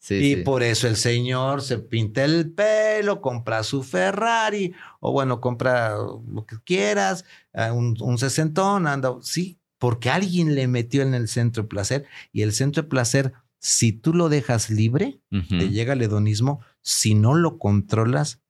Sí, 0.00 0.14
y 0.14 0.34
sí. 0.36 0.42
por 0.42 0.62
eso 0.62 0.86
el 0.86 0.96
señor 0.96 1.60
se 1.60 1.78
pinta 1.80 2.24
el 2.24 2.52
pelo, 2.52 3.20
compra 3.20 3.64
su 3.64 3.82
Ferrari, 3.82 4.72
o 5.00 5.10
bueno, 5.10 5.40
compra 5.40 5.96
lo 5.96 6.46
que 6.46 6.56
quieras, 6.64 7.24
eh, 7.52 7.72
un, 7.72 7.96
un 8.00 8.16
sesentón, 8.16 8.86
anda, 8.86 9.16
sí, 9.22 9.58
porque 9.78 10.10
alguien 10.10 10.54
le 10.54 10.66
metió 10.68 11.02
en 11.02 11.14
el 11.14 11.28
centro 11.28 11.62
de 11.64 11.68
placer 11.68 12.06
y 12.32 12.42
el 12.42 12.52
centro 12.52 12.82
de 12.82 12.88
placer, 12.88 13.32
si 13.60 13.92
tú 13.92 14.12
lo 14.14 14.28
dejas 14.28 14.70
libre, 14.70 15.20
te 15.58 15.70
llega 15.70 15.92
el 15.94 16.02
hedonismo, 16.02 16.60
si 16.82 17.14
no 17.14 17.34
lo 17.34 17.58
controlas, 17.58 18.40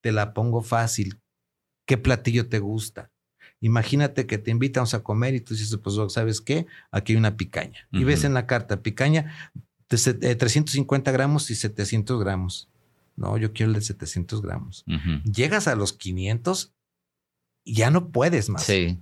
te 0.00 0.12
la 0.12 0.34
pongo 0.34 0.62
fácil. 0.62 1.20
¿Qué 1.86 1.96
platillo 1.98 2.48
te 2.48 2.58
gusta? 2.58 3.10
Imagínate 3.60 4.26
que 4.26 4.38
te 4.38 4.50
invitamos 4.50 4.92
a 4.94 5.02
comer 5.02 5.34
y 5.34 5.40
tú 5.40 5.54
dices, 5.54 5.76
pues, 5.82 5.96
¿sabes 6.12 6.40
qué? 6.40 6.66
Aquí 6.90 7.12
hay 7.12 7.16
una 7.18 7.36
picaña. 7.36 7.88
Y 7.92 8.04
ves 8.04 8.24
en 8.24 8.34
la 8.34 8.46
carta, 8.46 8.82
picaña 8.82 9.50
de 9.88 9.98
se- 9.98 10.18
eh, 10.20 10.34
350 10.34 11.10
gramos 11.12 11.50
y 11.50 11.54
700 11.54 12.20
gramos. 12.20 12.68
No, 13.16 13.38
yo 13.38 13.52
quiero 13.52 13.70
el 13.70 13.76
de 13.76 13.80
700 13.82 14.42
gramos. 14.42 14.84
Llegas 15.24 15.68
a 15.68 15.74
los 15.74 15.92
500 15.94 16.74
y 17.64 17.74
ya 17.74 17.90
no 17.90 18.10
puedes 18.10 18.48
más. 18.50 18.64
Sí. 18.64 19.00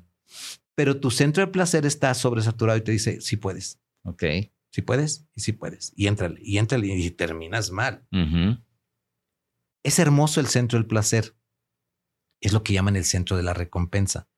Pero 0.76 0.98
tu 1.00 1.10
centro 1.10 1.44
de 1.46 1.52
placer 1.52 1.86
está 1.86 2.12
sobresaturado 2.14 2.78
y 2.78 2.82
te 2.82 2.92
dice, 2.92 3.20
sí 3.20 3.36
puedes, 3.36 3.80
Ok. 4.04 4.24
sí 4.70 4.82
puedes 4.82 5.26
y 5.34 5.40
sí 5.40 5.52
puedes. 5.52 5.92
Y 5.96 6.06
entrale, 6.08 6.40
y 6.42 6.58
entrale 6.58 6.88
y 6.88 7.10
terminas 7.10 7.70
mal. 7.70 8.04
Es 9.84 9.98
hermoso 9.98 10.40
el 10.40 10.46
centro 10.46 10.78
del 10.78 10.86
placer. 10.86 11.36
Es 12.40 12.52
lo 12.52 12.62
que 12.62 12.72
llaman 12.72 12.96
el 12.96 13.04
centro 13.04 13.36
de 13.36 13.42
la 13.42 13.54
recompensa. 13.54 14.28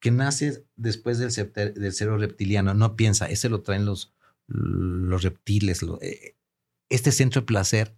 que 0.00 0.10
nace 0.10 0.64
después 0.76 1.18
del, 1.18 1.32
del 1.74 1.92
cerebro 1.92 2.18
reptiliano, 2.18 2.74
no 2.74 2.94
piensa, 2.96 3.26
ese 3.28 3.48
lo 3.48 3.62
traen 3.62 3.84
los, 3.86 4.14
los 4.46 5.22
reptiles. 5.22 5.82
Eh, 6.02 6.36
este 6.90 7.10
centro 7.12 7.40
de 7.40 7.46
placer 7.46 7.96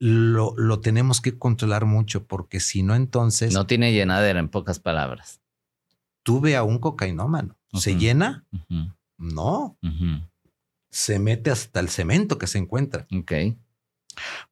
lo, 0.00 0.54
lo, 0.56 0.80
tenemos 0.80 1.20
que 1.20 1.38
controlar 1.38 1.84
mucho 1.84 2.26
porque 2.26 2.58
si 2.58 2.82
no, 2.82 2.94
entonces. 2.96 3.52
No 3.52 3.66
tiene 3.66 3.92
llenadera, 3.92 4.40
en 4.40 4.48
pocas 4.48 4.80
palabras. 4.80 5.40
Tuve 6.24 6.56
a 6.56 6.64
un 6.64 6.80
cocainómano. 6.80 7.56
¿Se 7.72 7.96
llena? 7.96 8.44
No. 9.16 9.78
Se 10.90 11.20
mete 11.20 11.50
hasta 11.50 11.78
el 11.78 11.88
cemento 11.88 12.38
que 12.38 12.48
se 12.48 12.58
encuentra. 12.58 13.06
Ok. 13.16 13.32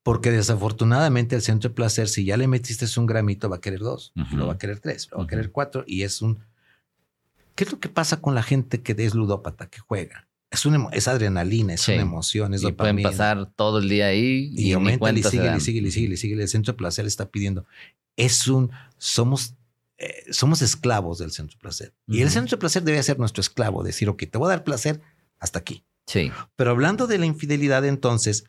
Porque 0.03 0.31
desafortunadamente 0.31 1.37
el 1.37 1.43
centro 1.43 1.71
de 1.71 1.75
placer, 1.75 2.09
si 2.09 2.25
ya 2.25 2.37
le 2.37 2.49
metiste 2.49 2.87
un 2.99 3.07
gramito, 3.07 3.49
va 3.49 3.57
a 3.57 3.61
querer 3.61 3.81
dos, 3.81 4.13
lo 4.33 4.47
va 4.47 4.55
a 4.55 4.59
querer 4.59 4.81
tres, 4.81 5.09
lo 5.11 5.19
va 5.19 5.25
a 5.25 5.27
querer 5.27 5.51
cuatro, 5.51 5.85
y 5.87 6.03
es 6.03 6.23
un. 6.23 6.41
¿Qué 7.55 7.65
es 7.65 7.73
lo 7.73 7.79
que 7.79 7.89
pasa 7.89 8.21
con 8.21 8.35
la 8.35 8.43
gente 8.43 8.83
que 8.83 8.95
es 8.99 9.15
ludópata, 9.15 9.69
que 9.69 9.79
juega? 9.79 10.29
Es, 10.51 10.67
una, 10.67 10.89
es 10.93 11.09
adrenalina, 11.09 11.75
es 11.75 11.87
una 11.89 12.03
emoción, 12.03 12.55
es 12.55 12.63
y 12.63 12.73
pueden 12.73 13.03
pasar 13.03 13.51
todo 13.55 13.79
el 13.79 13.89
día 13.89 14.07
ahí 14.07 14.51
y, 14.55 14.73
aumenta 14.73 15.11
y 15.13 15.23
sigue, 15.23 15.57
y 15.57 15.61
sigue, 15.61 15.81
y 15.81 15.91
sigue, 15.91 16.15
y 16.15 16.17
sigue. 16.17 16.43
El 16.43 16.49
centro 16.49 16.73
de 16.73 16.77
placer 16.77 17.07
está 17.07 17.31
pidiendo. 17.31 17.65
Es 18.17 18.49
un. 18.49 18.71
Somos. 18.99 19.55
Eh, 20.03 20.33
somos 20.33 20.63
esclavos 20.63 21.19
del 21.19 21.31
centro 21.31 21.57
de 21.57 21.61
placer. 21.61 21.95
Y 22.09 22.23
el 22.23 22.31
centro 22.31 22.57
de 22.57 22.61
placer 22.61 22.83
debe 22.83 23.01
ser 23.05 23.21
nuestro 23.21 23.41
esclavo, 23.41 23.85
decir, 23.85 24.09
ok, 24.09 24.25
te 24.29 24.37
voy 24.37 24.47
a 24.47 24.57
dar 24.57 24.65
placer 24.65 25.01
hasta 25.39 25.61
aquí. 25.61 25.85
Sí. 26.09 26.33
Pero 26.57 26.73
hablando 26.73 27.07
de 27.07 27.19
la 27.19 27.27
infidelidad, 27.27 27.85
entonces, 27.85 28.45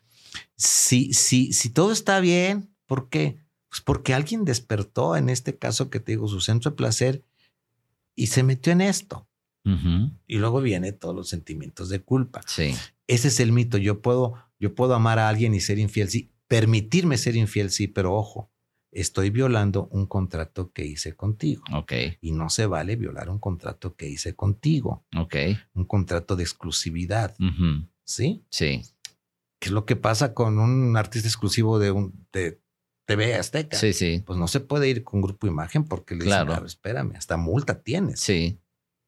si, 0.56 1.12
si, 1.12 1.52
si 1.52 1.70
todo 1.70 1.92
está 1.92 2.18
bien, 2.18 2.74
¿por 2.86 3.08
qué? 3.08 3.38
Pues 3.68 3.82
porque 3.82 4.14
alguien 4.14 4.44
despertó, 4.44 5.16
en 5.16 5.28
este 5.28 5.56
caso 5.56 5.90
que 5.90 6.00
te 6.00 6.12
digo, 6.12 6.26
su 6.26 6.40
centro 6.40 6.72
de 6.72 6.76
placer 6.76 7.24
y 8.16 8.26
se 8.26 8.42
metió 8.42 8.72
en 8.72 8.80
esto. 8.80 9.28
Y 10.26 10.36
luego 10.38 10.60
viene 10.60 10.92
todos 10.92 11.14
los 11.14 11.28
sentimientos 11.28 11.88
de 11.88 12.00
culpa. 12.00 12.42
Sí. 12.46 12.74
Ese 13.06 13.28
es 13.28 13.40
el 13.40 13.52
mito. 13.52 13.78
Yo 13.78 14.02
puedo, 14.02 14.34
yo 14.58 14.74
puedo 14.74 14.94
amar 14.94 15.20
a 15.20 15.28
alguien 15.28 15.54
y 15.54 15.60
ser 15.60 15.78
infiel, 15.78 16.10
sí. 16.10 16.32
Permitirme 16.48 17.16
ser 17.16 17.36
infiel, 17.36 17.70
sí, 17.70 17.86
pero 17.86 18.12
ojo, 18.12 18.50
estoy 18.94 19.30
violando 19.30 19.88
un 19.90 20.06
contrato 20.06 20.72
que 20.72 20.84
hice 20.84 21.14
contigo. 21.14 21.64
Ok. 21.72 21.92
Y 22.20 22.32
no 22.32 22.48
se 22.48 22.66
vale 22.66 22.96
violar 22.96 23.28
un 23.28 23.38
contrato 23.38 23.94
que 23.94 24.08
hice 24.08 24.34
contigo. 24.34 25.04
Ok. 25.16 25.36
Un 25.74 25.84
contrato 25.84 26.36
de 26.36 26.44
exclusividad. 26.44 27.36
¿Sí? 28.04 28.44
Sí. 28.50 28.82
¿Qué 29.58 29.68
es 29.68 29.72
lo 29.72 29.84
que 29.84 29.96
pasa 29.96 30.34
con 30.34 30.58
un 30.58 30.96
artista 30.96 31.28
exclusivo 31.28 31.78
de 31.78 31.90
un 31.90 32.26
de 32.32 32.60
TV 33.06 33.34
Azteca? 33.34 33.76
Sí, 33.76 33.92
sí. 33.92 34.22
Pues 34.24 34.38
no 34.38 34.46
se 34.48 34.60
puede 34.60 34.88
ir 34.88 35.04
con 35.04 35.20
grupo 35.20 35.46
imagen 35.46 35.84
porque 35.84 36.14
le 36.14 36.24
claro. 36.24 36.52
dicen, 36.52 36.66
espérame, 36.66 37.16
hasta 37.16 37.36
multa 37.36 37.82
tienes. 37.82 38.20
Sí. 38.20 38.58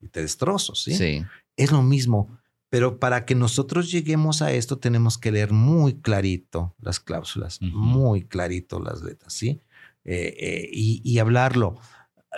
Y 0.01 0.09
te 0.09 0.21
destrozo, 0.21 0.75
¿sí? 0.75 0.95
Sí. 0.95 1.25
Es 1.57 1.73
lo 1.73 1.83
mismo. 1.83 2.39
Pero 2.69 2.99
para 2.99 3.25
que 3.25 3.35
nosotros 3.35 3.91
lleguemos 3.93 4.43
a 4.43 4.53
esto, 4.53 4.79
tenemos 4.79 5.19
que 5.19 5.31
leer 5.31 5.53
muy 5.53 6.01
clarito 6.01 6.75
las 6.81 6.99
cláusulas, 6.99 7.63
muy 7.63 8.25
clarito 8.25 8.81
las 8.81 9.03
letras, 9.03 9.33
¿sí? 9.33 9.63
Eh, 10.07 10.37
eh, 10.39 10.71
y, 10.73 11.03
y, 11.05 11.19
hablarlo. 11.19 11.79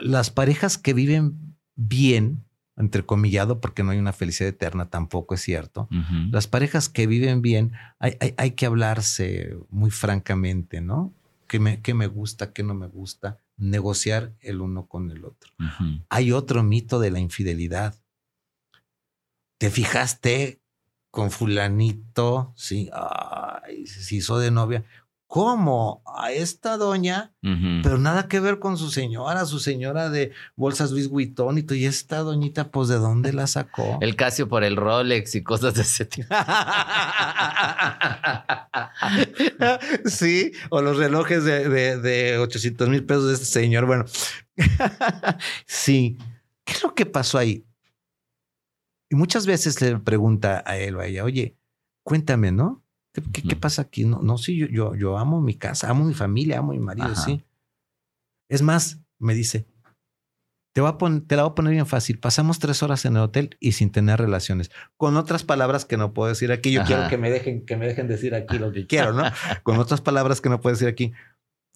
Las 0.00 0.30
parejas 0.30 0.78
que 0.78 0.94
viven 0.94 1.54
bien, 1.76 2.44
entrecomillado, 2.78 3.60
porque 3.60 3.82
no 3.82 3.90
hay 3.90 3.98
una 3.98 4.14
felicidad 4.14 4.48
eterna, 4.48 4.88
tampoco 4.88 5.34
es 5.34 5.42
cierto. 5.42 5.86
Las 6.30 6.46
parejas 6.46 6.88
que 6.88 7.06
viven 7.06 7.42
bien, 7.42 7.72
hay, 7.98 8.16
hay, 8.20 8.34
hay, 8.38 8.52
que 8.52 8.66
hablarse 8.66 9.54
muy 9.68 9.90
francamente, 9.90 10.80
¿no? 10.80 11.12
¿Qué 11.46 11.58
me, 11.58 11.82
qué 11.82 11.92
me 11.92 12.06
gusta, 12.06 12.52
qué 12.52 12.62
no 12.62 12.74
me 12.74 12.86
gusta? 12.86 13.38
Negociar 13.56 14.32
el 14.40 14.60
uno 14.60 14.86
con 14.86 15.10
el 15.10 15.24
otro. 15.24 15.52
Hay 16.08 16.32
otro 16.32 16.62
mito 16.62 17.00
de 17.00 17.10
la 17.10 17.18
infidelidad. 17.18 17.96
¿Te 19.58 19.70
fijaste 19.70 20.62
con 21.10 21.30
fulanito? 21.30 22.54
Sí, 22.56 22.88
ay, 22.92 23.86
se 23.86 24.14
hizo 24.14 24.38
de 24.38 24.52
novia 24.52 24.84
como 25.29 26.03
a 26.07 26.33
esta 26.33 26.79
doña, 26.79 27.35
pero 27.83 27.99
nada 27.99 28.29
que 28.29 28.41
ver 28.41 28.59
con 28.59 28.79
su 28.79 28.91
señora, 28.91 29.45
su 29.45 29.61
señora 29.61 30.09
de 30.09 30.33
bolsas 30.57 30.91
Luis 30.91 31.09
Vuitton 31.09 31.59
y 31.59 31.66
y 31.74 31.85
esta 31.85 32.20
doñita, 32.20 32.70
pues 32.70 32.89
de 32.89 32.97
dónde 32.97 33.35
la 33.35 33.47
sacó. 33.47 33.99
El 34.01 34.16
Casio 34.16 34.49
por 34.49 34.64
el 34.64 34.76
Rolex 34.76 35.35
y 35.35 35.43
cosas 35.43 35.74
de 35.74 35.83
ese 35.83 36.07
tipo. 36.07 36.35
sí, 40.07 40.53
o 40.70 40.81
los 40.81 40.97
relojes 40.97 41.45
de, 41.45 41.68
de, 41.68 41.99
de 41.99 42.39
800 42.39 42.89
mil 42.89 43.05
pesos 43.05 43.29
de 43.29 43.35
este 43.35 43.45
señor. 43.45 43.85
Bueno, 43.85 44.07
sí. 45.66 46.16
¿Qué 46.64 46.72
es 46.72 46.83
lo 46.83 46.95
que 46.95 47.05
pasó 47.05 47.37
ahí? 47.37 47.66
Y 49.11 49.14
muchas 49.14 49.45
veces 49.45 49.83
le 49.83 49.99
pregunta 49.99 50.62
a 50.64 50.79
él 50.79 50.97
o 50.97 51.01
a 51.01 51.07
ella, 51.07 51.24
oye, 51.24 51.55
cuéntame, 52.03 52.51
¿no? 52.51 52.83
¿Qué, 53.22 53.42
qué, 53.42 53.56
pasa 53.56 53.82
aquí? 53.82 54.04
No, 54.04 54.20
no, 54.22 54.38
sí, 54.38 54.56
yo, 54.56 54.66
yo, 54.66 54.94
yo, 54.94 55.18
amo 55.18 55.40
mi 55.40 55.54
casa, 55.54 55.90
amo 55.90 56.04
mi 56.04 56.14
familia, 56.14 56.58
amo 56.58 56.72
mi 56.72 56.78
marido, 56.78 57.08
Ajá. 57.08 57.22
sí. 57.22 57.44
Es 58.50 58.62
más, 58.62 59.00
me 59.18 59.34
dice, 59.34 59.66
te, 60.74 60.80
va 60.80 60.90
a 60.90 60.98
poner, 60.98 61.22
te 61.22 61.36
la 61.36 61.42
voy 61.42 61.52
a 61.52 61.54
poner 61.54 61.72
bien 61.72 61.86
fácil. 61.86 62.18
Pasamos 62.18 62.58
tres 62.58 62.82
horas 62.82 63.04
en 63.04 63.16
el 63.16 63.22
hotel 63.22 63.56
y 63.60 63.72
sin 63.72 63.90
tener 63.90 64.18
relaciones. 64.18 64.70
Con 64.96 65.16
otras 65.16 65.44
palabras 65.44 65.84
que 65.84 65.96
no 65.96 66.14
puedo 66.14 66.28
decir 66.28 66.52
aquí. 66.52 66.72
Yo 66.72 66.80
Ajá. 66.80 66.86
quiero 66.86 67.08
que 67.08 67.18
me 67.18 67.30
dejen, 67.30 67.66
que 67.66 67.76
me 67.76 67.86
dejen 67.86 68.08
decir 68.08 68.34
aquí 68.34 68.58
lo 68.58 68.72
que 68.72 68.86
quiero, 68.86 69.12
¿no? 69.12 69.22
Con 69.62 69.78
otras 69.78 70.00
palabras 70.00 70.40
que 70.40 70.48
no 70.48 70.60
puedo 70.60 70.74
decir 70.74 70.88
aquí. 70.88 71.12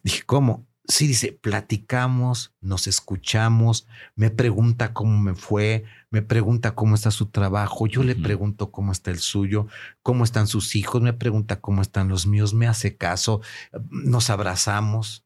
Dije, 0.03 0.23
¿cómo? 0.25 0.67
Sí, 0.89 1.07
dice, 1.07 1.33
platicamos, 1.33 2.55
nos 2.61 2.89
escuchamos, 2.89 3.87
me 4.17 4.31
pregunta 4.31 4.93
cómo 4.93 5.17
me 5.21 5.37
fue, 5.37 5.85
me 6.11 6.23
pregunta 6.23 6.75
cómo 6.75 6.97
está 6.97 7.13
su 7.13 7.27
trabajo, 7.27 7.87
yo 7.87 8.01
uh 8.01 8.05
-huh. 8.05 8.07
le 8.09 8.15
pregunto 8.17 8.73
cómo 8.73 8.91
está 8.91 9.13
el 9.13 9.21
suyo, 9.21 9.69
cómo 10.03 10.25
están 10.25 10.49
sus 10.49 10.75
hijos, 10.75 11.01
me 11.01 11.13
pregunta 11.13 11.61
cómo 11.61 11.83
están 11.83 12.09
los 12.09 12.27
míos, 12.27 12.53
me 12.53 12.67
hace 12.67 12.97
caso, 12.97 13.43
nos 13.91 14.29
abrazamos 14.29 15.25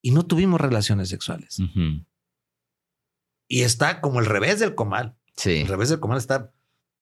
y 0.00 0.12
no 0.12 0.24
tuvimos 0.24 0.60
relaciones 0.60 1.08
sexuales. 1.08 1.58
Uh 1.58 1.64
-huh. 1.64 2.06
Y 3.48 3.62
está 3.62 4.00
como 4.00 4.20
el 4.20 4.26
revés 4.26 4.60
del 4.60 4.76
comal. 4.76 5.16
Sí. 5.36 5.62
El 5.62 5.68
revés 5.68 5.88
del 5.88 5.98
comal 5.98 6.18
está 6.18 6.52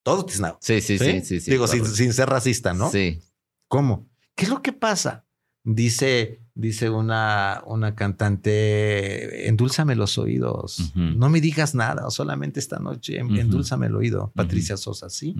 todo 0.03 0.24
tiznado. 0.24 0.59
Sí, 0.62 0.80
sí, 0.80 0.99
sí, 0.99 1.20
sí. 1.22 1.40
sí 1.40 1.51
Digo, 1.51 1.66
sin, 1.66 1.84
sin, 1.86 2.12
ser 2.14 2.28
racista, 2.28 2.72
¿no? 2.72 2.90
Sí. 2.90 3.22
¿Cómo? 3.68 4.09
¿Qué 4.34 4.45
es 4.45 4.51
lo 4.51 4.62
que 4.62 4.72
pasa? 4.72 5.24
Dice, 5.67 6.43
dice 6.55 6.91
una, 6.91 7.62
una 7.67 7.95
cantante, 7.95 9.49
endúlzame 9.49 9.95
los 9.95 10.19
oídos, 10.19 10.79
uh 10.79 10.83
-huh. 10.99 11.17
no 11.17 11.31
me 11.31 11.41
digas 11.41 11.75
nada, 11.75 12.11
solamente 12.11 12.61
esta 12.61 12.79
noche, 12.79 13.23
uh 13.23 13.27
-huh. 13.27 13.41
endúlzame 13.41 13.87
el 13.87 13.97
oído, 13.97 14.31
Patricia 14.35 14.75
uh 14.75 14.79
-huh. 14.79 14.83
Sosa, 14.83 15.09
¿sí? 15.09 15.35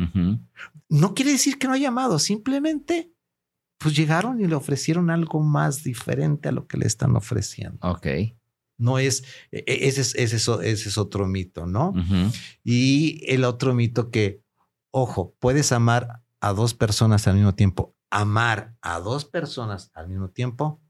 No 0.89 1.13
quiere 1.15 1.33
decir 1.33 1.59
que 1.59 1.67
no 1.67 1.75
haya 1.75 1.89
amado, 1.89 2.19
simplemente 2.19 3.13
pues 3.79 3.95
llegaron 3.95 4.41
y 4.41 4.47
le 4.47 4.55
ofrecieron 4.55 5.11
algo 5.11 5.41
más 5.43 5.83
diferente 5.85 6.49
a 6.49 6.53
lo 6.53 6.67
que 6.67 6.79
le 6.79 6.87
están 6.87 7.17
ofreciendo. 7.17 7.79
Ok. 7.83 8.07
No 8.79 8.99
es, 8.99 9.25
ese 9.51 10.01
es, 10.01 10.15
ese 10.15 10.37
es, 10.37 10.49
ese 10.49 10.89
es 10.89 10.97
otro 10.97 11.27
mito, 11.27 11.67
¿no? 11.67 11.93
Y 12.65 13.21
el 13.27 13.45
otro 13.45 13.75
mito 13.75 14.11
que, 14.11 14.41
ojo, 14.91 15.37
puedes 15.39 15.71
amar 15.71 16.23
a 16.41 16.53
dos 16.55 16.73
personas 16.73 17.27
al 17.27 17.37
mismo 17.37 17.55
tiempo 17.55 17.94
amar 18.15 18.77
a 18.81 19.01
dos 19.01 19.25
personas 19.25 19.91
al 19.93 20.09
mismo 20.09 20.31
tiempo, 20.31 20.81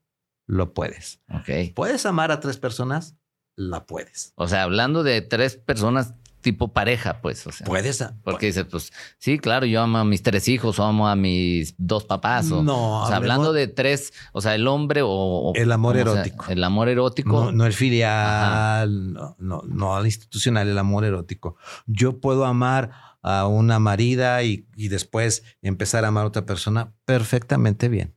lo 0.47 0.75
puedes. 0.75 1.23
Ok. 1.33 1.75
¿Puedes 1.75 2.05
amar 2.05 2.31
a 2.31 2.39
tres 2.39 2.59
personas? 2.59 3.17
La 3.57 3.87
puedes. 3.87 4.35
O 4.37 4.47
sea, 4.47 4.65
hablando 4.65 5.03
de 5.03 5.23
tres 5.23 5.57
personas 5.57 6.15
tipo 6.43 6.75
pareja, 6.75 7.23
pues. 7.23 7.47
O 7.47 7.53
sea, 7.53 7.67
puedes. 7.67 8.05
Porque 8.23 8.47
dices, 8.47 8.67
pues, 8.71 8.93
sí, 9.17 9.39
claro, 9.39 9.65
yo 9.65 9.81
amo 9.81 9.97
a 9.99 10.05
mis 10.05 10.23
tres 10.23 10.49
hijos 10.49 10.79
o 10.79 10.85
amo 10.85 11.09
a 11.09 11.17
mis 11.17 11.75
dos 11.79 12.05
papás. 12.05 12.53
O, 12.53 12.63
no. 12.63 13.05
O 13.05 13.07
sea, 13.07 13.17
hablando 13.17 13.55
de 13.55 13.69
tres, 13.69 14.13
o 14.33 14.43
sea, 14.43 14.55
el 14.55 14.69
hombre 14.69 15.01
o. 15.03 15.53
El 15.55 15.73
amor 15.73 15.97
erótico. 15.97 16.45
Sea, 16.45 16.53
el 16.53 16.63
amor 16.63 16.91
erótico. 16.91 17.45
No, 17.45 17.53
no 17.53 17.65
el 17.65 17.73
filial, 17.73 19.15
no, 19.15 19.35
no, 19.39 19.63
no 19.67 19.97
al 19.97 20.05
institucional, 20.05 20.69
el 20.69 20.77
amor 20.77 21.07
erótico. 21.07 21.57
Yo 21.87 22.21
puedo 22.21 22.45
amar 22.45 23.14
a 23.25 23.47
una 23.47 23.79
marida 23.79 24.43
y, 24.43 24.67
y, 24.77 24.89
después 24.89 25.43
empezar 25.63 26.05
a 26.05 26.09
amar 26.09 26.25
a 26.25 26.29
otra 26.29 26.45
persona, 26.45 26.93
perfectamente 27.07 27.89
bien. 27.89 28.15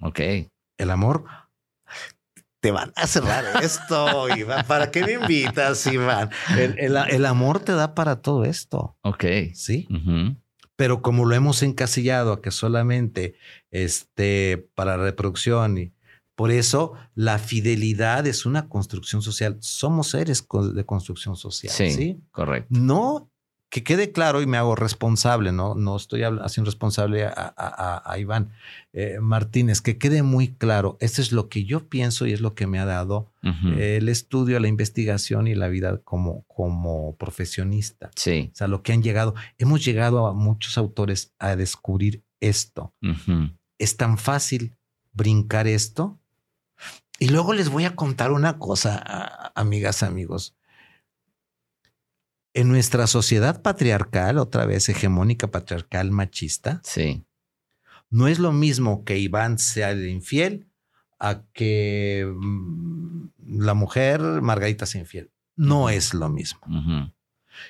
Ok. 0.00 0.20
El 0.78 0.90
amor. 0.90 1.24
Te 2.60 2.70
van 2.70 2.92
a 2.94 3.08
cerrar 3.08 3.44
esto, 3.62 4.28
Iván. 4.36 4.64
¿Para 4.66 4.92
qué 4.92 5.04
me 5.04 5.12
invitas, 5.14 5.84
Iván? 5.88 6.30
El, 6.56 6.78
el, 6.78 6.96
el, 6.96 7.26
amor 7.26 7.58
te 7.58 7.72
da 7.72 7.94
para 7.94 8.22
todo 8.22 8.44
esto. 8.44 8.96
Ok. 9.02 9.24
Sí. 9.52 9.88
Uh 9.90 9.94
-huh. 9.94 10.36
Pero 10.76 11.02
como 11.02 11.24
lo 11.24 11.34
hemos 11.34 11.64
encasillado 11.64 12.32
a 12.32 12.40
que 12.40 12.52
solamente 12.52 13.34
este, 13.72 14.68
para 14.74 14.96
reproducción 14.96 15.78
y 15.78 15.92
por 16.36 16.52
eso 16.52 16.92
la 17.14 17.38
fidelidad 17.38 18.26
es 18.26 18.46
una 18.46 18.68
construcción 18.68 19.22
social. 19.22 19.56
Somos 19.60 20.10
seres 20.10 20.46
de 20.74 20.84
construcción 20.84 21.34
social. 21.34 21.72
Sí, 21.72 21.90
¿sí? 21.90 22.20
correcto. 22.30 22.68
No 22.70 23.30
que 23.68 23.82
quede 23.82 24.12
claro 24.12 24.42
y 24.42 24.46
me 24.46 24.56
hago 24.56 24.76
responsable, 24.76 25.52
¿no? 25.52 25.74
No 25.74 25.96
estoy 25.96 26.22
haciendo 26.22 26.70
responsable 26.70 27.26
a, 27.26 28.14
Iván 28.18 28.52
eh, 28.92 29.18
Martínez, 29.20 29.80
que 29.80 29.98
quede 29.98 30.22
muy 30.22 30.48
claro, 30.54 30.96
esto 31.00 31.20
es 31.20 31.32
lo 31.32 31.48
que 31.48 31.64
yo 31.64 31.88
pienso 31.88 32.26
y 32.26 32.32
es 32.32 32.40
lo 32.40 32.54
que 32.54 32.66
me 32.66 32.78
ha 32.78 32.84
dado 32.84 33.32
el 33.42 34.08
estudio, 34.08 34.58
la 34.58 34.66
investigación 34.66 35.46
y 35.46 35.54
la 35.54 35.68
vida 35.68 35.98
como, 35.98 36.42
como 36.48 37.14
profesionista. 37.14 38.10
Sí. 38.16 38.50
O 38.52 38.56
sea, 38.56 38.66
lo 38.66 38.82
que 38.82 38.92
han 38.92 39.04
llegado, 39.04 39.36
hemos 39.58 39.84
llegado 39.84 40.26
a 40.26 40.32
muchos 40.32 40.76
autores 40.78 41.32
a 41.38 41.54
descubrir 41.54 42.24
esto. 42.40 42.92
Es 43.78 43.96
tan 43.96 44.18
fácil 44.18 44.74
brincar 45.12 45.68
esto. 45.68 46.18
Y 47.18 47.28
luego 47.28 47.54
les 47.54 47.68
voy 47.68 47.84
a 47.84 47.94
contar 47.94 48.32
una 48.32 48.58
cosa, 48.58 49.52
amigas, 49.54 50.02
amigos. 50.02 50.55
En 52.56 52.68
nuestra 52.68 53.06
sociedad 53.06 53.60
patriarcal, 53.60 54.38
otra 54.38 54.64
vez 54.64 54.88
hegemónica, 54.88 55.50
patriarcal, 55.50 56.10
machista, 56.10 56.80
sí. 56.84 57.22
no 58.08 58.28
es 58.28 58.38
lo 58.38 58.50
mismo 58.50 59.04
que 59.04 59.18
Iván 59.18 59.58
sea 59.58 59.90
el 59.90 60.08
infiel 60.08 60.66
a 61.18 61.42
que 61.52 62.26
mm, 62.34 63.26
la 63.58 63.74
mujer 63.74 64.22
Margarita 64.40 64.86
sea 64.86 65.02
infiel. 65.02 65.30
No 65.54 65.90
es 65.90 66.14
lo 66.14 66.30
mismo. 66.30 66.62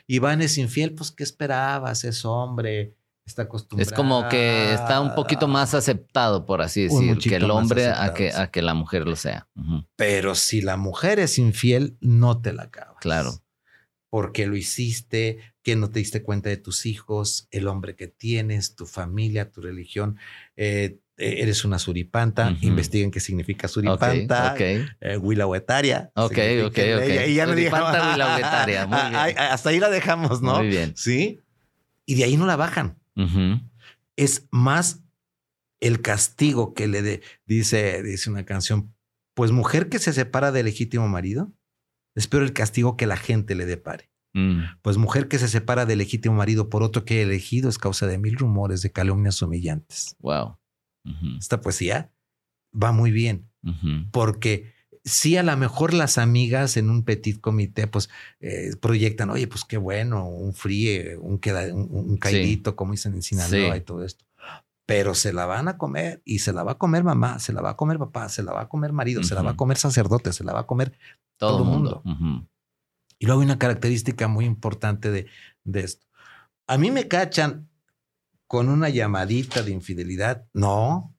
Iván 0.06 0.40
es 0.40 0.56
infiel, 0.56 0.94
pues 0.94 1.10
¿qué 1.10 1.24
esperabas? 1.24 2.04
Es 2.04 2.24
hombre, 2.24 2.94
está 3.24 3.42
acostumbrado. 3.42 3.90
Es 3.90 3.92
como 3.92 4.28
que 4.28 4.72
está 4.72 5.00
un 5.00 5.16
poquito 5.16 5.48
más 5.48 5.74
aceptado, 5.74 6.46
por 6.46 6.62
así 6.62 6.84
decir, 6.84 7.18
que 7.18 7.34
el 7.34 7.50
hombre 7.50 7.88
a 7.88 8.14
que, 8.14 8.32
a 8.32 8.52
que 8.52 8.62
la 8.62 8.74
mujer 8.74 9.04
lo 9.04 9.16
sea. 9.16 9.48
Pero 9.96 10.36
si 10.36 10.60
la 10.60 10.76
mujer 10.76 11.18
es 11.18 11.40
infiel, 11.40 11.96
no 12.00 12.40
te 12.40 12.52
la 12.52 12.62
acabas. 12.62 12.98
Claro 13.00 13.40
por 14.10 14.32
qué 14.32 14.46
lo 14.46 14.56
hiciste, 14.56 15.38
que 15.62 15.76
no 15.76 15.90
te 15.90 15.98
diste 15.98 16.22
cuenta 16.22 16.48
de 16.48 16.56
tus 16.56 16.86
hijos, 16.86 17.48
el 17.50 17.68
hombre 17.68 17.96
que 17.96 18.06
tienes, 18.06 18.74
tu 18.74 18.86
familia, 18.86 19.50
tu 19.50 19.60
religión. 19.60 20.16
Eh, 20.56 20.98
eh, 21.18 21.36
eres 21.38 21.64
una 21.64 21.78
suripanta, 21.78 22.54
investiguen 22.60 23.10
qué 23.10 23.20
significa 23.20 23.68
suripanta, 23.68 24.52
okay, 24.52 24.82
okay. 24.82 24.88
Eh, 25.00 25.16
Ok, 26.14 26.38
ok, 26.66 26.78
ok. 26.98 27.28
Y 27.28 27.34
ya 27.34 27.46
suripanta, 27.46 28.86
Muy 28.86 29.10
bien. 29.10 29.38
Hasta 29.38 29.70
ahí 29.70 29.80
la 29.80 29.88
dejamos, 29.88 30.42
¿no? 30.42 30.58
Muy 30.58 30.68
bien. 30.68 30.92
Sí. 30.94 31.40
Y 32.04 32.16
de 32.16 32.24
ahí 32.24 32.36
no 32.36 32.46
la 32.46 32.56
bajan. 32.56 32.98
Es 34.14 34.46
más 34.50 35.00
el 35.80 36.02
castigo 36.02 36.74
que 36.74 36.86
le 36.86 37.22
dice, 37.46 38.02
dice 38.02 38.30
una 38.30 38.44
canción, 38.44 38.94
pues 39.34 39.52
mujer 39.52 39.88
que 39.88 39.98
se 39.98 40.12
separa 40.12 40.52
del 40.52 40.66
legítimo 40.66 41.08
marido, 41.08 41.52
Espero 42.16 42.44
el 42.44 42.52
castigo 42.52 42.96
que 42.96 43.06
la 43.06 43.16
gente 43.16 43.54
le 43.54 43.66
depare. 43.66 44.10
Mm. 44.32 44.62
Pues 44.82 44.96
mujer 44.98 45.28
que 45.28 45.38
se 45.38 45.48
separa 45.48 45.86
del 45.86 45.98
legítimo 45.98 46.34
marido 46.34 46.68
por 46.68 46.82
otro 46.82 47.04
que 47.04 47.20
ha 47.20 47.22
elegido 47.22 47.68
es 47.68 47.78
causa 47.78 48.06
de 48.06 48.18
mil 48.18 48.36
rumores 48.36 48.82
de 48.82 48.90
calumnias 48.90 49.40
humillantes. 49.40 50.16
Wow. 50.18 50.58
Esta 51.38 51.60
poesía 51.60 52.10
va 52.74 52.90
muy 52.90 53.12
bien 53.12 53.48
porque 54.10 54.72
sí 55.04 55.36
a 55.36 55.44
lo 55.44 55.56
mejor 55.56 55.94
las 55.94 56.18
amigas 56.18 56.76
en 56.76 56.90
un 56.90 57.04
petit 57.04 57.40
comité 57.40 57.86
pues 57.86 58.10
eh, 58.40 58.72
proyectan, 58.80 59.30
oye, 59.30 59.46
pues 59.46 59.64
qué 59.64 59.76
bueno, 59.76 60.28
un 60.28 60.52
fríe, 60.52 61.16
un, 61.16 61.38
queda, 61.38 61.72
un, 61.72 62.16
caidito, 62.16 62.74
como 62.74 62.92
dicen 62.92 63.14
en 63.14 63.22
Sinaloa 63.22 63.76
y 63.76 63.80
todo 63.80 64.04
esto. 64.04 64.24
Pero 64.86 65.14
se 65.14 65.32
la 65.32 65.46
van 65.46 65.68
a 65.68 65.78
comer 65.78 66.22
y 66.24 66.38
se 66.38 66.52
la 66.52 66.62
va 66.62 66.72
a 66.72 66.78
comer 66.78 67.02
mamá, 67.02 67.38
se 67.40 67.52
la 67.52 67.60
va 67.60 67.70
a 67.70 67.76
comer 67.76 67.98
papá, 67.98 68.28
se 68.28 68.42
la 68.42 68.52
va 68.52 68.62
a 68.62 68.68
comer 68.68 68.92
marido, 68.92 69.22
se 69.22 69.34
la 69.34 69.42
va 69.42 69.50
a 69.50 69.56
comer 69.56 69.76
sacerdote, 69.76 70.32
se 70.32 70.44
la 70.44 70.52
va 70.52 70.60
a 70.60 70.66
comer 70.66 70.96
todo, 71.36 71.58
el 71.58 71.64
mundo. 71.64 72.02
Y 73.18 73.26
luego 73.26 73.40
hay 73.40 73.46
una 73.46 73.58
característica 73.58 74.28
muy 74.28 74.44
importante 74.44 75.10
de, 75.10 75.26
de 75.64 75.80
esto. 75.80 76.06
A 76.68 76.78
mí 76.78 76.90
me 76.90 77.08
cachan 77.08 77.68
con 78.46 78.68
una 78.68 78.88
llamadita 78.88 79.62
de 79.62 79.72
infidelidad. 79.72 80.46
No, 80.52 81.16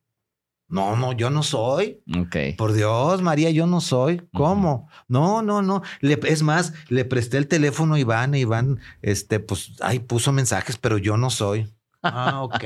no, 0.69 0.97
no, 0.97 1.13
yo 1.13 1.29
no 1.29 1.43
soy. 1.43 2.03
Ok. 2.17 2.57
Por 2.57 2.73
Dios, 2.73 3.21
María, 3.21 3.49
yo 3.51 3.67
no 3.67 3.79
soy. 3.79 4.27
¿Cómo? 4.33 4.89
No, 5.07 5.41
no, 5.41 5.61
no. 5.61 5.81
Le, 6.01 6.19
es 6.23 6.43
más, 6.43 6.73
le 6.89 7.05
presté 7.05 7.37
el 7.37 7.47
teléfono 7.47 7.95
a 7.95 7.99
Iván 7.99 8.35
y 8.35 8.39
Iván, 8.39 8.79
este, 9.01 9.39
pues, 9.39 9.73
ay, 9.81 9.99
puso 9.99 10.33
mensajes, 10.33 10.77
pero 10.77 10.97
yo 10.97 11.15
no 11.15 11.29
soy. 11.29 11.73
Ah, 12.07 12.43
ok. 12.43 12.63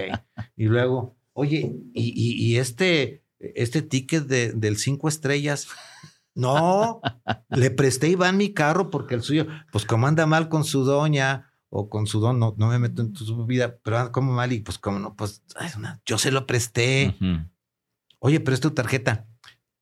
y 0.56 0.66
luego, 0.66 1.16
oye, 1.34 1.76
y, 1.94 2.54
y, 2.54 2.58
este, 2.58 3.24
este 3.40 3.82
ticket 3.82 4.26
de, 4.26 4.54
del 4.54 4.78
cinco 4.78 5.08
estrellas, 5.08 5.68
no, 6.36 7.02
le 7.50 7.72
presté 7.72 8.08
a 8.08 8.12
Iván 8.12 8.38
mi 8.38 8.54
carro 8.54 8.90
porque 8.90 9.16
el 9.16 9.22
suyo, 9.22 9.48
pues 9.72 9.86
como 9.86 10.08
anda 10.08 10.26
mal 10.26 10.50
con 10.50 10.64
su 10.64 10.84
doña 10.84 11.54
o 11.70 11.90
con 11.90 12.06
su 12.08 12.20
don, 12.20 12.40
no, 12.40 12.54
me 12.56 12.80
meto 12.80 13.02
en 13.02 13.16
su 13.16 13.46
vida, 13.46 13.78
pero 13.84 13.98
anda 13.98 14.12
como 14.12 14.34
mal 14.34 14.52
y 14.52 14.60
pues 14.60 14.78
como 14.78 15.00
no, 15.00 15.16
pues 15.16 15.42
yo 16.06 16.18
se 16.18 16.32
lo 16.32 16.46
presté. 16.46 17.18
Oye, 18.20 18.40
pero 18.40 18.54
es 18.54 18.62
tu 18.62 18.72
tarjeta. 18.72 19.28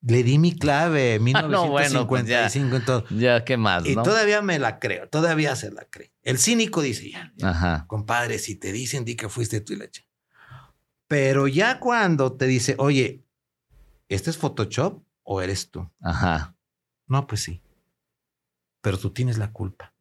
Le 0.02 0.22
di 0.22 0.38
mi 0.38 0.56
clave, 0.56 1.18
1955 1.18 2.64
no, 2.64 2.70
pues 2.70 2.84
todo. 2.84 3.04
Ya, 3.10 3.44
¿qué 3.44 3.56
más? 3.56 3.84
Y 3.86 3.94
todavía 3.94 4.40
me 4.40 4.58
la 4.58 4.78
creo, 4.78 5.08
todavía 5.08 5.54
se 5.56 5.70
la 5.70 5.84
cree. 5.84 6.12
El 6.22 6.38
cínico 6.38 6.80
dice, 6.80 7.10
ya, 7.10 7.84
compadre, 7.86 8.38
si 8.38 8.56
te 8.56 8.72
dicen, 8.72 9.04
di 9.04 9.16
que 9.16 9.28
fuiste 9.28 9.60
tú 9.60 9.74
y 9.74 9.76
leche. 9.76 10.08
Pero 11.06 11.48
ya 11.48 11.80
cuando 11.80 12.32
te 12.32 12.46
dice, 12.46 12.76
oye, 12.78 13.24
¿este 14.08 14.30
es 14.30 14.38
Photoshop? 14.38 15.02
o 15.32 15.40
eres 15.40 15.70
tú. 15.70 15.88
Ajá. 16.00 16.56
No, 17.06 17.28
pues 17.28 17.42
sí. 17.42 17.62
Pero 18.80 18.98
tú 18.98 19.10
tienes 19.10 19.38
la 19.38 19.52
culpa. 19.52 19.94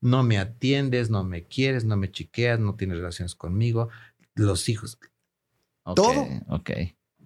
No 0.00 0.24
me 0.24 0.38
atiendes, 0.38 1.08
no 1.08 1.22
me 1.22 1.46
quieres, 1.46 1.84
no 1.84 1.96
me 1.96 2.10
chiqueas, 2.10 2.58
no 2.58 2.74
tienes 2.74 2.96
relaciones 2.96 3.36
conmigo, 3.36 3.90
los 4.34 4.68
hijos. 4.68 4.98
todo. 5.94 6.26
Ok. 6.48 6.70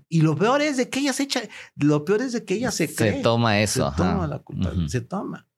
Y 0.08 0.20
lo 0.20 0.36
peor 0.36 0.62
es 0.62 0.76
de 0.76 0.88
que 0.88 1.00
ella 1.00 1.12
se 1.12 1.24
echa, 1.24 1.42
lo 1.76 2.04
peor 2.04 2.22
es 2.22 2.32
de 2.32 2.44
que 2.44 2.54
ella 2.54 2.70
se, 2.70 2.86
se 2.86 3.12
toma 3.22 3.60
eso. 3.60 3.90
Se 3.90 3.96
toma 3.96 4.26
la 4.26 4.38
culpa, 4.38 4.72
se 4.86 5.00
toma. 5.00 5.48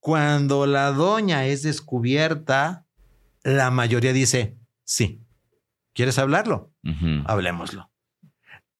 Cuando 0.00 0.66
la 0.66 0.90
doña 0.90 1.46
es 1.46 1.62
descubierta, 1.62 2.86
la 3.44 3.70
mayoría 3.70 4.12
dice, 4.12 4.58
sí. 4.84 5.20
¿Quieres 5.94 6.18
hablarlo? 6.18 6.72
Hablemoslo. 7.26 7.90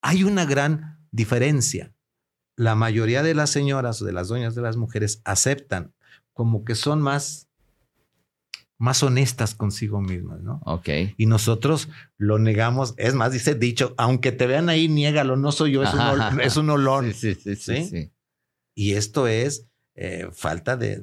Hay 0.00 0.24
una 0.24 0.46
gran 0.46 1.06
diferencia 1.10 1.92
la 2.56 2.74
mayoría 2.74 3.22
de 3.22 3.34
las 3.34 3.50
señoras 3.50 4.02
o 4.02 4.04
de 4.04 4.12
las 4.12 4.28
doñas 4.28 4.54
de 4.54 4.62
las 4.62 4.76
mujeres 4.76 5.20
aceptan 5.24 5.94
como 6.32 6.64
que 6.64 6.74
son 6.74 7.00
más 7.00 7.48
más 8.82 9.00
honestas 9.04 9.54
consigo 9.54 10.00
mismas, 10.00 10.40
¿no? 10.40 10.60
Ok. 10.64 10.88
Y 11.16 11.26
nosotros 11.26 11.88
lo 12.18 12.40
negamos. 12.40 12.94
Es 12.96 13.14
más, 13.14 13.30
dice 13.30 13.54
dicho, 13.54 13.94
aunque 13.96 14.32
te 14.32 14.48
vean 14.48 14.68
ahí, 14.68 14.88
niégalo, 14.88 15.36
no 15.36 15.52
soy 15.52 15.70
yo, 15.70 15.84
es, 15.84 15.94
un, 15.94 16.40
es 16.40 16.56
un, 16.56 16.68
olón. 16.68 17.14
sí, 17.14 17.36
sí, 17.36 17.54
sí, 17.54 17.84
sí, 17.84 18.10
Y 18.74 18.94
esto 18.94 19.28
es 19.28 19.68
eh, 19.94 20.26
falta 20.32 20.76
de, 20.76 21.00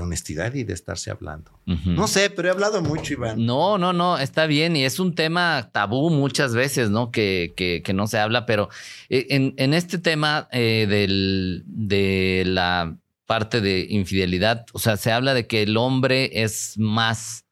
honestidad 0.00 0.54
y 0.54 0.62
de 0.62 0.72
estarse 0.72 1.10
hablando. 1.10 1.50
No 1.64 2.06
sé, 2.06 2.30
pero 2.30 2.46
he 2.46 2.50
hablado 2.52 2.80
mucho, 2.80 3.14
Iván. 3.14 3.44
No, 3.44 3.76
no, 3.76 3.92
no, 3.92 4.18
está 4.18 4.46
bien 4.46 4.76
y 4.76 4.84
es 4.84 5.00
un 5.00 5.16
tema 5.16 5.70
tabú 5.72 6.10
muchas 6.10 6.54
veces, 6.54 6.90
¿no? 6.90 7.10
Que, 7.10 7.54
que, 7.56 7.92
no 7.92 8.06
se 8.06 8.20
habla, 8.20 8.46
pero 8.46 8.68
eh, 9.08 9.26
en, 9.30 9.74
este 9.74 9.98
tema 9.98 10.46
eh, 10.52 10.86
del, 10.88 11.64
de 11.66 12.44
la 12.46 12.96
parte 13.26 13.60
de 13.60 13.86
infidelidad, 13.90 14.66
o 14.72 14.78
sea, 14.78 14.96
se 14.96 15.12
habla 15.12 15.34
de 15.34 15.46
que 15.46 15.62
el 15.62 15.76
hombre 15.76 16.42
es 16.42 16.78
más 16.78 17.44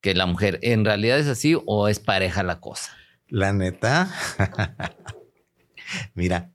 que 0.00 0.14
la 0.14 0.26
mujer. 0.26 0.58
¿En 0.62 0.84
realidad 0.84 1.18
es 1.18 1.26
así 1.26 1.56
o 1.66 1.88
es 1.88 1.98
pareja 1.98 2.42
la 2.42 2.60
cosa? 2.60 2.92
La 3.26 3.52
neta. 3.52 4.10
Mira, 6.14 6.52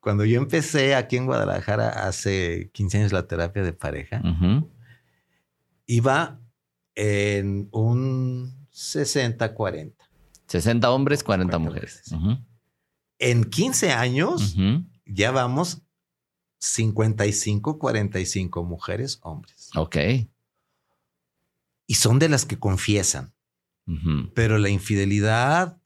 cuando 0.00 0.24
yo 0.24 0.38
empecé 0.38 0.94
aquí 0.94 1.16
en 1.16 1.26
Guadalajara 1.26 1.88
hace 1.88 2.70
15 2.72 2.98
años 2.98 3.12
la 3.12 3.26
terapia 3.26 3.62
de 3.62 3.72
pareja, 3.72 4.22
iba 5.86 6.40
en 6.94 7.68
un 7.72 8.66
60-40. 8.72 9.94
60 10.46 10.90
hombres, 10.90 11.22
40, 11.22 11.58
mujeres. 11.58 12.02
En 13.18 13.44
15 13.44 13.92
años 13.92 14.56
ya 15.06 15.30
vamos 15.30 15.82
55-45 16.62 18.64
mujeres, 18.64 19.18
hombres. 19.22 19.70
Ok. 19.74 19.96
Y 21.86 21.94
son 21.94 22.20
de 22.20 22.28
las 22.28 22.44
que 22.46 22.58
confiesan. 22.58 23.32
Pero 24.34 24.58
la 24.58 24.70
infidelidad 24.70 25.78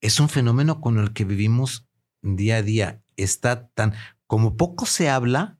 es 0.00 0.20
un 0.20 0.28
fenómeno 0.28 0.80
con 0.80 0.98
el 0.98 1.12
que 1.12 1.24
vivimos 1.24 1.86
día 2.20 2.56
a 2.56 2.62
día 2.62 3.00
está 3.16 3.68
tan, 3.68 3.94
como 4.26 4.56
poco 4.56 4.86
se 4.86 5.08
habla, 5.08 5.58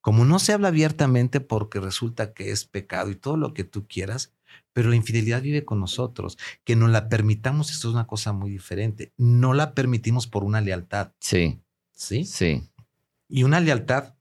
como 0.00 0.24
no 0.24 0.38
se 0.38 0.52
habla 0.52 0.68
abiertamente 0.68 1.40
porque 1.40 1.80
resulta 1.80 2.34
que 2.34 2.50
es 2.50 2.66
pecado 2.66 3.10
y 3.10 3.16
todo 3.16 3.36
lo 3.36 3.54
que 3.54 3.64
tú 3.64 3.88
quieras, 3.88 4.32
pero 4.72 4.90
la 4.90 4.96
infidelidad 4.96 5.42
vive 5.42 5.64
con 5.64 5.80
nosotros. 5.80 6.38
Que 6.64 6.76
no 6.76 6.88
la 6.88 7.08
permitamos, 7.08 7.70
esto 7.70 7.88
es 7.88 7.94
una 7.94 8.06
cosa 8.06 8.32
muy 8.32 8.50
diferente. 8.50 9.12
No 9.16 9.54
la 9.54 9.74
permitimos 9.74 10.26
por 10.26 10.44
una 10.44 10.60
lealtad. 10.60 11.12
Sí. 11.20 11.58
Sí. 11.92 12.24
Sí. 12.24 12.68
Y 13.32 13.44
una 13.44 13.60
lealtad 13.60 14.14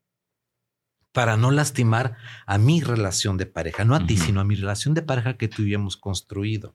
para 1.12 1.36
no 1.36 1.52
lastimar 1.52 2.16
a 2.46 2.58
mi 2.58 2.80
relación 2.80 3.36
de 3.36 3.46
pareja, 3.46 3.84
no 3.84 3.94
a 3.94 4.08
ti, 4.08 4.16
sino 4.16 4.40
a 4.40 4.46
mi 4.46 4.56
relación 4.56 4.94
de 4.94 5.02
pareja 5.02 5.36
que 5.36 5.50
tuviéramos 5.50 5.98
construido. 5.98 6.74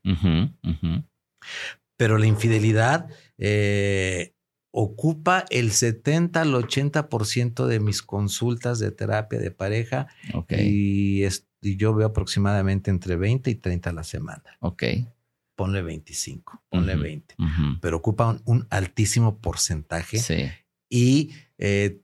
Pero 1.97 2.19
la 2.19 2.27
infidelidad 2.27 3.09
eh, 3.39 4.35
ocupa 4.71 5.47
el 5.49 5.73
70 5.73 6.43
al 6.43 6.53
80% 6.53 7.65
de 7.65 7.81
mis 7.81 8.03
consultas 8.03 8.79
de 8.79 8.91
terapia 8.91 9.39
de 9.39 9.51
pareja 9.51 10.09
y, 10.51 11.23
yo 11.63 11.95
veo 11.95 12.09
aproximadamente 12.09 12.91
entre 12.91 13.17
20 13.17 13.51
y 13.51 13.55
30 13.55 13.91
a 13.91 13.93
la 13.95 14.05
semana. 14.05 14.45
Ok. 14.61 14.85
Ponle 15.57 15.81
25, 15.81 16.65
ponle 16.69 16.97
20, 16.97 17.35
pero 17.81 17.97
ocupa 17.97 18.39
un, 18.45 18.67
altísimo 18.69 19.41
porcentaje. 19.41 20.19
Sí. 20.19 20.51
Y 20.91 21.33
eh, 21.57 22.03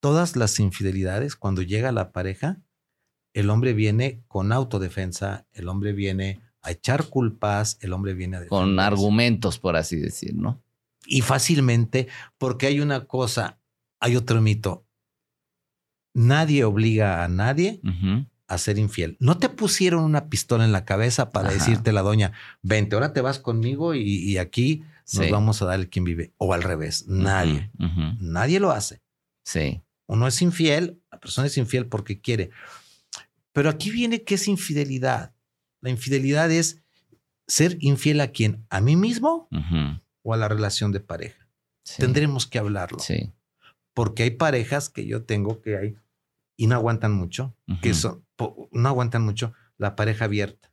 todas 0.00 0.36
las 0.36 0.58
infidelidades, 0.60 1.36
cuando 1.36 1.62
llega 1.62 1.92
la 1.92 2.12
pareja, 2.12 2.60
el 3.32 3.50
hombre 3.50 3.74
viene 3.74 4.22
con 4.26 4.52
autodefensa, 4.52 5.46
el 5.52 5.68
hombre 5.68 5.92
viene 5.92 6.40
a 6.62 6.72
echar 6.72 7.04
culpas, 7.04 7.78
el 7.80 7.92
hombre 7.92 8.14
viene 8.14 8.38
a... 8.38 8.46
Con 8.46 8.80
argumentos, 8.80 9.58
por 9.58 9.76
así 9.76 9.96
decir, 9.96 10.34
¿no? 10.34 10.62
y 11.06 11.22
fácilmente, 11.22 12.08
porque 12.38 12.66
hay 12.66 12.80
una 12.80 13.06
cosa, 13.06 13.58
hay 14.00 14.16
otro 14.16 14.40
mito. 14.40 14.86
Nadie 16.14 16.64
obliga 16.64 17.24
a 17.24 17.28
nadie 17.28 17.80
a 18.46 18.58
ser 18.58 18.78
infiel. 18.78 19.16
No 19.20 19.38
te 19.38 19.48
pusieron 19.48 20.04
una 20.04 20.28
pistola 20.28 20.64
en 20.64 20.72
la 20.72 20.84
cabeza 20.84 21.30
para 21.30 21.52
decirte 21.52 21.92
la 21.92 22.02
doña, 22.02 22.32
vente, 22.62 22.96
ahora 22.96 23.12
te 23.12 23.20
vas 23.20 23.38
conmigo 23.38 23.94
y, 23.94 24.38
aquí 24.38 24.84
nos 25.14 25.30
vamos 25.30 25.62
a 25.62 25.66
dar 25.66 25.80
el 25.80 25.88
quien 25.88 26.04
vive. 26.04 26.32
O 26.36 26.52
al 26.52 26.62
revés, 26.62 27.06
nadie. 27.08 27.70
Nadie 28.18 28.60
lo 28.60 28.70
hace. 28.70 29.00
Sí. 29.44 29.82
Uno 30.10 30.26
es 30.26 30.42
infiel, 30.42 31.00
la 31.12 31.20
persona 31.20 31.46
es 31.46 31.56
infiel 31.56 31.86
porque 31.86 32.20
quiere. 32.20 32.50
Pero 33.52 33.70
aquí 33.70 33.92
viene 33.92 34.24
que 34.24 34.34
es 34.34 34.48
infidelidad. 34.48 35.32
La 35.80 35.90
infidelidad 35.90 36.50
es 36.50 36.82
ser 37.46 37.76
infiel 37.78 38.20
a 38.20 38.32
quien? 38.32 38.66
A 38.70 38.80
mí 38.80 38.96
mismo 38.96 39.48
o 40.22 40.34
a 40.34 40.36
la 40.36 40.48
relación 40.48 40.90
de 40.90 40.98
pareja. 40.98 41.46
Tendremos 41.96 42.48
que 42.48 42.58
hablarlo. 42.58 42.98
Sí. 42.98 43.32
Porque 43.94 44.24
hay 44.24 44.32
parejas 44.32 44.88
que 44.88 45.06
yo 45.06 45.22
tengo 45.22 45.62
que 45.62 45.76
hay 45.76 45.96
y 46.56 46.66
no 46.66 46.74
aguantan 46.74 47.12
mucho, 47.12 47.54
que 47.80 47.94
son, 47.94 48.26
no 48.72 48.88
aguantan 48.88 49.22
mucho 49.22 49.52
la 49.78 49.94
pareja 49.94 50.24
abierta. 50.24 50.72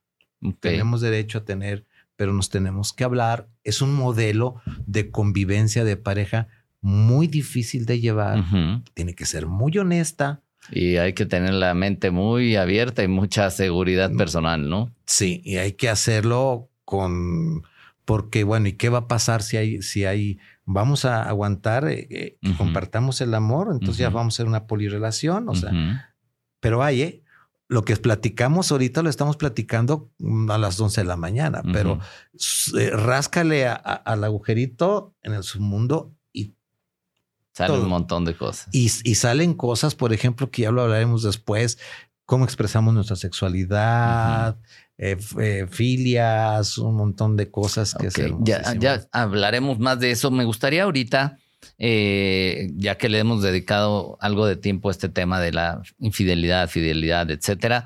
Tenemos 0.60 1.00
derecho 1.02 1.38
a 1.38 1.46
tener, 1.46 1.86
pero 2.16 2.34
nos 2.34 2.50
tenemos 2.50 2.92
que 2.92 3.04
hablar. 3.04 3.48
Es 3.64 3.84
un 3.84 3.94
modelo 3.94 4.62
de 4.88 5.12
convivencia 5.12 5.84
de 5.84 5.96
pareja 5.96 6.48
muy 6.82 7.28
difícil 7.28 7.86
de 7.86 8.00
llevar. 8.00 8.44
Tiene 8.94 9.14
que 9.14 9.26
ser 9.26 9.48
muy 9.48 9.78
honesta. 9.78 10.42
Y 10.70 10.98
hay 10.98 11.14
que 11.14 11.26
tener 11.26 11.54
la 11.54 11.74
mente 11.74 12.12
muy 12.12 12.58
abierta 12.58 13.02
y 13.02 13.08
mucha 13.08 13.50
seguridad 13.52 14.12
mm. 14.12 14.18
personal, 14.18 14.70
¿no? 14.70 14.94
Sí, 15.06 15.42
y 15.46 15.58
hay 15.58 15.74
que 15.74 15.88
hacerlo 15.88 16.70
con 16.84 17.64
porque 18.08 18.46
bueno, 18.46 18.70
¿y 18.70 18.74
qué 18.74 18.88
va 18.88 19.00
a 19.00 19.08
pasar 19.10 19.44
si 19.44 19.58
hay, 19.58 19.82
si 19.82 20.06
hay, 20.06 20.40
vamos 20.64 21.04
a 21.04 21.24
aguantar 21.24 21.90
eh, 21.90 22.08
eh, 22.10 22.38
que 22.42 22.56
compartamos 22.56 23.20
el 23.20 23.34
amor? 23.34 23.68
Entonces 23.70 23.98
ya 23.98 24.10
vamos 24.10 24.34
a 24.34 24.36
hacer 24.36 24.46
una 24.46 24.66
polirrelación, 24.66 25.50
o 25.50 25.56
sea, 25.56 26.16
pero 26.62 26.84
hay, 26.84 27.02
¿eh? 27.02 27.24
Lo 27.68 27.84
que 27.84 27.98
platicamos 27.98 28.72
ahorita 28.72 29.04
lo 29.04 29.10
estamos 29.10 29.36
platicando 29.36 30.10
mm, 30.20 30.50
a 30.50 30.58
las 30.58 30.80
11 30.80 31.02
de 31.02 31.06
la 31.06 31.18
mañana, 31.18 31.62
pero 31.74 32.00
ráscale 32.94 33.68
al 33.68 34.24
agujerito 34.24 35.14
en 35.22 35.34
el 35.34 35.44
submundo 35.44 36.16
y 37.66 37.68
sale 37.68 37.80
un 37.80 37.89
montón 37.89 38.26
de 38.26 38.36
cosas. 38.36 38.68
Y, 38.72 38.91
y, 39.03 39.16
salen 39.16 39.53
cosas, 39.53 39.95
por 39.95 40.14
ejemplo, 40.14 40.51
que 40.51 40.64
ya 40.64 40.72
lo 40.72 40.84
hablaremos 40.84 41.24
después, 41.24 41.80
cómo 42.26 42.45
expresamos 42.45 42.93
nuestra 42.93 43.16
sexualidad, 43.16 44.58
eh, 44.97 45.18
eh, 45.39 45.68
filias, 45.70 46.78
un 46.78 46.95
montón 46.95 47.38
de 47.38 47.49
cosas 47.49 47.93
que 47.93 48.08
okay. 48.08 48.34
ya, 48.41 48.74
ya, 48.76 49.08
hablaremos 49.12 49.80
más 49.80 49.99
de 49.99 50.12
eso. 50.12 50.30
Me 50.30 50.43
gustaría 50.43 50.84
ahorita, 50.84 51.38
eh, 51.78 52.70
ya 52.76 52.97
que 52.97 53.10
le 53.10 53.20
hemos 53.20 53.41
dedicado 53.41 54.18
algo 54.22 54.45
de 54.45 54.55
tiempo 54.55 54.89
a 54.89 54.91
este 54.91 55.10
tema 55.10 55.39
de 55.39 55.51
la 55.51 55.82
infidelidad, 55.99 56.68
fidelidad, 56.68 57.32
etcétera. 57.32 57.86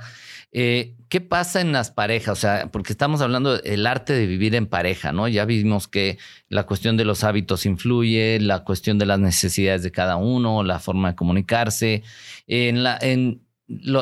¿Qué 0.52 1.22
pasa 1.28 1.62
en 1.62 1.72
las 1.72 1.91
parejas? 1.91 2.38
O 2.38 2.41
sea, 2.41 2.72
porque 2.72 2.93
estamos 2.93 3.22
hablando 3.22 3.58
del 3.58 3.88
arte 3.88 4.14
de 4.14 4.26
vivir 4.28 4.56
en 4.56 4.68
pareja, 4.68 5.12
¿no? 5.12 5.28
Ya 5.28 5.45
vimos 5.45 5.88
que 5.88 6.18
la 6.49 6.66
cuestión 6.66 6.97
de 6.97 7.06
los 7.06 7.24
hábitos 7.24 7.66
influye, 7.66 8.39
la 8.39 8.64
cuestión 8.64 8.97
de 8.97 9.06
las 9.06 9.20
necesidades 9.20 9.84
de 9.84 9.91
cada 9.91 10.18
uno, 10.18 10.64
la 10.64 10.80
forma 10.80 11.10
de 11.10 11.16
comunicarse. 11.16 12.04
En 12.47 12.86
en 13.02 13.41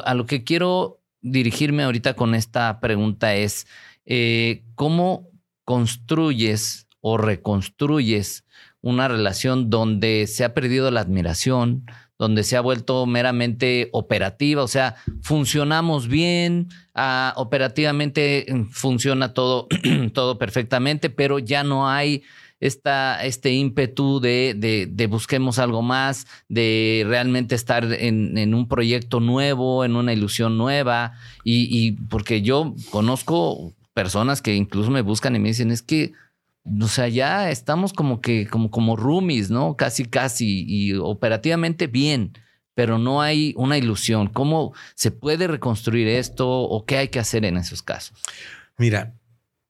a 0.03 0.13
lo 0.13 0.25
que 0.25 0.43
quiero 0.43 1.01
dirigirme 1.21 1.83
ahorita 1.83 2.15
con 2.15 2.35
esta 2.35 2.79
pregunta 2.79 3.35
es, 3.35 3.67
eh, 4.05 4.63
¿cómo 4.75 5.29
construyes 5.65 6.87
o 7.01 7.17
reconstruyes 7.17 8.45
una 8.81 9.07
relación 9.07 9.69
donde 9.69 10.27
se 10.27 10.43
ha 10.43 10.53
perdido 10.53 10.89
la 10.91 11.01
admiración, 11.01 11.85
donde 12.19 12.43
se 12.43 12.57
ha 12.57 12.61
vuelto 12.61 13.05
meramente 13.07 13.89
operativa, 13.93 14.61
o 14.61 14.67
sea, 14.67 14.95
funcionamos 15.21 16.07
bien, 16.07 16.67
ah, 16.93 17.33
operativamente 17.37 18.45
mm, 18.47 18.69
funciona 18.69 19.33
todo, 19.33 19.67
todo 20.13 20.37
perfectamente, 20.37 21.09
pero 21.09 21.39
ya 21.39 21.63
no 21.63 21.89
hay 21.89 22.21
esta, 22.59 23.23
este 23.25 23.53
ímpetu 23.53 24.19
de, 24.19 24.53
de, 24.89 25.07
busquemos 25.07 25.59
algo 25.59 25.81
más, 25.81 26.27
de 26.49 27.05
realmente 27.07 27.55
estar 27.55 27.85
en, 27.93 28.53
un 28.53 28.67
proyecto 28.67 29.19
nuevo, 29.19 29.85
en 29.85 29.95
una 29.95 30.13
ilusión 30.13 30.57
nueva. 30.57 31.13
Y, 31.43 31.93
porque 32.09 32.41
yo 32.41 32.75
conozco 32.91 33.73
personas 33.93 34.41
que 34.41 34.55
incluso 34.55 34.91
me 34.91 35.01
buscan 35.01 35.35
y 35.35 35.39
me 35.39 35.49
dicen, 35.49 35.71
es 35.71 35.81
que, 35.81 36.11
o 36.81 36.87
sea, 36.87 37.07
ya 37.07 37.49
estamos 37.51 37.93
como 37.93 38.21
que, 38.21 38.47
como, 38.47 38.69
como 38.71 38.95
roomies, 38.95 39.49
¿no? 39.49 39.75
Casi, 39.75 40.05
casi, 40.05 40.65
y 40.67 40.93
operativamente 40.93 41.87
bien 41.87 42.33
pero 42.79 42.97
no 42.97 43.21
hay 43.21 43.53
una 43.57 43.77
ilusión. 43.77 44.27
¿Cómo 44.29 44.73
se 44.95 45.11
puede 45.11 45.47
reconstruir 45.47 46.07
esto 46.07 46.47
o 46.49 46.85
qué 46.85 46.95
hay 46.95 47.09
que 47.09 47.19
hacer 47.19 47.43
en 47.43 47.57
esos 47.57 47.83
casos? 47.83 48.17
Mira, 48.77 49.19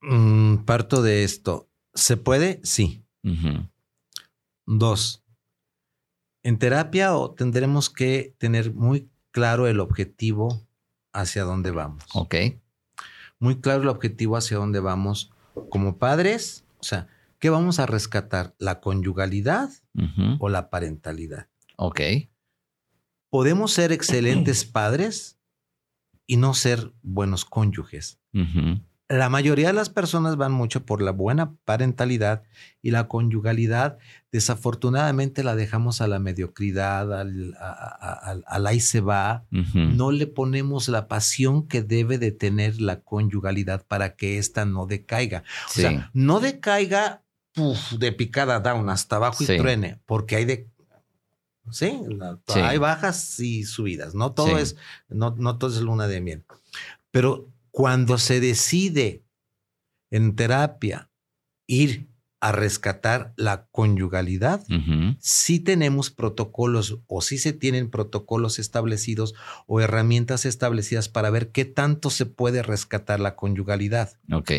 mm, 0.01 0.57
parto 0.57 1.01
de 1.01 1.23
esto. 1.23 1.67
¿Se 1.95 2.17
puede? 2.17 2.61
Sí. 2.63 3.03
Dos, 4.67 5.23
en 6.43 6.59
terapia 6.59 7.11
tendremos 7.35 7.89
que 7.89 8.35
tener 8.37 8.75
muy 8.75 9.09
claro 9.31 9.65
el 9.65 9.79
objetivo 9.79 10.61
hacia 11.11 11.45
dónde 11.45 11.71
vamos. 11.71 12.03
Ok. 12.13 12.35
Muy 13.39 13.59
claro 13.59 13.81
el 13.81 13.89
objetivo 13.89 14.37
hacia 14.37 14.57
dónde 14.57 14.81
vamos 14.81 15.31
como 15.69 15.97
padres. 15.97 16.63
O 16.79 16.83
sea, 16.83 17.07
¿qué 17.39 17.49
vamos 17.49 17.79
a 17.79 17.85
rescatar? 17.85 18.55
¿La 18.57 18.79
conyugalidad 18.79 19.69
o 20.39 20.49
la 20.49 20.69
parentalidad? 20.69 21.47
Ok. 21.75 22.01
Podemos 23.29 23.71
ser 23.71 23.91
excelentes 23.91 24.65
padres 24.65 25.39
y 26.25 26.37
no 26.37 26.53
ser 26.53 26.93
buenos 27.01 27.45
cónyuges 27.45 28.19
la 29.09 29.27
mayoría 29.27 29.67
de 29.67 29.73
las 29.73 29.89
personas 29.89 30.37
van 30.37 30.51
mucho 30.51 30.85
por 30.85 31.01
la 31.01 31.09
buena 31.11 31.55
parentalidad 31.65 32.43
y 32.83 32.91
la 32.91 33.07
conyugalidad, 33.07 33.97
desafortunadamente 34.31 35.43
la 35.43 35.55
dejamos 35.55 35.99
a 35.99 36.07
la 36.07 36.19
mediocridad, 36.19 37.11
al, 37.19 37.55
ahí 38.45 38.79
se 38.79 39.01
va. 39.01 39.45
No 39.49 40.11
le 40.11 40.27
ponemos 40.27 40.87
la 40.89 41.07
pasión 41.07 41.67
que 41.67 41.81
debe 41.81 42.19
de 42.19 42.31
tener 42.31 42.79
la 42.79 43.01
conyugalidad 43.01 43.83
para 43.87 44.15
que 44.15 44.37
ésta 44.37 44.65
no 44.65 44.85
decaiga. 44.85 45.43
O 45.69 45.73
sea, 45.73 46.11
no 46.13 46.39
decaiga 46.39 47.23
de 47.97 48.11
picada 48.11 48.59
down 48.59 48.89
hasta 48.89 49.15
abajo 49.15 49.43
y 49.43 49.47
truene, 49.47 49.99
porque 50.05 50.35
hay 50.35 50.45
de 50.45 50.69
Sí, 51.71 52.01
hay 52.47 52.77
bajas 52.79 53.39
y 53.39 53.63
subidas. 53.63 54.15
No 54.15 54.31
todo 54.31 54.57
es, 54.57 54.75
no, 55.07 55.35
no 55.37 55.57
todo 55.57 55.69
es 55.69 55.81
luna 55.81 56.07
de 56.07 56.19
miel. 56.19 56.43
Pero 57.11 57.47
cuando 57.71 58.17
se 58.17 58.39
decide 58.39 59.23
en 60.11 60.35
terapia 60.35 61.11
ir 61.67 62.09
a 62.41 62.51
rescatar 62.53 63.33
la 63.35 63.67
conyugalidad, 63.67 64.65
si 65.19 65.59
tenemos 65.59 66.09
protocolos 66.09 66.99
o 67.07 67.21
si 67.21 67.37
se 67.37 67.51
tienen 67.51 67.89
protocolos 67.89 68.59
establecidos 68.59 69.35
o 69.67 69.81
herramientas 69.81 70.45
establecidas 70.45 71.09
para 71.09 71.29
ver 71.31 71.51
qué 71.51 71.65
tanto 71.65 72.09
se 72.09 72.25
puede 72.25 72.63
rescatar 72.63 73.19
la 73.19 73.35
conyugalidad. 73.35 74.13
Ok. 74.31 74.51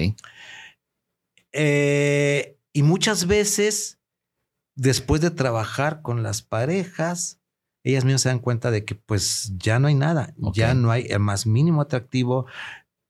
Eh, 1.52 2.58
y 2.72 2.82
muchas 2.82 3.26
veces, 3.26 3.98
después 4.76 5.22
de 5.22 5.30
trabajar 5.30 6.02
con 6.02 6.22
las 6.22 6.42
parejas, 6.42 7.40
ellas 7.82 8.04
mismas 8.04 8.22
se 8.22 8.28
dan 8.28 8.40
cuenta 8.40 8.70
de 8.70 8.84
que 8.84 8.94
pues 8.94 9.54
ya 9.56 9.78
no 9.78 9.88
hay 9.88 9.94
nada, 9.94 10.34
ya 10.52 10.74
no 10.74 10.90
hay 10.90 11.06
el 11.08 11.20
más 11.20 11.46
mínimo 11.46 11.80
atractivo, 11.80 12.46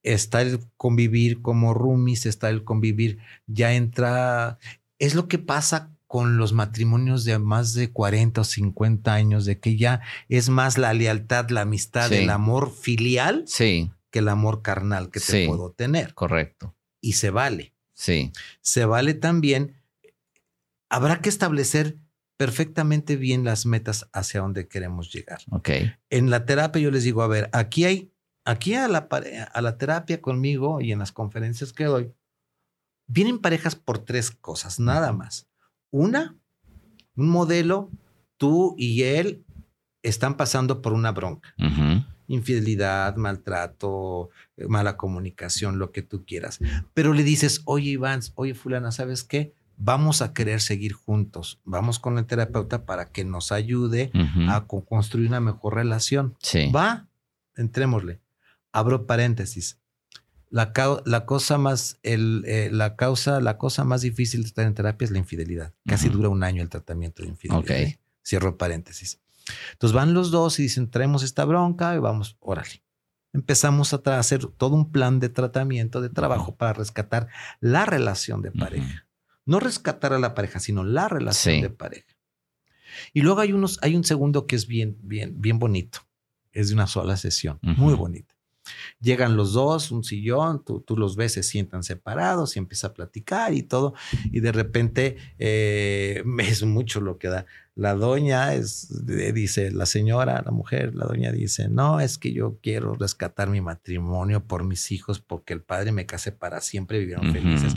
está 0.03 0.41
el 0.41 0.59
convivir 0.77 1.41
como 1.41 1.73
roomies, 1.73 2.25
está 2.25 2.49
el 2.49 2.63
convivir, 2.63 3.19
ya 3.47 3.73
entra, 3.73 4.57
es 4.99 5.15
lo 5.15 5.27
que 5.27 5.37
pasa 5.37 5.91
con 6.07 6.37
los 6.37 6.51
matrimonios 6.53 7.23
de 7.23 7.39
más 7.39 7.73
de 7.73 7.91
40 7.91 8.41
o 8.41 8.43
50 8.43 9.13
años, 9.13 9.45
de 9.45 9.59
que 9.59 9.77
ya 9.77 10.01
es 10.27 10.49
más 10.49 10.77
la 10.77 10.93
lealtad, 10.93 11.49
la 11.49 11.61
amistad, 11.61 12.09
Sí. 12.09 12.15
el 12.15 12.29
amor 12.29 12.73
filial 12.73 13.43
Sí, 13.47 13.91
que 14.09 14.19
el 14.19 14.27
amor 14.27 14.61
carnal 14.61 15.09
que 15.09 15.19
te 15.21 15.25
Sí. 15.43 15.47
puedo 15.47 15.71
tener. 15.71 16.13
correcto. 16.13 16.75
Y 16.99 17.13
se 17.13 17.29
vale. 17.29 17.73
Sí, 17.93 18.31
Se 18.61 18.85
vale 18.85 19.13
también. 19.13 19.75
Habrá 20.89 21.21
que 21.21 21.29
establecer 21.29 21.95
perfectamente 22.35 23.15
bien 23.15 23.43
las 23.43 23.65
metas 23.65 24.09
hacia 24.13 24.41
donde 24.41 24.67
queremos 24.67 25.13
llegar. 25.13 25.39
ok. 25.51 25.69
En 26.09 26.29
la 26.29 26.45
terapia 26.45 26.81
yo 26.81 26.91
les 26.91 27.03
digo, 27.03 27.21
a 27.21 27.27
ver, 27.27 27.49
aquí 27.53 27.85
hay, 27.85 28.11
aquí 28.45 28.73
a 28.75 28.87
la, 28.87 29.07
a 29.53 29.61
la 29.61 29.77
terapia 29.77 30.21
conmigo 30.21 30.81
y 30.81 30.91
en 30.91 30.99
las 30.99 31.11
conferencias 31.11 31.73
que 31.73 31.85
doy, 31.85 32.11
vienen 33.07 33.39
parejas 33.39 33.75
por 33.75 33.99
tres 33.99 34.31
cosas, 34.31 34.79
nada 34.79 35.11
más. 35.13 35.47
Una, 35.91 36.35
un 37.15 37.29
modelo, 37.29 37.89
tú 38.37 38.75
y 38.77 39.03
él 39.03 39.43
están 40.03 40.37
pasando 40.37 40.81
por 40.81 40.93
una 40.93 41.11
bronca. 41.11 41.53
Infidelidad, 42.27 43.17
maltrato, 43.17 44.29
eh, 44.55 44.65
mala 44.67 44.95
comunicación, 44.95 45.79
lo 45.79 45.91
que 45.91 46.01
tú 46.01 46.23
quieras. 46.25 46.59
Pero 46.93 47.13
le 47.13 47.23
dices, 47.23 47.61
oye 47.65 47.91
Iván, 47.91 48.21
oye 48.35 48.53
fulana, 48.53 48.91
¿sabes 48.91 49.23
qué? 49.25 49.53
Vamos 49.75 50.21
a 50.21 50.33
querer 50.33 50.61
seguir 50.61 50.93
juntos. 50.93 51.59
Vamos 51.65 51.99
con 51.99 52.17
el 52.17 52.25
terapeuta 52.25 52.85
para 52.85 53.11
que 53.11 53.25
nos 53.25 53.51
ayude 53.51 54.11
a 54.49 54.65
co- 54.65 54.85
construir 54.85 55.27
una 55.27 55.39
mejor 55.41 55.75
relación. 55.75 56.35
Sí. 56.39 56.71
Va, 56.73 57.07
entrémosle. 57.57 58.21
Abro 58.71 59.05
paréntesis. 59.05 59.77
La, 60.49 60.73
la 61.05 61.25
cosa 61.25 61.57
más, 61.57 61.97
el, 62.03 62.43
eh, 62.45 62.69
la 62.71 62.95
causa, 62.97 63.39
la 63.39 63.57
cosa 63.57 63.83
más 63.85 64.01
difícil 64.01 64.41
de 64.41 64.47
estar 64.47 64.65
en 64.65 64.73
terapia 64.73 65.05
es 65.05 65.11
la 65.11 65.17
infidelidad. 65.17 65.73
Casi 65.87 66.07
Ujú. 66.09 66.17
dura 66.17 66.29
un 66.29 66.43
año 66.43 66.61
el 66.61 66.69
tratamiento 66.69 67.23
de 67.23 67.29
infidelidad. 67.29 67.63
Ok. 67.63 67.69
¿eh? 67.71 67.99
Cierro 68.25 68.57
paréntesis. 68.57 69.19
Entonces 69.73 69.95
van 69.95 70.13
los 70.13 70.29
dos 70.29 70.59
y 70.59 70.63
dicen, 70.63 70.89
traemos 70.89 71.23
esta 71.23 71.45
bronca 71.45 71.95
y 71.95 71.99
vamos, 71.99 72.37
órale. 72.41 72.83
Empezamos 73.33 73.93
a 73.93 74.01
hacer 74.19 74.45
todo 74.45 74.75
un 74.75 74.91
plan 74.91 75.19
de 75.21 75.29
tratamiento, 75.29 76.01
de 76.01 76.09
trabajo 76.09 76.55
para 76.55 76.73
rescatar 76.73 77.29
la 77.61 77.85
relación 77.85 78.41
de 78.41 78.51
pareja. 78.51 79.07
No 79.45 79.59
rescatar 79.61 80.11
a 80.11 80.19
la 80.19 80.33
pareja, 80.35 80.59
sino 80.59 80.83
la 80.83 81.07
relación 81.07 81.55
Sí. 81.55 81.61
de 81.61 81.69
pareja. 81.69 82.07
Y 83.13 83.21
luego 83.21 83.39
hay 83.39 83.53
unos, 83.53 83.79
hay 83.81 83.95
un 83.95 84.03
segundo 84.03 84.45
que 84.47 84.57
es 84.57 84.67
bien, 84.67 84.97
bien, 85.01 85.39
bien 85.41 85.59
bonito. 85.59 85.99
Es 86.51 86.67
de 86.67 86.73
una 86.73 86.87
sola 86.87 87.15
sesión, 87.15 87.57
muy 87.61 87.93
bonita. 87.93 88.35
Llegan 88.99 89.35
los 89.35 89.53
dos, 89.53 89.91
un 89.91 90.03
sillón, 90.03 90.63
tú, 90.63 90.81
tú 90.81 90.97
los 90.97 91.15
ves, 91.15 91.33
se 91.33 91.43
sientan 91.43 91.83
separados 91.83 92.55
y 92.55 92.59
empieza 92.59 92.87
a 92.87 92.93
platicar 92.93 93.53
y 93.53 93.63
todo. 93.63 93.93
Y 94.31 94.39
de 94.39 94.51
repente 94.51 95.17
eh, 95.39 96.23
es 96.39 96.63
mucho 96.63 97.01
lo 97.01 97.17
que 97.17 97.27
da. 97.27 97.45
La 97.75 97.95
doña 97.95 98.53
es, 98.53 98.89
eh, 99.07 99.31
dice, 99.31 99.71
la 99.71 99.85
señora, 99.85 100.41
la 100.45 100.51
mujer, 100.51 100.93
la 100.93 101.05
doña 101.05 101.31
dice, 101.31 101.69
no, 101.69 101.99
es 102.01 102.17
que 102.17 102.33
yo 102.33 102.59
quiero 102.61 102.95
rescatar 102.95 103.49
mi 103.49 103.61
matrimonio 103.61 104.45
por 104.45 104.65
mis 104.65 104.91
hijos 104.91 105.19
porque 105.19 105.53
el 105.53 105.61
padre 105.61 105.91
me 105.91 106.05
casé 106.05 106.31
para 106.31 106.59
siempre, 106.59 106.99
vivieron 106.99 107.31
felices. 107.31 107.73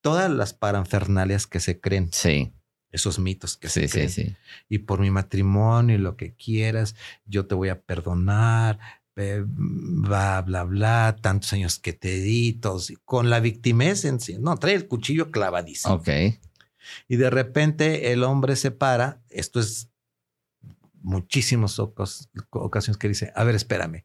Todas 0.00 0.30
las 0.30 0.54
paranfernalias 0.54 1.46
que 1.46 1.60
se 1.60 1.80
creen, 1.80 2.08
Sí, 2.12 2.52
esos 2.90 3.18
mitos 3.18 3.56
que 3.56 3.68
sí, 3.68 3.80
se 3.80 3.88
sí, 3.88 3.92
creen 3.92 4.10
sí. 4.10 4.36
y 4.68 4.78
por 4.78 5.00
mi 5.00 5.10
matrimonio 5.10 5.96
y 5.96 5.98
lo 5.98 6.16
que 6.16 6.34
quieras, 6.34 6.96
yo 7.26 7.46
te 7.46 7.54
voy 7.54 7.68
a 7.68 7.82
perdonar, 7.82 8.78
eh, 9.16 9.42
bla, 9.46 10.42
bla, 10.42 10.64
bla, 10.64 11.16
tantos 11.20 11.52
años 11.52 11.78
que 11.78 11.92
te 11.92 12.16
di, 12.20 12.52
todos, 12.54 12.92
con 13.04 13.30
la 13.30 13.40
victimez 13.40 14.04
en 14.04 14.20
sí. 14.20 14.36
No, 14.38 14.56
trae 14.56 14.74
el 14.74 14.86
cuchillo 14.88 15.30
clavadísimo. 15.30 15.94
Ok. 15.94 16.08
Y 17.08 17.16
de 17.16 17.30
repente 17.30 18.12
el 18.12 18.22
hombre 18.22 18.54
se 18.56 18.70
para, 18.70 19.22
esto 19.30 19.58
es 19.58 19.90
muchísimas 21.02 21.78
ocas- 21.78 22.28
ocasiones 22.50 22.98
que 22.98 23.08
dice, 23.08 23.32
a 23.34 23.44
ver, 23.44 23.54
espérame, 23.54 24.04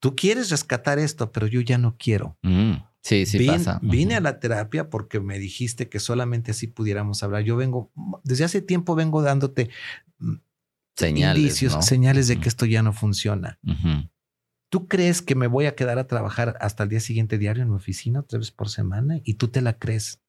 tú 0.00 0.14
quieres 0.14 0.50
rescatar 0.50 0.98
esto, 0.98 1.32
pero 1.32 1.46
yo 1.46 1.60
ya 1.60 1.78
no 1.78 1.96
quiero. 1.98 2.36
Mm, 2.42 2.74
Sí, 3.02 3.26
sí 3.26 3.36
Vin- 3.38 3.48
pasa. 3.58 3.80
Vine 3.82 4.14
a 4.14 4.20
la 4.22 4.40
terapia 4.40 4.88
porque 4.88 5.20
me 5.20 5.38
dijiste 5.38 5.90
que 5.90 6.00
solamente 6.00 6.52
así 6.52 6.68
pudiéramos 6.68 7.22
hablar. 7.22 7.42
Yo 7.42 7.54
vengo, 7.54 7.92
desde 8.22 8.44
hace 8.44 8.62
tiempo 8.62 8.94
vengo 8.94 9.20
dándote 9.20 9.68
mm, 10.18 10.36
señales, 10.96 11.36
indicios, 11.42 11.74
¿no? 11.74 11.82
señales 11.82 12.28
de 12.28 12.40
que 12.40 12.48
esto 12.48 12.64
ya 12.64 12.82
no 12.82 12.94
funciona. 12.94 13.58
Ujú. 13.62 14.08
¿Tú 14.74 14.88
crees 14.88 15.22
que 15.22 15.36
me 15.36 15.46
voy 15.46 15.66
a 15.66 15.76
quedar 15.76 16.00
a 16.00 16.08
trabajar 16.08 16.56
hasta 16.60 16.82
el 16.82 16.88
día 16.88 16.98
siguiente 16.98 17.38
diario 17.38 17.62
en 17.62 17.70
mi 17.70 17.76
oficina, 17.76 18.24
tres 18.24 18.40
veces 18.40 18.50
por 18.50 18.68
semana? 18.68 19.20
Y 19.22 19.34
tú 19.34 19.46
te 19.46 19.60
la 19.60 19.78
crees. 19.78 20.20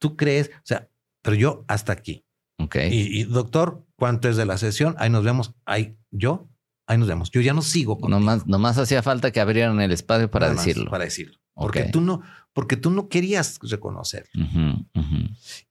Tú 0.00 0.16
crees, 0.16 0.50
o 0.56 0.64
sea, 0.64 0.90
pero 1.22 1.36
yo 1.36 1.64
hasta 1.68 1.92
aquí. 1.92 2.24
Ok. 2.58 2.74
Y, 2.90 3.20
y, 3.20 3.22
doctor, 3.22 3.86
¿cuánto 3.94 4.28
es 4.28 4.36
de 4.36 4.44
la 4.44 4.58
sesión? 4.58 4.96
Ahí 4.98 5.08
nos 5.08 5.22
vemos. 5.22 5.54
Ahí 5.66 5.96
yo, 6.10 6.50
ahí 6.88 6.98
nos 6.98 7.06
vemos. 7.06 7.30
Yo 7.30 7.40
ya 7.42 7.54
no 7.54 7.62
sigo 7.62 7.96
con 8.00 8.10
Nomás, 8.10 8.44
nomás 8.48 8.76
hacía 8.76 9.04
falta 9.04 9.30
que 9.30 9.38
abrieran 9.38 9.80
el 9.80 9.92
espacio 9.92 10.28
para 10.28 10.48
Nada 10.48 10.58
decirlo. 10.58 10.90
Para 10.90 11.04
decirlo. 11.04 11.38
Porque 11.54 11.84
tú 11.84 12.00
no, 12.00 12.22
porque 12.54 12.76
tú 12.76 12.90
no 12.90 13.08
querías 13.08 13.60
reconocer. 13.62 14.28
Ujú, 14.34 14.84
ujú. 15.00 15.28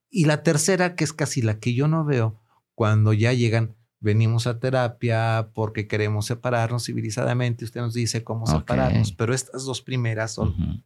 Y 0.10 0.24
la 0.24 0.42
tercera, 0.42 0.96
que 0.96 1.04
es 1.04 1.12
casi 1.12 1.42
la 1.42 1.60
que 1.60 1.74
yo 1.74 1.90
no 1.90 2.06
veo, 2.06 2.42
cuando 2.76 3.12
ya 3.12 3.34
llegan, 3.34 3.76
venimos 4.06 4.46
a 4.48 4.60
terapia 4.60 5.50
porque 5.54 5.88
queremos 5.88 6.28
separarnos 6.28 6.86
civilizadamente, 6.86 7.66
usted 7.66 7.82
nos 7.82 7.94
dice 7.94 8.24
cómo 8.24 8.46
separarnos, 8.46 9.12
pero 9.12 9.34
estas 9.34 9.66
dos 9.66 9.82
primeras 9.82 10.32
son, 10.34 10.84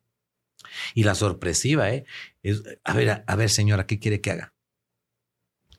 y 0.95 1.03
la 1.03 1.13
sorpresiva, 1.15 1.91
¿eh? 1.91 2.05
Es, 2.41 2.63
a 2.83 2.93
ver, 2.93 3.09
a, 3.09 3.23
a 3.27 3.35
ver, 3.35 3.49
señora, 3.49 3.85
¿qué 3.85 3.99
quiere 3.99 4.21
que 4.21 4.31
haga? 4.31 4.53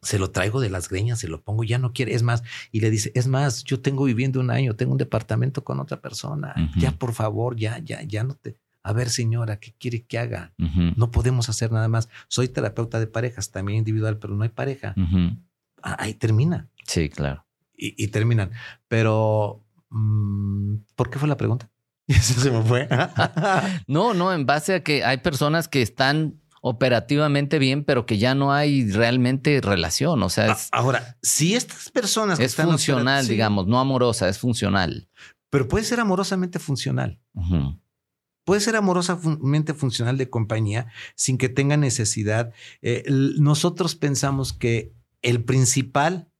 Se 0.03 0.19
lo 0.19 0.31
traigo 0.31 0.61
de 0.61 0.71
las 0.71 0.89
greñas, 0.89 1.19
se 1.19 1.29
lo 1.29 1.43
pongo, 1.43 1.65
ya 1.65 1.79
no 1.79 1.93
quiere, 1.93 2.15
es 2.15 2.23
más, 2.23 2.43
y 2.73 2.81
le 2.81 2.91
dice, 2.91 3.11
es 3.15 3.27
más, 3.27 3.65
yo 3.65 3.81
tengo 3.81 4.05
viviendo 4.05 4.39
un 4.39 4.51
año, 4.51 4.77
tengo 4.77 4.93
un 4.93 4.99
departamento 4.99 5.65
con 5.65 5.81
otra 5.81 6.01
persona, 6.01 6.55
ya 6.77 6.93
por 6.93 7.13
favor, 7.15 7.57
ya, 7.57 7.79
ya, 7.79 8.03
ya 8.03 8.23
no 8.23 8.35
te, 8.35 8.57
a 8.83 8.93
ver, 8.93 9.11
señora, 9.11 9.59
¿qué 9.59 9.75
quiere 9.79 10.03
que 10.05 10.19
haga? 10.19 10.53
No 10.97 11.11
podemos 11.11 11.49
hacer 11.49 11.71
nada 11.71 11.89
más. 11.89 12.09
Soy 12.29 12.49
terapeuta 12.49 12.99
de 12.99 13.07
parejas, 13.07 13.51
también 13.51 13.79
individual, 13.79 14.19
pero 14.19 14.35
no 14.35 14.43
hay 14.43 14.49
pareja. 14.49 14.95
Ah, 15.83 15.97
Ahí 15.99 16.15
termina. 16.15 16.69
Sí, 16.87 17.09
claro. 17.09 17.47
Y, 17.77 18.03
y 18.03 18.09
terminan. 18.09 18.51
Pero, 18.89 19.65
mm, 19.91 20.77
¿por 20.97 21.11
qué 21.11 21.19
fue 21.19 21.29
la 21.29 21.37
pregunta? 21.37 21.71
Eso 22.07 22.41
se 22.41 22.51
me 22.51 22.63
fue. 22.63 22.89
No, 23.87 24.15
no, 24.15 24.33
en 24.33 24.47
base 24.47 24.75
a 24.75 24.83
que 24.83 25.05
hay 25.05 25.19
personas 25.19 25.69
que 25.69 25.83
están 25.83 26.41
operativamente 26.63 27.59
bien, 27.59 27.85
pero 27.85 28.05
que 28.05 28.19
ya 28.19 28.35
no 28.35 28.53
hay 28.53 28.91
realmente 28.91 29.61
relación. 29.63 30.23
O 30.23 30.29
sea, 30.29 30.53
es, 30.53 30.69
Ahora, 30.73 31.17
si 31.23 31.55
estas 31.55 31.91
personas 31.91 32.39
que 32.39 32.45
es 32.45 32.53
están 32.53 32.69
funcional, 32.69 33.25
sí, 33.25 33.31
digamos, 33.31 33.67
no 33.67 33.79
amorosa, 33.79 34.29
es 34.29 34.39
funcional. 34.39 35.09
Pero 35.49 35.69
puede 35.69 35.85
ser 35.85 36.01
amorosamente 36.01 36.59
funcional. 36.59 37.19
Puede 38.45 38.61
ser 38.61 38.77
amorosamente 38.77 39.75
funcional 39.75 40.17
de 40.17 40.29
compañía 40.29 40.87
sin 41.15 41.39
que 41.39 41.49
tenga 41.49 41.77
necesidad. 41.77 42.53
Eh, 42.83 43.05
nosotros 43.09 43.97
pensamos 43.97 44.53
que 44.53 44.93
el 45.23 45.45
principal 45.45 46.31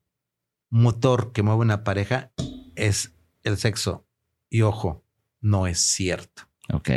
motor 0.69 1.33
que 1.33 1.43
mueve 1.43 1.61
una 1.61 1.85
pareja 1.85 2.33
es 2.77 3.13
el 3.43 3.59
sexo. 3.59 4.07
Y 4.49 4.63
ojo, 4.63 5.05
no 5.41 5.67
es 5.67 5.81
cierto. 5.81 6.49
Ok. 6.73 6.91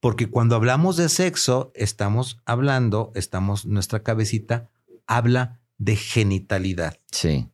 Porque 0.00 0.28
cuando 0.28 0.56
hablamos 0.56 0.96
de 0.96 1.08
sexo, 1.08 1.72
estamos 1.74 2.40
hablando, 2.44 3.12
estamos, 3.14 3.66
nuestra 3.66 4.02
cabecita 4.02 4.68
habla 5.06 5.60
de 5.78 5.96
genitalidad. 5.96 7.00
Sí. 7.10 7.48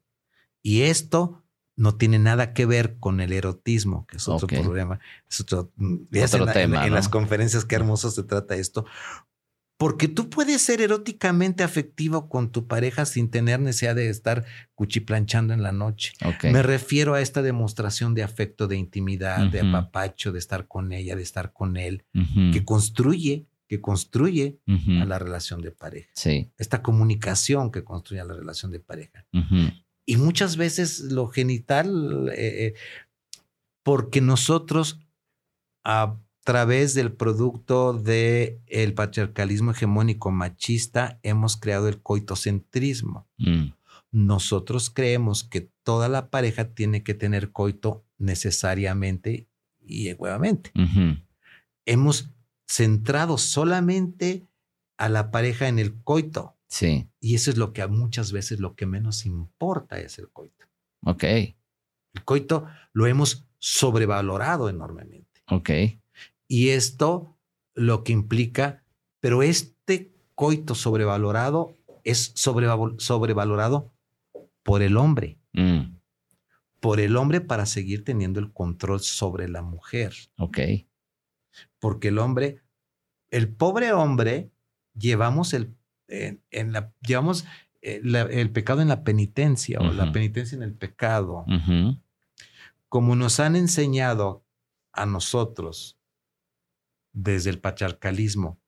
Y 0.63 0.83
esto 0.83 1.45
no 1.77 1.97
tiene 1.97 2.19
nada 2.19 2.53
que 2.53 2.67
ver 2.67 2.99
con 2.99 3.21
el 3.21 3.33
erotismo, 3.33 4.07
que 4.07 4.17
es 4.17 4.29
otro 4.29 4.47
problema. 4.49 5.01
Es 5.29 5.41
otro, 5.41 5.73
mm, 5.77 5.95
Otro 6.25 6.43
en 6.43 6.49
en, 6.49 6.55
tema, 6.55 6.85
en 6.85 6.91
¿no? 6.91 6.97
las 6.97 7.09
conferencias, 7.09 7.65
qué 7.65 7.75
hermoso 7.75 8.11
se 8.11 8.23
trata 8.23 8.55
esto. 8.57 8.87
Porque 9.77 10.07
tú 10.07 10.31
puedes 10.31 10.63
ser 10.63 10.81
eróticamente 10.81 11.65
afectivo 11.65 12.29
con 12.29 12.53
tu 12.53 12.69
pareja 12.69 13.05
sin 13.07 13.29
tener 13.29 13.59
necesidad 13.59 13.97
de 13.97 14.09
estar 14.09 14.45
cuchiplanchando 14.75 15.53
en 15.53 15.63
la 15.63 15.73
noche. 15.73 16.13
Me 16.45 16.63
refiero 16.63 17.15
a 17.15 17.21
esta 17.21 17.43
demostración 17.43 18.15
de 18.15 18.23
afecto, 18.23 18.69
de 18.69 18.77
intimidad, 18.77 19.51
de 19.51 19.61
apapacho, 19.61 20.31
de 20.31 20.39
estar 20.39 20.69
con 20.69 20.93
ella, 20.93 21.17
de 21.17 21.23
estar 21.23 21.53
con 21.53 21.77
él, 21.77 22.05
que 22.53 22.65
construye, 22.65 23.47
que 23.67 23.81
construye 23.81 24.59
a 24.69 25.05
la 25.07 25.19
relación 25.19 25.61
de 25.61 25.73
pareja. 25.73 26.11
Sí. 26.15 26.51
Esta 26.57 26.81
comunicación 26.81 27.73
que 27.73 27.83
construye 27.83 28.21
a 28.21 28.25
la 28.25 28.35
relación 28.35 28.71
de 28.71 28.79
pareja. 28.79 29.27
Y 30.07 30.17
muchas 30.19 30.57
veces 30.57 31.01
lo 31.01 31.29
genital, 31.29 32.29
eh, 32.29 32.67
eh, 32.67 32.75
porque 33.83 34.21
nosotros 34.21 35.01
a 35.85 36.17
través 36.45 36.95
del 36.95 37.13
producto 37.13 37.93
del 37.93 38.61
el 38.67 38.95
patriarcalismo 38.95 39.73
hegemónico 39.73 40.31
machista 40.31 41.19
hemos 41.23 41.57
creado 41.57 41.89
el 41.89 42.01
coitocentrismo. 42.01 43.29
Mm. 43.39 43.73
Nosotros 44.13 44.91
creemos 44.91 45.43
que 45.43 45.71
toda 45.83 46.09
la 46.09 46.31
pareja 46.31 46.73
tiene 46.73 47.03
que 47.03 47.15
tener 47.15 47.51
coito 47.51 48.05
necesariamente 48.19 49.49
y 49.81 50.13
huevamente. 50.13 50.71
Hemos 51.85 52.31
centrado 52.67 53.39
solamente 53.39 54.47
a 54.97 55.09
la 55.09 55.31
pareja 55.31 55.67
en 55.69 55.79
el 55.79 56.01
coito 56.03 56.55
Sí. 56.75 57.09
Y 57.21 57.37
eso 57.37 57.53
es 57.53 57.57
lo 57.57 57.73
que 57.73 57.87
muchas 57.87 58.33
veces 58.33 58.59
lo 58.59 58.75
que 58.75 58.85
menos 58.85 59.27
importa 59.27 60.01
es 60.01 60.19
el 60.19 60.29
coito. 60.31 60.67
Ok. 61.05 61.23
El 61.23 62.25
coito 62.25 62.67
lo 62.93 63.07
hemos 63.07 63.47
sobrevalorado 63.61 64.69
enormemente. 64.69 65.41
Ok. 65.51 65.71
Y 66.49 66.71
esto 66.71 67.37
lo 67.75 68.05
que 68.05 68.13
implica, 68.13 68.85
pero 69.21 69.43
este 69.43 70.13
coito 70.35 70.75
sobrevalorado 70.75 71.75
es 72.05 72.33
sobrevalorado 72.35 73.93
por 74.63 74.83
el 74.83 74.97
hombre. 74.97 75.39
Mm. 75.53 75.97
Por 76.81 77.01
el 77.01 77.17
hombre 77.17 77.41
para 77.41 77.65
seguir 77.67 78.05
teniendo 78.05 78.41
el 78.41 78.53
control 78.53 79.01
sobre 79.01 79.49
la 79.49 79.63
mujer. 79.63 80.15
Ok. 80.39 80.59
Porque 81.79 82.09
el 82.09 82.19
hombre, 82.19 82.61
el 83.31 83.49
pobre 83.49 83.93
hombre, 83.93 84.51
llevamos 84.95 85.55
el, 85.55 85.75
en, 86.09 86.73
la, 86.73 86.93
llevamos 87.01 87.47
eh, 87.81 88.03
el, 88.03 88.51
pecado 88.51 88.83
en 88.83 88.89
la 88.89 89.03
penitencia 89.03 89.79
o 89.81 89.93
la 89.93 90.13
penitencia 90.13 90.57
en 90.57 90.63
el 90.63 90.75
pecado. 90.75 91.45
Como 92.89 93.17
nos 93.17 93.41
han 93.41 93.57
enseñado 93.57 94.45
a 94.93 95.07
nosotros 95.07 95.99
desde 97.15 97.49
el 97.49 97.61
patriarcalismo, 97.61 98.61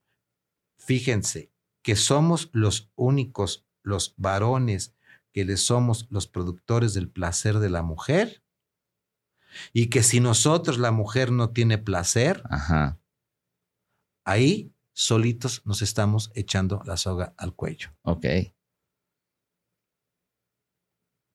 fíjense 0.79 1.53
que 1.83 1.97
somos 1.97 2.49
los 2.53 2.91
únicos, 2.95 3.67
los 3.83 4.15
varones, 4.17 4.95
que 5.33 5.45
le 5.45 5.59
somos 5.59 6.07
los 6.11 6.27
productores 6.27 6.95
del 6.95 7.11
placer 7.11 7.59
de 7.59 7.69
la 7.69 7.83
mujer 7.83 8.43
y 9.73 9.89
que 9.89 10.03
si 10.03 10.21
nosotros, 10.21 10.79
la 10.79 10.93
mujer, 10.93 11.31
no 11.31 11.51
tiene 11.51 11.79
placer, 11.79 12.43
ahí 14.25 14.75
solitos 14.93 15.63
nos 15.67 15.83
estamos 15.83 16.33
echando 16.35 16.83
la 16.85 16.97
soga 16.97 17.35
al 17.37 17.55
cuello. 17.55 17.91
Ok. 18.03 18.27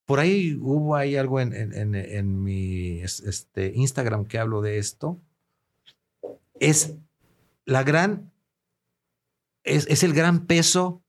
Por 0.06 0.20
ahí 0.20 0.58
hubo 0.60 0.96
ahí 0.96 1.16
algo 1.16 1.40
en, 1.40 1.54
en, 1.54 2.44
mi 2.44 3.02
este, 3.02 3.72
Instagram 3.76 4.26
que 4.26 4.40
hablo 4.40 4.62
de 4.62 4.78
esto. 4.78 5.22
Es 6.62 6.96
la 7.66 7.84
gran, 7.84 8.32
es, 9.64 9.88
es 9.88 10.04
el 10.04 10.14
gran 10.14 10.46
peso 10.46 11.02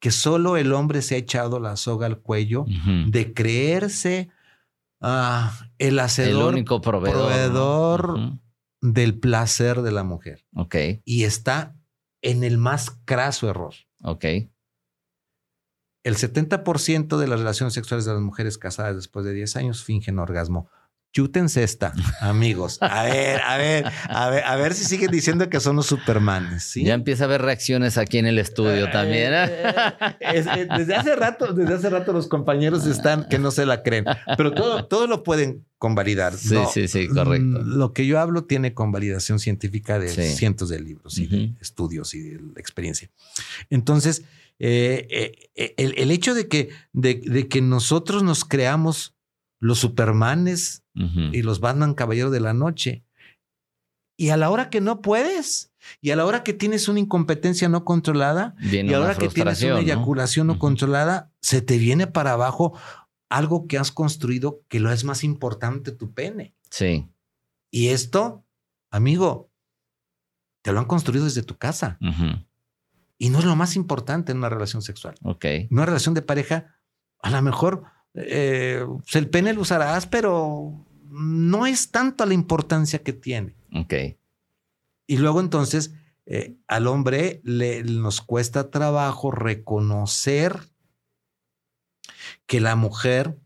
que 0.00 0.10
solo 0.10 0.56
el 0.56 0.72
hombre 0.72 1.02
se 1.02 1.16
ha 1.16 1.18
echado 1.18 1.58
la 1.60 1.76
soga 1.76 2.06
al 2.06 2.20
cuello 2.20 2.66
de 3.08 3.32
creerse 3.34 4.30
ah, 5.00 5.58
el 5.78 5.98
hacedor, 5.98 6.50
el 6.50 6.60
único 6.60 6.80
proveedor, 6.80 8.38
del 8.80 9.18
placer 9.18 9.82
de 9.82 9.90
la 9.90 10.04
mujer. 10.04 10.44
Ok. 10.54 10.76
Y 11.04 11.24
está 11.24 11.74
en 12.22 12.44
el 12.44 12.58
más 12.58 12.90
craso 13.04 13.48
error. 13.48 13.74
Ok. 14.02 14.24
El 16.04 16.14
70% 16.14 17.16
de 17.16 17.26
las 17.26 17.40
relaciones 17.40 17.74
sexuales 17.74 18.04
de 18.04 18.12
las 18.12 18.22
mujeres 18.22 18.56
casadas 18.56 18.94
después 18.94 19.26
de 19.26 19.32
10 19.32 19.56
años 19.56 19.82
fingen 19.82 20.20
orgasmo. 20.20 20.70
Chútense 21.10 21.64
esta, 21.64 21.94
amigos. 22.20 22.78
A 22.82 23.04
ver, 23.04 23.40
a 23.40 23.56
ver, 23.56 23.86
a 24.08 24.28
ver, 24.28 24.44
a 24.44 24.56
ver 24.56 24.74
si 24.74 24.84
siguen 24.84 25.10
diciendo 25.10 25.48
que 25.48 25.58
son 25.58 25.76
los 25.76 25.86
supermanes. 25.86 26.64
¿sí? 26.64 26.84
Ya 26.84 26.92
empieza 26.92 27.24
a 27.24 27.26
haber 27.26 27.40
reacciones 27.40 27.96
aquí 27.96 28.18
en 28.18 28.26
el 28.26 28.38
estudio 28.38 28.86
eh, 28.86 28.90
también. 28.92 29.32
¿eh? 29.32 29.48
Eh, 30.20 30.68
desde 30.76 30.94
hace 30.94 31.16
rato, 31.16 31.54
desde 31.54 31.74
hace 31.74 31.88
rato 31.88 32.12
los 32.12 32.28
compañeros 32.28 32.86
están 32.86 33.26
que 33.28 33.38
no 33.38 33.50
se 33.50 33.64
la 33.64 33.82
creen, 33.82 34.04
pero 34.36 34.52
todo, 34.52 34.84
todo 34.84 35.06
lo 35.06 35.22
pueden 35.22 35.64
convalidar. 35.78 36.34
Sí, 36.34 36.56
sí, 36.72 36.88
sí, 36.88 37.08
correcto. 37.08 37.60
Mm, 37.60 37.78
lo 37.78 37.94
que 37.94 38.06
yo 38.06 38.20
hablo 38.20 38.44
tiene 38.44 38.74
convalidación 38.74 39.38
científica 39.38 39.98
de 39.98 40.08
cientos 40.10 40.68
de 40.68 40.80
libros 40.80 41.18
y 41.18 41.26
de 41.26 41.54
estudios 41.60 42.14
y 42.14 42.20
de 42.20 42.60
experiencia. 42.60 43.10
Entonces, 43.70 44.24
el, 44.58 46.10
hecho 46.10 46.34
de 46.34 46.48
que, 46.48 46.68
de 46.92 47.48
que 47.48 47.62
nosotros 47.62 48.22
nos 48.22 48.44
creamos 48.44 49.14
los 49.60 49.78
Supermanes 49.78 50.84
y 51.32 51.42
los 51.42 51.60
Batman 51.60 51.94
Caballero 51.94 52.30
de 52.30 52.40
la 52.40 52.54
Noche. 52.54 53.04
Y 54.16 54.30
a 54.30 54.36
la 54.36 54.50
hora 54.50 54.68
que 54.68 54.80
no 54.80 55.00
puedes, 55.00 55.72
y 56.00 56.10
a 56.10 56.16
la 56.16 56.26
hora 56.26 56.42
que 56.42 56.52
tienes 56.52 56.88
una 56.88 56.98
incompetencia 56.98 57.68
no 57.68 57.84
controlada, 57.84 58.56
y 58.60 58.78
a 58.78 58.98
la 58.98 59.00
hora 59.00 59.14
que 59.14 59.28
tienes 59.28 59.62
una 59.62 59.80
eyaculación 59.80 60.48
¿no? 60.48 60.58
controlada, 60.58 61.30
se 61.40 61.62
te 61.62 61.78
viene 61.78 62.08
para 62.08 62.32
abajo 62.32 62.76
algo 63.28 63.66
que 63.68 63.78
has 63.78 63.92
construido 63.92 64.62
que 64.68 64.80
lo 64.80 64.90
es 64.90 65.04
más 65.04 65.22
importante 65.22 65.92
tu 65.92 66.12
pene. 66.12 66.54
Sí. 66.70 67.08
Y 67.70 67.88
esto, 67.88 68.44
amigo, 68.90 69.50
te 70.62 70.72
lo 70.72 70.80
han 70.80 70.86
construido 70.86 71.24
desde 71.24 71.42
tu 71.42 71.56
casa. 71.56 71.98
Y 73.18 73.30
no 73.30 73.38
es 73.38 73.44
lo 73.44 73.56
más 73.56 73.76
importante 73.76 74.32
en 74.32 74.38
una 74.38 74.48
relación 74.48 74.82
sexual. 74.82 75.14
Ok. 75.22 75.44
En 75.44 75.68
una 75.70 75.86
relación 75.86 76.14
de 76.14 76.22
pareja, 76.22 76.74
a 77.20 77.30
lo 77.30 77.42
mejor 77.42 77.84
eh, 78.14 78.84
el 79.12 79.28
pene 79.28 79.52
lo 79.52 79.60
usarás, 79.60 80.06
pero 80.06 80.86
no 81.10 81.66
es 81.66 81.90
tanto 81.90 82.24
la 82.26 82.34
importancia 82.34 83.02
que 83.02 83.12
tiene. 83.12 83.54
Ok. 83.74 83.94
Y 85.06 85.16
luego 85.16 85.40
entonces 85.40 85.94
eh, 86.26 86.56
al 86.66 86.86
hombre 86.86 87.40
le, 87.44 87.82
nos 87.84 88.20
cuesta 88.20 88.70
trabajo 88.70 89.30
reconocer 89.30 90.60
que 92.46 92.60
la 92.60 92.76
mujer 92.76 93.38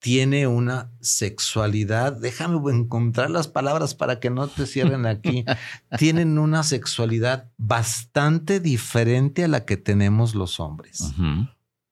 tiene 0.00 0.46
una 0.46 0.90
sexualidad, 1.00 2.12
déjame 2.12 2.58
encontrar 2.72 3.30
las 3.30 3.48
palabras 3.48 3.94
para 3.94 4.18
que 4.18 4.30
no 4.30 4.48
te 4.48 4.66
cierren 4.66 5.04
aquí, 5.04 5.44
tienen 5.98 6.38
una 6.38 6.62
sexualidad 6.62 7.50
bastante 7.58 8.60
diferente 8.60 9.44
a 9.44 9.48
la 9.48 9.66
que 9.66 9.76
tenemos 9.76 10.34
los 10.34 10.58
hombres 10.58 11.12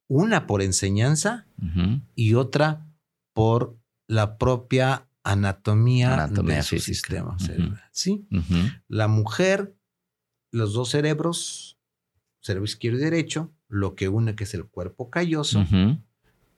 una 0.08 0.46
por 0.46 0.62
enseñanza 0.62 1.46
y 2.14 2.34
otra 2.34 2.86
por 3.34 3.77
la 4.08 4.38
propia 4.38 5.06
anatomía, 5.22 6.26
de 6.26 6.62
su 6.62 6.78
sistema 6.80 7.38
cerebral. 7.38 7.82
¿sí? 7.92 8.26
La 8.88 9.06
mujer, 9.06 9.76
los 10.50 10.72
dos 10.72 10.88
cerebros, 10.88 11.78
cerebro 12.40 12.64
izquierdo 12.64 12.98
y 12.98 13.02
derecho, 13.02 13.52
lo 13.68 13.94
que 13.94 14.08
une 14.08 14.34
que 14.34 14.44
es 14.44 14.54
el 14.54 14.64
cuerpo 14.64 15.10
calloso, 15.10 15.64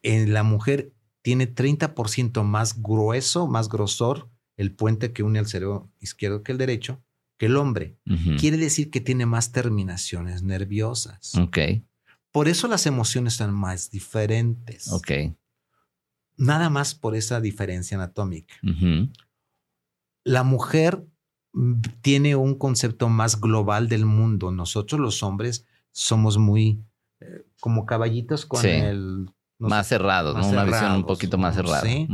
en 0.03 0.32
la 0.32 0.42
mujer 0.44 0.92
tiene 1.22 1.53
30% 1.53 2.42
más 2.44 2.80
grueso, 2.80 3.46
más 3.46 3.68
grosor 3.68 4.30
el 4.57 4.72
puente 4.72 5.12
que 5.12 5.22
une 5.22 5.38
el 5.38 5.46
cerebro 5.46 5.90
izquierdo 6.01 6.42
que 6.42 6.53
el 6.53 6.59
derecho, 6.59 7.03
que 7.38 7.46
el 7.46 7.57
hombre. 7.57 7.96
Quiere 8.38 8.57
decir 8.57 8.90
que 8.90 9.01
tiene 9.01 9.26
más 9.26 9.53
terminaciones 9.53 10.42
nerviosas. 10.42 11.34
Ok. 11.36 11.59
Por 12.30 12.46
eso 12.46 12.68
las 12.68 12.86
emociones 12.86 13.34
son 13.34 13.53
más 13.53 13.90
diferentes. 13.90 14.92
Ok. 14.92 15.11
Nada 16.41 16.70
más 16.70 16.95
por 16.95 17.14
esa 17.14 17.38
diferencia 17.38 17.99
anatómica. 17.99 18.55
La 20.24 20.43
mujer 20.43 21.05
mm, 21.53 21.80
tiene 22.01 22.34
un 22.34 22.55
concepto 22.55 23.11
más 23.11 23.38
global 23.38 23.91
del 23.91 24.07
mundo. 24.07 24.51
Nosotros 24.51 24.99
los 24.99 25.22
hombres 25.22 25.66
somos 25.93 26.38
muy 26.38 26.82
eh, 27.20 27.45
como 27.61 27.84
caballitos 27.84 28.47
con 28.47 28.64
el... 28.64 29.30
más 29.59 29.88
cerrados, 29.88 30.34
¿no? 30.34 30.49
Una 30.49 30.64
visión 30.64 30.93
un 30.93 31.05
poquito 31.05 31.36
más 31.36 31.57
cerrada. 31.57 31.82
Sí. 31.82 32.09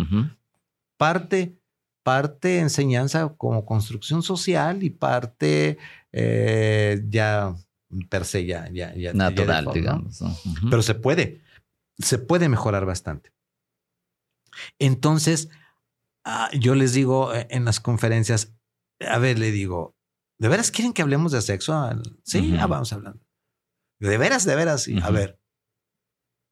Parte, 0.97 1.57
parte 2.03 2.59
enseñanza 2.59 3.33
como 3.37 3.64
construcción 3.64 4.24
social 4.24 4.83
y 4.83 4.91
parte 4.91 5.79
eh, 6.11 7.01
ya 7.09 7.55
per 8.09 8.24
se 8.24 8.45
ya, 8.45 8.68
ya, 8.72 8.93
ya 8.97 9.12
natural, 9.12 9.68
digamos. 9.72 10.18
Pero 10.68 10.83
se 10.83 10.97
puede, 10.97 11.43
se 11.97 12.18
puede 12.18 12.49
mejorar 12.49 12.87
bastante. 12.87 13.36
Entonces, 14.79 15.49
ah, 16.25 16.51
yo 16.53 16.75
les 16.75 16.93
digo 16.93 17.35
eh, 17.35 17.47
en 17.51 17.65
las 17.65 17.81
conferencias, 17.81 18.55
a 19.01 19.19
ver, 19.19 19.39
le 19.39 19.51
digo, 19.51 19.97
¿de 20.39 20.49
veras 20.49 20.71
quieren 20.71 20.93
que 20.93 21.03
hablemos 21.03 21.33
de 21.33 21.43
sexo? 21.43 21.89
Sí, 22.25 22.57
ah, 22.59 22.67
vamos 22.67 22.93
hablando. 22.93 23.21
De 24.01 24.19
veras, 24.19 24.45
de 24.45 24.55
veras, 24.55 24.89
a 25.03 25.11
ver. 25.11 25.41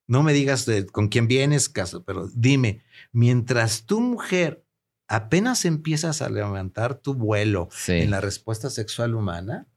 No 0.06 0.22
me 0.22 0.32
digas 0.32 0.66
con 0.92 1.08
quién 1.08 1.28
vienes, 1.28 1.68
caso, 1.68 2.04
pero 2.04 2.28
dime, 2.34 2.82
mientras 3.12 3.86
tu 3.86 4.00
mujer 4.00 4.66
apenas 5.08 5.64
empiezas 5.64 6.22
a 6.22 6.28
levantar 6.28 6.96
tu 6.96 7.14
vuelo 7.14 7.68
en 7.88 8.10
la 8.10 8.20
respuesta 8.20 8.70
sexual 8.70 9.14
humana, 9.14 9.68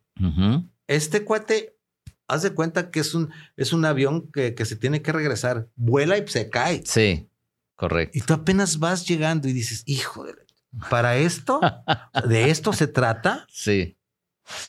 este 0.87 1.23
cuate, 1.23 1.77
haz 2.27 2.43
de 2.43 2.53
cuenta 2.53 2.91
que 2.91 2.99
es 2.99 3.13
un, 3.13 3.31
es 3.55 3.71
un 3.71 3.85
avión 3.85 4.31
que, 4.31 4.55
que, 4.55 4.65
se 4.65 4.75
tiene 4.75 5.01
que 5.01 5.11
regresar, 5.11 5.69
vuela 5.75 6.17
y 6.17 6.27
se 6.27 6.49
cae. 6.49 6.81
Sí, 6.85 7.29
correcto. 7.77 8.17
Y 8.17 8.21
tú 8.21 8.33
apenas 8.33 8.79
vas 8.79 9.07
llegando 9.07 9.47
y 9.47 9.53
dices, 9.53 9.83
hijo 9.85 10.25
de... 10.25 10.35
¿Para 10.89 11.15
esto? 11.15 11.61
¿De 12.27 12.49
esto 12.49 12.73
se 12.73 12.87
trata? 12.87 13.47
Sí. 13.49 13.97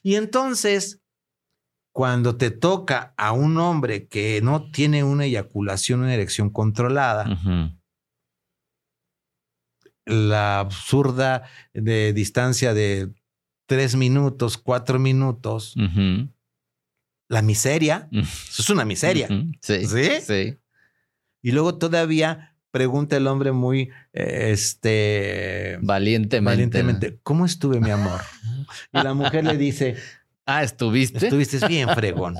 Y 0.05 0.15
entonces, 0.15 1.01
cuando 1.93 2.37
te 2.37 2.51
toca 2.53 3.15
a 3.17 3.33
un 3.33 3.59
hombre 3.59 4.07
que 4.07 4.41
no 4.43 4.71
tiene 4.71 5.03
una 5.03 5.25
eyaculación, 5.25 6.01
una 6.01 6.15
erección 6.15 6.51
controlada, 6.51 7.27
la 10.07 10.61
absurda 10.61 11.43
de 11.75 12.13
distancia 12.13 12.73
de 12.75 13.13
tres 13.67 13.97
minutos, 13.97 14.59
cuatro 14.59 14.99
minutos, 14.99 15.75
la 17.29 17.43
miseria. 17.43 18.09
Mm. 18.11 18.21
Eso 18.21 18.63
es 18.63 18.71
una 18.71 18.85
miseria. 18.85 19.29
Sí. 19.61 19.87
¿Sí? 19.87 20.09
Sí. 20.23 20.57
Y 21.43 21.53
luego 21.53 21.79
todavía 21.79 22.57
pregunta 22.71 23.17
el 23.17 23.27
hombre 23.27 23.53
muy, 23.53 23.91
eh, 24.13 24.51
este, 24.53 25.79
Valientemente. 25.83 26.51
valientemente, 26.51 27.21
¿cómo 27.23 27.45
estuve, 27.47 27.81
mi 27.81 27.91
amor? 27.91 28.21
Y 28.93 29.03
la 29.03 29.15
mujer 29.15 29.45
le 29.45 29.57
dice, 29.57 29.97
Ah, 30.45 30.63
¿estuviste? 30.63 31.19
estuviste 31.27 31.67
bien, 31.69 31.89
fregón. 31.91 32.37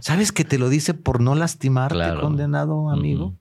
¿Sabes 0.00 0.32
que 0.32 0.44
te 0.44 0.58
lo 0.58 0.68
dice 0.68 0.94
por 0.94 1.20
no 1.20 1.34
lastimarte, 1.34 1.94
Claro. 1.96 2.20
condenado 2.22 2.90
amigo? 2.90 3.36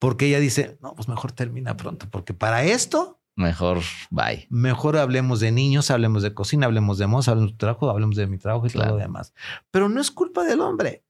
Porque 0.00 0.26
ella 0.26 0.38
dice, 0.40 0.78
no, 0.80 0.94
pues 0.94 1.08
mejor 1.08 1.32
termina 1.32 1.76
pronto, 1.76 2.06
porque 2.10 2.32
para 2.34 2.62
esto, 2.64 3.20
Mejor, 3.36 3.78
bye. 4.10 4.46
mejor 4.50 4.96
hablemos 4.96 5.38
de 5.40 5.50
niños, 5.52 5.90
hablemos 5.92 6.22
de 6.24 6.34
cocina, 6.34 6.66
hablemos 6.66 6.98
de 6.98 7.06
moza, 7.06 7.30
hablemos 7.32 7.50
de 7.50 7.54
tu 7.54 7.58
trabajo, 7.58 7.90
hablemos 7.90 8.16
de 8.16 8.26
mi 8.26 8.38
trabajo 8.38 8.66
y 8.66 8.70
todo 8.70 8.86
lo 8.86 8.96
demás. 8.96 9.32
Pero 9.70 9.88
no 9.88 10.00
es 10.00 10.10
culpa 10.10 10.44
del 10.44 10.60
hombre, 10.60 11.04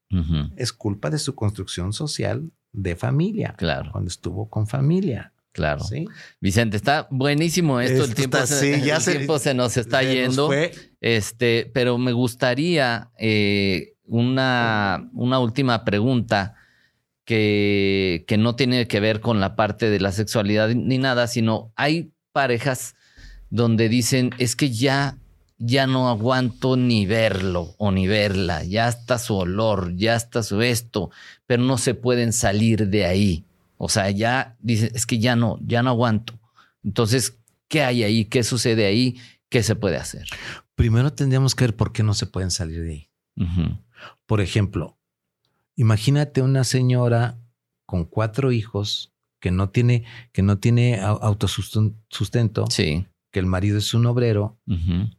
es 0.55 0.73
culpa 0.73 1.09
de 1.11 1.17
su 1.19 1.35
construcción 1.35 1.93
social 1.93 2.51
de 2.71 2.95
familia, 2.95 3.55
Claro, 3.57 3.91
cuando 3.91 4.09
estuvo 4.09 4.49
con 4.49 4.67
familia. 4.67 5.33
claro. 5.51 5.83
¿sí? 5.83 6.05
Vicente, 6.39 6.77
está 6.77 7.07
buenísimo 7.09 7.79
esto. 7.81 8.03
el 8.05 8.15
tiempo, 8.15 8.37
está- 8.37 8.47
se, 8.47 8.75
sí, 8.79 8.85
ya 8.85 8.97
el 8.97 9.01
se- 9.01 9.11
tiempo 9.15 9.39
se 9.39 9.53
nos 9.53 9.75
está 9.77 9.99
Se 9.99 10.05
nos 10.05 10.13
yendo. 10.15 10.47
fue. 10.47 10.71
Este, 11.01 11.69
pero 11.73 11.97
me 11.97 12.11
gustaría 12.13 13.09
eh, 13.17 13.93
una, 14.05 15.09
una 15.13 15.39
última 15.39 15.83
pregunta 15.83 16.55
que, 17.25 18.25
que 18.27 18.37
no 18.37 18.55
tiene 18.55 18.87
que 18.87 18.99
ver 18.99 19.19
con 19.21 19.39
la 19.39 19.55
parte 19.55 19.89
de 19.89 19.99
la 19.99 20.11
sexualidad 20.11 20.69
ni 20.69 20.97
nada, 20.97 21.27
sino 21.27 21.71
hay 21.75 22.11
parejas 22.31 22.95
donde 23.49 23.89
dicen 23.89 24.31
es 24.37 24.55
que 24.55 24.71
ya 24.71 25.17
ya 25.59 25.85
no 25.87 26.09
aguanto 26.09 26.75
ni 26.77 27.05
verlo 27.05 27.75
o 27.77 27.91
ni 27.91 28.07
verla, 28.07 28.63
ya 28.63 28.87
está 28.87 29.19
su 29.19 29.35
olor, 29.35 29.93
ya 29.95 30.15
está 30.15 30.41
su 30.41 30.61
esto, 30.61 31.11
pero 31.45 31.61
no 31.63 31.77
se 31.77 31.93
pueden 31.93 32.31
salir 32.33 32.87
de 32.87 33.05
ahí. 33.05 33.43
O 33.77 33.89
sea, 33.89 34.09
ya 34.09 34.55
dicen, 34.59 34.91
es 34.95 35.05
que 35.05 35.19
ya 35.19 35.35
no, 35.35 35.59
ya 35.61 35.83
no 35.83 35.89
aguanto. 35.91 36.39
Entonces, 36.83 37.37
¿qué 37.67 37.83
hay 37.83 38.03
ahí? 38.03 38.25
¿Qué 38.25 38.43
sucede 38.43 38.85
ahí? 38.85 39.17
¿Qué 39.49 39.61
se 39.63 39.75
puede 39.75 39.97
hacer? 39.97 40.27
Primero 40.75 41.11
tendríamos 41.13 41.55
que 41.55 41.65
ver 41.65 41.75
por 41.75 41.91
qué 41.91 42.03
no 42.03 42.13
se 42.13 42.25
pueden 42.25 42.51
salir 42.51 42.81
de 42.81 42.91
ahí. 42.91 43.09
Por 44.25 44.41
ejemplo, 44.41 44.97
imagínate 45.75 46.41
una 46.41 46.63
señora 46.63 47.37
con 47.85 48.05
cuatro 48.05 48.51
hijos 48.51 49.13
que 49.39 49.51
no 49.51 49.69
tiene, 49.69 50.03
que 50.33 50.41
no 50.41 50.57
tiene 50.59 50.99
au- 51.01 51.19
autosustento, 51.21 52.65
Sí. 52.69 53.05
Que 53.31 53.39
el 53.39 53.45
marido 53.45 53.77
es 53.77 53.93
un 53.93 54.07
obrero 54.07 54.59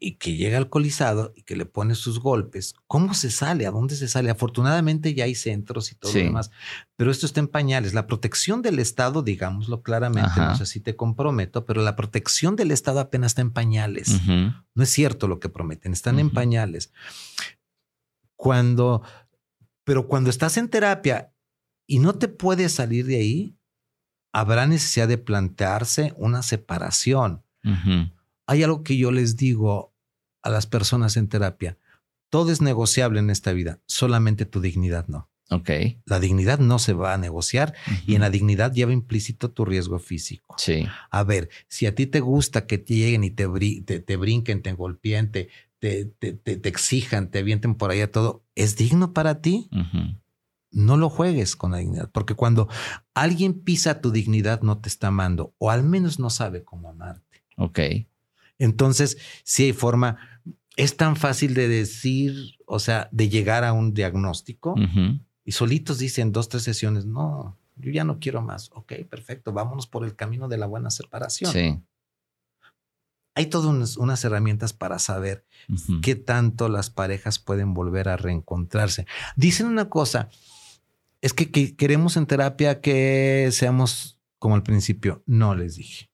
y 0.01 0.17
que 0.17 0.35
llega 0.37 0.59
alcoholizado 0.59 1.33
y 1.37 1.43
que 1.43 1.55
le 1.55 1.65
pone 1.65 1.95
sus 1.95 2.19
golpes. 2.19 2.75
¿Cómo 2.89 3.15
se 3.15 3.31
sale? 3.31 3.67
¿A 3.67 3.71
dónde 3.71 3.95
se 3.95 4.09
sale? 4.09 4.31
Afortunadamente 4.31 5.15
ya 5.15 5.25
hay 5.25 5.37
centros 5.37 5.93
y 5.93 5.95
todo 5.95 6.11
Sí. 6.11 6.19
lo 6.19 6.25
demás, 6.25 6.51
pero 6.97 7.13
esto 7.13 7.25
está 7.27 7.39
en 7.39 7.47
pañales. 7.47 7.95
La 7.95 8.09
protección 8.09 8.63
del 8.63 8.81
Estado, 8.81 9.23
digámoslo 9.23 9.83
claramente, 9.83 10.29
Ajá. 10.31 10.49
no 10.51 10.57
sé 10.57 10.67
si 10.67 10.81
te 10.81 10.97
comprometo, 10.97 11.67
pero 11.67 11.83
la 11.83 11.95
protección 11.95 12.57
del 12.57 12.73
Estado 12.73 12.99
apenas 12.99 13.31
está 13.31 13.43
en 13.43 13.53
pañales. 13.53 14.21
No 14.27 14.83
es 14.83 14.91
cierto 14.91 15.29
lo 15.29 15.39
que 15.39 15.49
prometen, 15.49 15.93
están 15.93 16.19
en 16.19 16.31
pañales. 16.31 16.93
Cuando, 18.37 19.03
pero 19.85 20.09
cuando 20.09 20.31
estás 20.31 20.57
en 20.57 20.69
terapia 20.69 21.33
y 21.87 21.99
no 21.99 22.15
te 22.15 22.29
puedes 22.29 22.73
salir 22.73 23.07
de 23.07 23.17
ahí, 23.17 23.57
habrá 24.33 24.67
necesidad 24.67 25.09
de 25.09 25.19
plantearse 25.19 26.15
una 26.17 26.43
separación. 26.43 27.45
Hay 28.47 28.63
algo 28.63 28.83
que 28.83 28.97
yo 28.97 29.11
les 29.11 29.37
digo 29.37 29.95
a 30.43 30.51
las 30.51 30.67
personas 30.67 31.17
en 31.17 31.29
terapia. 31.29 31.79
Todo 32.31 32.53
es 32.53 32.61
negociable 32.61 33.21
en 33.21 33.31
esta 33.31 33.53
vida, 33.53 33.81
solamente 33.87 34.47
tu 34.47 34.61
dignidad 34.61 35.07
no. 35.09 35.29
Ok. 35.51 35.71
La 36.05 36.21
dignidad 36.21 36.61
no 36.61 36.79
se 36.79 36.93
va 36.93 37.13
a 37.13 37.19
negociar 37.19 37.75
y 38.07 38.15
en 38.15 38.21
la 38.21 38.31
dignidad 38.31 38.73
lleva 38.73 38.93
implícito 38.93 39.51
tu 39.51 39.65
riesgo 39.65 39.99
físico. 39.99 40.55
Sí. 40.59 40.87
A 41.11 41.25
ver, 41.25 41.51
si 41.67 41.87
a 41.87 41.95
ti 41.95 42.07
te 42.07 42.21
gusta 42.21 42.67
que 42.67 42.79
te 42.79 42.95
lleguen 42.95 43.25
y 43.25 43.31
te, 43.31 43.49
te, 43.85 43.99
te 43.99 44.17
brinquen, 44.17 44.63
te 44.63 44.73
golpeen, 44.73 45.33
te, 45.33 45.49
te, 45.81 46.05
te, 46.05 46.69
exijan, 46.69 47.31
te 47.31 47.41
avienten 47.41 47.75
por 47.75 47.91
allá 47.91 48.11
todo, 48.11 48.45
¿es 48.55 48.77
digno 48.77 49.13
para 49.13 49.41
ti? 49.41 49.69
No 50.71 50.97
lo 50.97 51.11
juegues 51.11 51.57
con 51.57 51.73
la 51.73 51.79
dignidad, 51.79 52.11
porque 52.13 52.35
cuando 52.35 52.69
alguien 53.13 53.55
pisa 53.55 54.01
tu 54.01 54.13
dignidad 54.13 54.63
no 54.63 54.79
te 54.79 54.89
está 54.89 55.09
amando 55.09 55.53
o 55.59 55.71
al 55.71 55.83
menos 55.83 56.21
no 56.21 56.31
sabe 56.31 56.63
cómo 56.63 56.89
amarte. 56.89 57.30
Ok. 57.61 57.79
Entonces, 58.59 59.19
si 59.45 59.65
hay 59.65 59.73
forma, 59.73 60.19
es 60.77 60.97
tan 60.97 61.17
fácil 61.17 61.55
de 61.55 61.69
decir, 61.69 62.59
o 62.67 62.79
sea, 62.79 63.09
de 63.13 63.29
llegar 63.29 63.65
a 63.65 63.73
un 63.73 63.93
diagnóstico 63.95 64.75
y 65.45 65.53
solitos 65.53 65.99
dicen 65.99 66.33
dos, 66.33 66.49
tres 66.49 66.63
sesiones, 66.63 67.05
no, 67.07 67.59
yo 67.77 67.91
ya 67.91 68.05
no 68.05 68.19
quiero 68.19 68.43
más. 68.43 68.71
Ok, 68.73 68.95
perfecto, 69.09 69.53
vámonos 69.53 69.87
por 69.87 70.05
el 70.05 70.17
camino 70.17 70.49
de 70.49 70.59
la 70.59 70.67
buena 70.67 70.91
separación. 70.91 71.53
Sí. 71.53 71.79
Hay 73.35 73.47
todas 73.47 73.67
unas, 73.67 73.97
unas 73.97 74.25
herramientas 74.25 74.73
para 74.73 74.99
saber 74.99 75.47
qué 76.03 76.15
tanto 76.15 76.69
las 76.69 76.91
parejas 76.91 77.39
pueden 77.39 77.75
volver 77.75 78.09
a 78.09 78.17
reencontrarse. 78.17 79.07
Dicen 79.37 79.67
una 79.67 79.89
cosa, 79.89 80.29
es 81.21 81.33
que, 81.33 81.51
que 81.51 81.77
queremos 81.77 82.17
en 82.17 82.27
terapia 82.27 82.81
que 82.81 83.49
seamos 83.53 84.19
como 84.39 84.55
al 84.55 84.63
principio. 84.63 85.23
No 85.27 85.55
les 85.55 85.77
dije. 85.77 86.10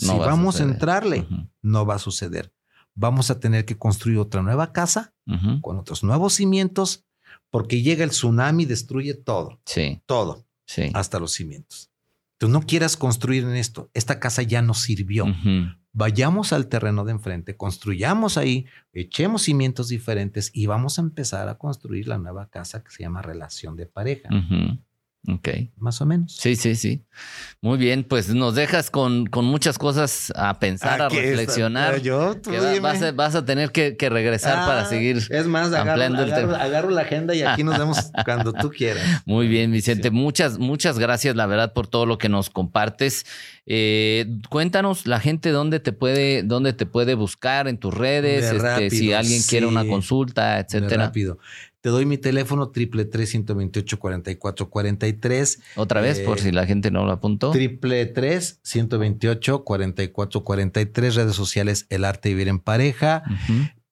No 0.00 0.12
si 0.14 0.18
va 0.18 0.26
vamos 0.26 0.60
a 0.60 0.64
entrarle, 0.64 1.26
no 1.62 1.84
va 1.86 1.96
a 1.96 1.98
suceder. 1.98 2.52
Vamos 2.94 3.30
a 3.30 3.38
tener 3.40 3.64
que 3.64 3.76
construir 3.76 4.18
otra 4.18 4.42
nueva 4.42 4.72
casa 4.72 5.12
con 5.60 5.78
otros 5.78 6.02
nuevos 6.02 6.34
cimientos, 6.34 7.04
porque 7.50 7.82
llega 7.82 8.04
el 8.04 8.10
tsunami 8.10 8.64
y 8.64 8.66
destruye 8.66 9.14
todo, 9.14 9.60
Sí. 9.64 10.00
todo, 10.06 10.46
Sí. 10.66 10.90
hasta 10.94 11.18
los 11.18 11.32
cimientos. 11.32 11.90
Tú 12.38 12.48
no 12.48 12.62
quieras 12.62 12.96
construir 12.96 13.42
en 13.44 13.56
esto. 13.56 13.90
Esta 13.94 14.20
casa 14.20 14.42
ya 14.42 14.62
no 14.62 14.74
sirvió. 14.74 15.26
Vayamos 15.92 16.52
al 16.52 16.68
terreno 16.68 17.04
de 17.04 17.12
enfrente, 17.12 17.56
construyamos 17.56 18.36
ahí, 18.36 18.66
echemos 18.92 19.42
cimientos 19.42 19.88
diferentes 19.88 20.50
y 20.52 20.66
vamos 20.66 20.98
a 20.98 21.02
empezar 21.02 21.48
a 21.48 21.56
construir 21.58 22.06
la 22.06 22.18
nueva 22.18 22.48
casa 22.50 22.84
que 22.84 22.90
se 22.90 23.02
llama 23.02 23.22
relación 23.22 23.74
de 23.74 23.86
pareja, 23.86 24.28
Ujú. 24.28 24.78
Ok. 25.26 25.48
más 25.76 26.00
o 26.00 26.06
menos. 26.06 26.36
Sí, 26.36 26.54
sí, 26.56 26.74
sí. 26.76 27.02
Muy 27.60 27.76
bien, 27.76 28.04
pues 28.04 28.28
nos 28.32 28.54
dejas 28.54 28.88
con, 28.90 29.26
con 29.26 29.44
muchas 29.44 29.76
cosas 29.76 30.32
a 30.36 30.58
pensar, 30.60 31.02
a 31.02 31.06
Aquí 31.06 31.16
está. 31.16 31.28
reflexionar. 31.30 32.00
Yo, 32.00 32.36
tú 32.40 32.50
que 32.52 32.60
va- 32.60 32.68
dime. 32.70 32.80
vas, 32.80 33.02
a, 33.02 33.12
vas 33.12 33.34
a 33.34 33.44
tener 33.44 33.72
que, 33.72 33.96
que 33.96 34.08
regresar 34.08 34.64
para 34.66 34.82
Ah, 34.82 34.84
seguir. 34.86 35.16
Es 35.28 35.46
más, 35.46 35.66
agarro, 35.68 35.90
ampliando 35.90 36.22
el 36.22 36.32
agarro- 36.32 36.52
tema. 36.52 36.62
agarro 36.62 36.90
la 36.90 37.00
agenda 37.02 37.34
y 37.34 37.42
aquí 37.42 37.64
nos 37.64 37.76
vemos 37.78 37.98
cuando 38.24 38.52
tú 38.52 38.70
quieras. 38.70 39.04
Muy 39.26 39.48
bien, 39.48 39.72
Vicente. 39.72 40.08
Sí. 40.08 40.14
Muchas, 40.14 40.58
muchas 40.58 40.98
gracias, 40.98 41.34
la 41.36 41.46
verdad, 41.46 41.72
por 41.72 41.88
todo 41.88 42.06
lo 42.06 42.16
que 42.16 42.28
nos 42.28 42.48
compartes. 42.48 43.26
Eh, 43.66 44.24
cuéntanos 44.48 45.06
la 45.06 45.20
gente 45.20 45.50
dónde 45.50 45.80
te 45.80 45.92
puede, 45.92 46.42
dónde 46.42 46.72
te 46.72 46.86
puede 46.86 47.14
buscar 47.14 47.68
en 47.68 47.76
tus 47.76 47.92
redes, 47.92 48.42
De 48.50 48.56
este, 48.56 48.58
rápido, 48.62 48.90
si 48.90 49.12
alguien 49.12 49.42
quiere 49.42 49.66
una 49.66 49.84
consulta, 49.86 50.52
Muy 50.54 50.60
etcétera. 50.64 51.04
Rápido. 51.06 51.38
Te 51.80 51.90
doy 51.90 52.06
mi 52.06 52.18
teléfono 52.18 52.70
triple 52.70 53.04
tres 53.04 53.30
ciento 53.30 53.54
veintiocho 53.54 53.98
cuarenta 53.98 54.30
y 54.30 54.36
cuatro 54.36 54.68
cuarenta 54.68 55.06
y 55.06 55.12
tres 55.12 55.60
Otra 55.76 56.00
vez, 56.00 56.18
por 56.20 56.38
Eh, 56.38 56.42
si 56.42 56.52
la 56.52 56.66
gente 56.66 56.90
no 56.90 57.04
lo 57.04 57.12
apuntó. 57.12 57.50
triple 57.52 58.04
tres 58.06 58.58
ciento 58.62 58.98
veintiocho 58.98 59.64
cuarenta 59.64 60.02
y 60.02 60.08
cuatro 60.08 60.42
cuarenta 60.42 60.80
y 60.80 60.86
tres 60.86 61.14
redes 61.14 61.36
sociales 61.36 61.86
El 61.88 62.04
Arte 62.04 62.30
de 62.30 62.34
Vivir 62.34 62.48
en 62.48 62.58
Pareja. 62.58 63.22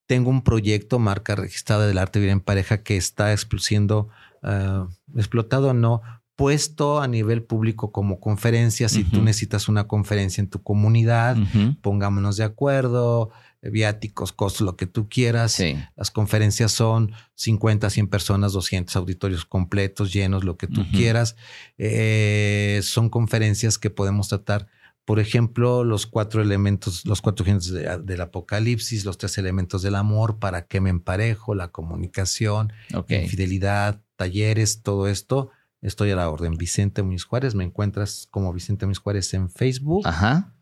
Tengo 0.07 0.31
un 0.31 0.43
proyecto, 0.43 0.99
marca 1.01 1.35
registrada 1.35 1.87
del 1.87 1.99
arte 1.99 2.21
de 2.21 2.27
vivir 2.27 2.33
en 2.33 2.41
pareja, 2.41 2.85
que 2.85 2.97
está 2.97 3.37
siendo 3.37 4.09
ah, 4.41 4.87
explotado, 5.17 5.75
no, 5.75 6.01
puesto 6.37 7.01
a 7.01 7.09
nivel 7.09 7.43
público 7.43 7.91
como 7.91 8.21
conferencia. 8.21 8.89
Si 8.89 9.03
tú 9.03 9.21
necesitas 9.21 9.69
una 9.69 9.89
conferencia 9.89 10.41
en 10.41 10.49
tu 10.49 10.63
comunidad, 10.63 11.37
pongámonos 11.83 12.37
de 12.37 12.45
acuerdo, 12.45 13.31
viáticos, 13.71 14.33
costos, 14.33 14.63
lo 14.63 14.77
que 14.77 14.87
tú 14.87 15.09
quieras. 15.09 15.53
Sí. 15.53 15.77
Las 15.97 16.11
conferencias 16.11 16.73
son 16.73 17.13
50, 17.35 17.91
100 17.91 18.09
personas, 18.09 18.53
200 18.53 18.95
auditorios 18.97 19.45
completos, 19.45 20.13
llenos, 20.13 20.45
lo 20.45 20.57
que 20.57 20.67
tú 20.67 20.85
quieras. 20.93 21.37
Eh, 21.79 22.81
son 22.83 23.09
conferencias 23.11 23.79
que 23.79 23.91
podemos 23.91 24.29
tratar, 24.29 24.67
por 25.05 25.21
ejemplo, 25.21 25.85
los 25.85 26.07
cuatro 26.07 26.43
elementos, 26.43 27.05
los 27.07 27.23
cuatro 27.23 27.45
géneros 27.45 27.71
de- 27.71 27.99
del 27.99 28.21
apocalipsis, 28.21 29.05
los 29.05 29.19
tres 29.19 29.39
elementos 29.39 29.83
del 29.83 29.95
amor, 29.95 30.39
para 30.39 30.67
que 30.67 30.81
me 30.81 30.91
emparejo, 30.91 31.55
la 31.55 31.69
comunicación, 31.69 32.73
infidelidad, 33.23 34.03
talleres, 34.17 34.83
todo 34.83 35.07
esto. 35.09 35.51
Estoy 35.83 36.11
a 36.11 36.17
la 36.17 36.29
orden. 36.29 36.57
Vicente 36.57 37.03
Muñoz 37.03 37.25
Juárez, 37.25 37.55
me 37.55 37.63
encuentras 37.63 38.27
como 38.31 38.53
Vicente 38.53 38.87
Muñoz 38.87 38.99
Juárez 38.99 39.33
en 39.35 39.49
Facebook, 39.51 40.07
Ajá. 40.09 40.55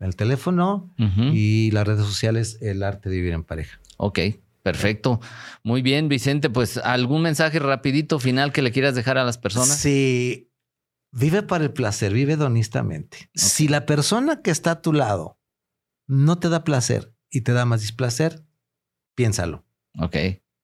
El 0.00 0.16
teléfono 0.16 0.92
y 0.98 1.70
las 1.70 1.86
redes 1.86 2.04
sociales, 2.04 2.58
el 2.60 2.82
arte 2.82 3.08
de 3.10 3.16
vivir 3.16 3.32
en 3.32 3.44
pareja. 3.44 3.80
Ok. 3.96 4.18
Perfecto. 4.62 5.20
Muy 5.62 5.82
bien, 5.82 6.08
Vicente. 6.08 6.48
Pues 6.48 6.78
algún 6.78 7.20
mensaje 7.20 7.58
rapidito 7.58 8.18
final 8.18 8.50
que 8.50 8.62
le 8.62 8.72
quieras 8.72 8.94
dejar 8.94 9.18
a 9.18 9.24
las 9.24 9.36
personas. 9.36 9.76
Sí, 9.76 10.50
vive 11.12 11.42
para 11.42 11.64
el 11.64 11.72
placer, 11.72 12.14
vive 12.14 12.34
honestamente. 12.34 13.28
Si 13.34 13.68
la 13.68 13.84
persona 13.84 14.40
que 14.40 14.50
está 14.50 14.70
a 14.70 14.82
tu 14.82 14.94
lado 14.94 15.38
no 16.06 16.38
te 16.38 16.48
da 16.48 16.64
placer 16.64 17.12
y 17.30 17.42
te 17.42 17.52
da 17.52 17.66
más 17.66 17.82
displacer, 17.82 18.42
piénsalo. 19.14 19.64
Ok. 20.00 20.16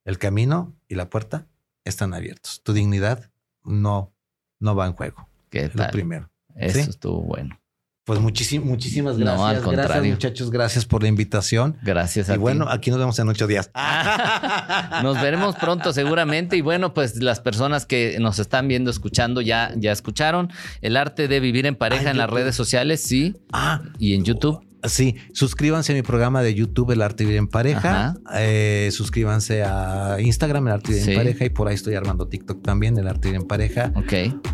el 0.06 0.18
camino 0.18 0.74
y 0.88 0.94
la 0.96 1.08
puerta 1.10 1.46
están 1.84 2.14
abiertos. 2.14 2.62
Tu 2.64 2.72
dignidad 2.72 3.30
no, 3.64 4.12
no 4.58 4.74
va 4.74 4.86
en 4.86 4.94
juego. 4.94 5.28
¿Qué 5.50 5.68
tal? 5.68 5.86
lo 5.86 5.92
primero. 5.92 6.30
Eso 6.56 6.82
¿Sí? 6.82 6.90
estuvo 6.90 7.20
bueno. 7.22 7.60
Pues 8.04 8.18
muchísimas, 8.18 8.66
muchísimas 8.66 9.18
No, 9.18 9.24
gracias. 9.24 9.40
al 9.40 9.54
Gracias, 9.54 9.64
contrario. 9.76 10.12
muchachos. 10.12 10.50
Gracias 10.50 10.84
por 10.86 11.02
la 11.02 11.08
invitación. 11.08 11.76
Gracias 11.82 12.28
a 12.28 12.32
Y 12.32 12.36
ti. 12.36 12.40
bueno, 12.40 12.66
aquí 12.68 12.90
nos 12.90 12.98
vemos 12.98 13.18
en 13.18 13.28
ocho 13.28 13.46
días. 13.46 13.70
Nos 15.02 15.20
veremos 15.20 15.54
pronto 15.56 15.92
seguramente 15.92 16.56
y 16.56 16.60
bueno, 16.60 16.92
pues 16.94 17.16
las 17.22 17.40
personas 17.40 17.86
que 17.86 18.16
nos 18.18 18.38
están 18.38 18.68
viendo, 18.68 18.90
escuchando, 18.90 19.40
ya, 19.40 19.72
ya 19.76 19.92
escucharon 19.92 20.50
el 20.80 20.96
arte 20.96 21.28
de 21.28 21.40
vivir 21.40 21.66
en 21.66 21.76
pareja 21.76 22.08
Ah, 22.08 22.10
en 22.10 22.18
las 22.18 22.30
redes 22.30 22.54
sociales, 22.54 23.02
sí, 23.02 23.36
Ah, 23.52 23.82
y 23.98 24.14
en 24.14 24.24
YouTube. 24.24 24.60
Sí, 24.84 25.16
suscríbanse 25.32 25.92
a 25.92 25.94
mi 25.94 26.02
programa 26.02 26.42
de 26.42 26.54
YouTube 26.54 26.90
El 26.92 27.02
Arte 27.02 27.24
de 27.24 27.28
Vivir 27.28 27.38
en 27.38 27.48
Pareja. 27.48 28.14
Eh, 28.34 28.88
suscríbanse 28.92 29.62
a 29.62 30.16
Instagram 30.20 30.68
El 30.68 30.72
Arte 30.74 30.92
de 30.92 30.98
Vivir 31.00 31.04
Sí. 31.04 31.10
en 31.12 31.16
Pareja 31.18 31.44
y 31.44 31.50
por 31.50 31.68
ahí 31.68 31.74
estoy 31.74 31.94
armando 31.94 32.28
TikTok 32.28 32.62
también 32.62 32.96
El 32.98 33.06
Arte 33.08 33.28
de 33.28 33.32
Vivir 33.32 33.42
en 33.42 33.48
Pareja. 33.48 33.92
Ok. 33.96 34.12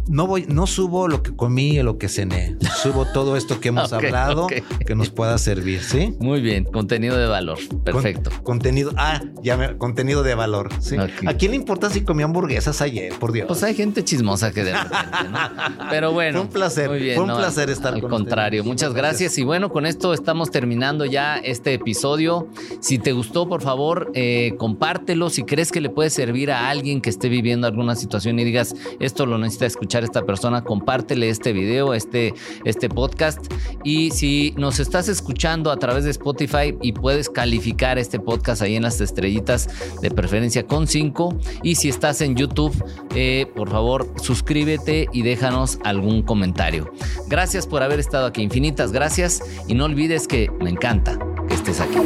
No 0.09 0.27
voy, 0.27 0.45
no 0.49 0.67
subo 0.67 1.09
lo 1.09 1.23
que 1.23 1.35
comí 1.35 1.79
o 1.79 1.85
lo 1.85 1.99
que 1.99 2.09
cené. 2.09 2.57
Subo 2.83 3.05
todo 3.13 3.37
esto 3.37 3.61
que 3.61 3.69
hemos 3.69 3.93
hablado 3.93 4.47
que 4.49 4.95
nos 4.95 5.11
pueda 5.11 5.39
servir, 5.39 5.81
¿sí? 5.83 6.15
Muy 6.19 6.41
bien, 6.41 6.65
contenido 6.65 7.17
de 7.17 7.27
valor. 7.27 7.59
Perfecto. 7.85 8.31
Con- 8.31 8.57
contenido, 8.57 8.93
ah, 8.97 9.21
ya 9.43 9.57
me, 9.57 9.77
contenido 9.77 10.23
de 10.23 10.35
valor. 10.35 10.71
¿sí? 10.81 10.97
¿A 11.27 11.35
quién 11.35 11.51
le 11.53 11.57
importa 11.57 11.91
si 11.91 12.01
comí 12.03 12.23
hamburguesas 12.23 12.81
ayer? 12.81 13.13
Por 13.19 13.33
Dios. 13.33 13.47
Pues 13.47 13.63
hay 13.63 13.75
gente 13.75 14.03
chismosa 14.03 14.51
que 14.53 14.65
de 14.65 14.73
repente, 14.73 14.97
¿no? 15.31 15.39
Pero 15.91 16.13
bueno. 16.13 16.39
Fue 16.39 16.47
un 16.47 16.53
placer, 16.53 16.89
Muy 16.91 16.99
bien, 17.01 17.15
fue 17.17 17.25
un 17.25 17.29
no, 17.31 17.37
placer 17.37 17.71
estar 17.71 17.95
Al 17.95 18.01
con 18.01 18.11
contrario, 18.11 18.63
ustedes. 18.63 18.73
muchas 18.73 18.95
gracias. 18.95 19.37
Y 19.39 19.45
bueno, 19.45 19.71
con 19.71 19.85
esto 19.87 20.16
estamos 20.17 20.51
terminando 20.51 21.05
ya 21.05 21.37
este 21.37 21.75
episodio. 21.75 22.49
Si 22.81 22.99
te 22.99 23.13
gustó, 23.13 23.49
por 23.49 23.63
favor, 23.63 24.11
eh, 24.15 24.55
compártelo. 24.59 25.31
Si 25.31 25.45
crees 25.45 25.71
que 25.71 25.81
le 25.81 25.91
puede 25.91 26.11
servir 26.11 26.51
a 26.51 26.69
alguien 26.69 27.01
que 27.01 27.11
esté 27.11 27.29
viviendo 27.29 27.67
alguna 27.67 27.95
situación 27.95 28.39
y 28.39 28.45
digas, 28.45 28.75
esto 28.99 29.27
lo 29.27 29.39
necesita 29.39 29.67
escuchar 29.67 30.05
esta 30.05 30.27
persona, 30.27 30.65
compártele 30.65 31.29
este 31.29 31.53
video, 31.53 31.95
este, 31.95 32.35
este 32.65 32.89
podcast. 32.89 33.47
Y 33.85 34.11
si 34.11 34.55
nos 34.57 34.81
estás 34.81 35.09
escuchando 35.09 35.71
a 35.71 35.77
través 35.77 36.05
de 36.05 36.11
Spotify 36.11 36.77
y 36.83 36.93
puedes 36.93 37.31
calificar 37.31 37.99
este 37.99 38.19
podcast 38.19 38.63
ahí 38.63 38.77
en 38.77 38.83
las 38.83 39.01
estrellitas, 39.01 39.69
de 40.01 40.11
preferencia 40.11 40.67
con 40.67 40.87
5. 40.87 41.39
Y 41.63 41.77
si 41.77 41.89
estás 41.89 42.21
en 42.21 42.37
YouTube, 42.37 42.75
eh, 43.15 43.47
por 43.55 43.71
favor, 43.71 44.13
suscríbete 44.21 45.09
y 45.13 45.23
déjanos 45.23 45.79
algún 45.85 46.23
comentario. 46.23 46.91
Gracias 47.29 47.67
por 47.67 47.83
haber 47.83 48.01
estado 48.01 48.27
aquí, 48.27 48.43
infinitas 48.43 48.93
gracias. 48.93 49.43
Y 49.69 49.75
no 49.75 49.85
olvides 50.07 50.29
que 50.29 50.49
me 50.61 50.71
encanta 50.71 51.19
que 51.49 51.55
estés 51.55 51.81
aquí. 51.81 51.99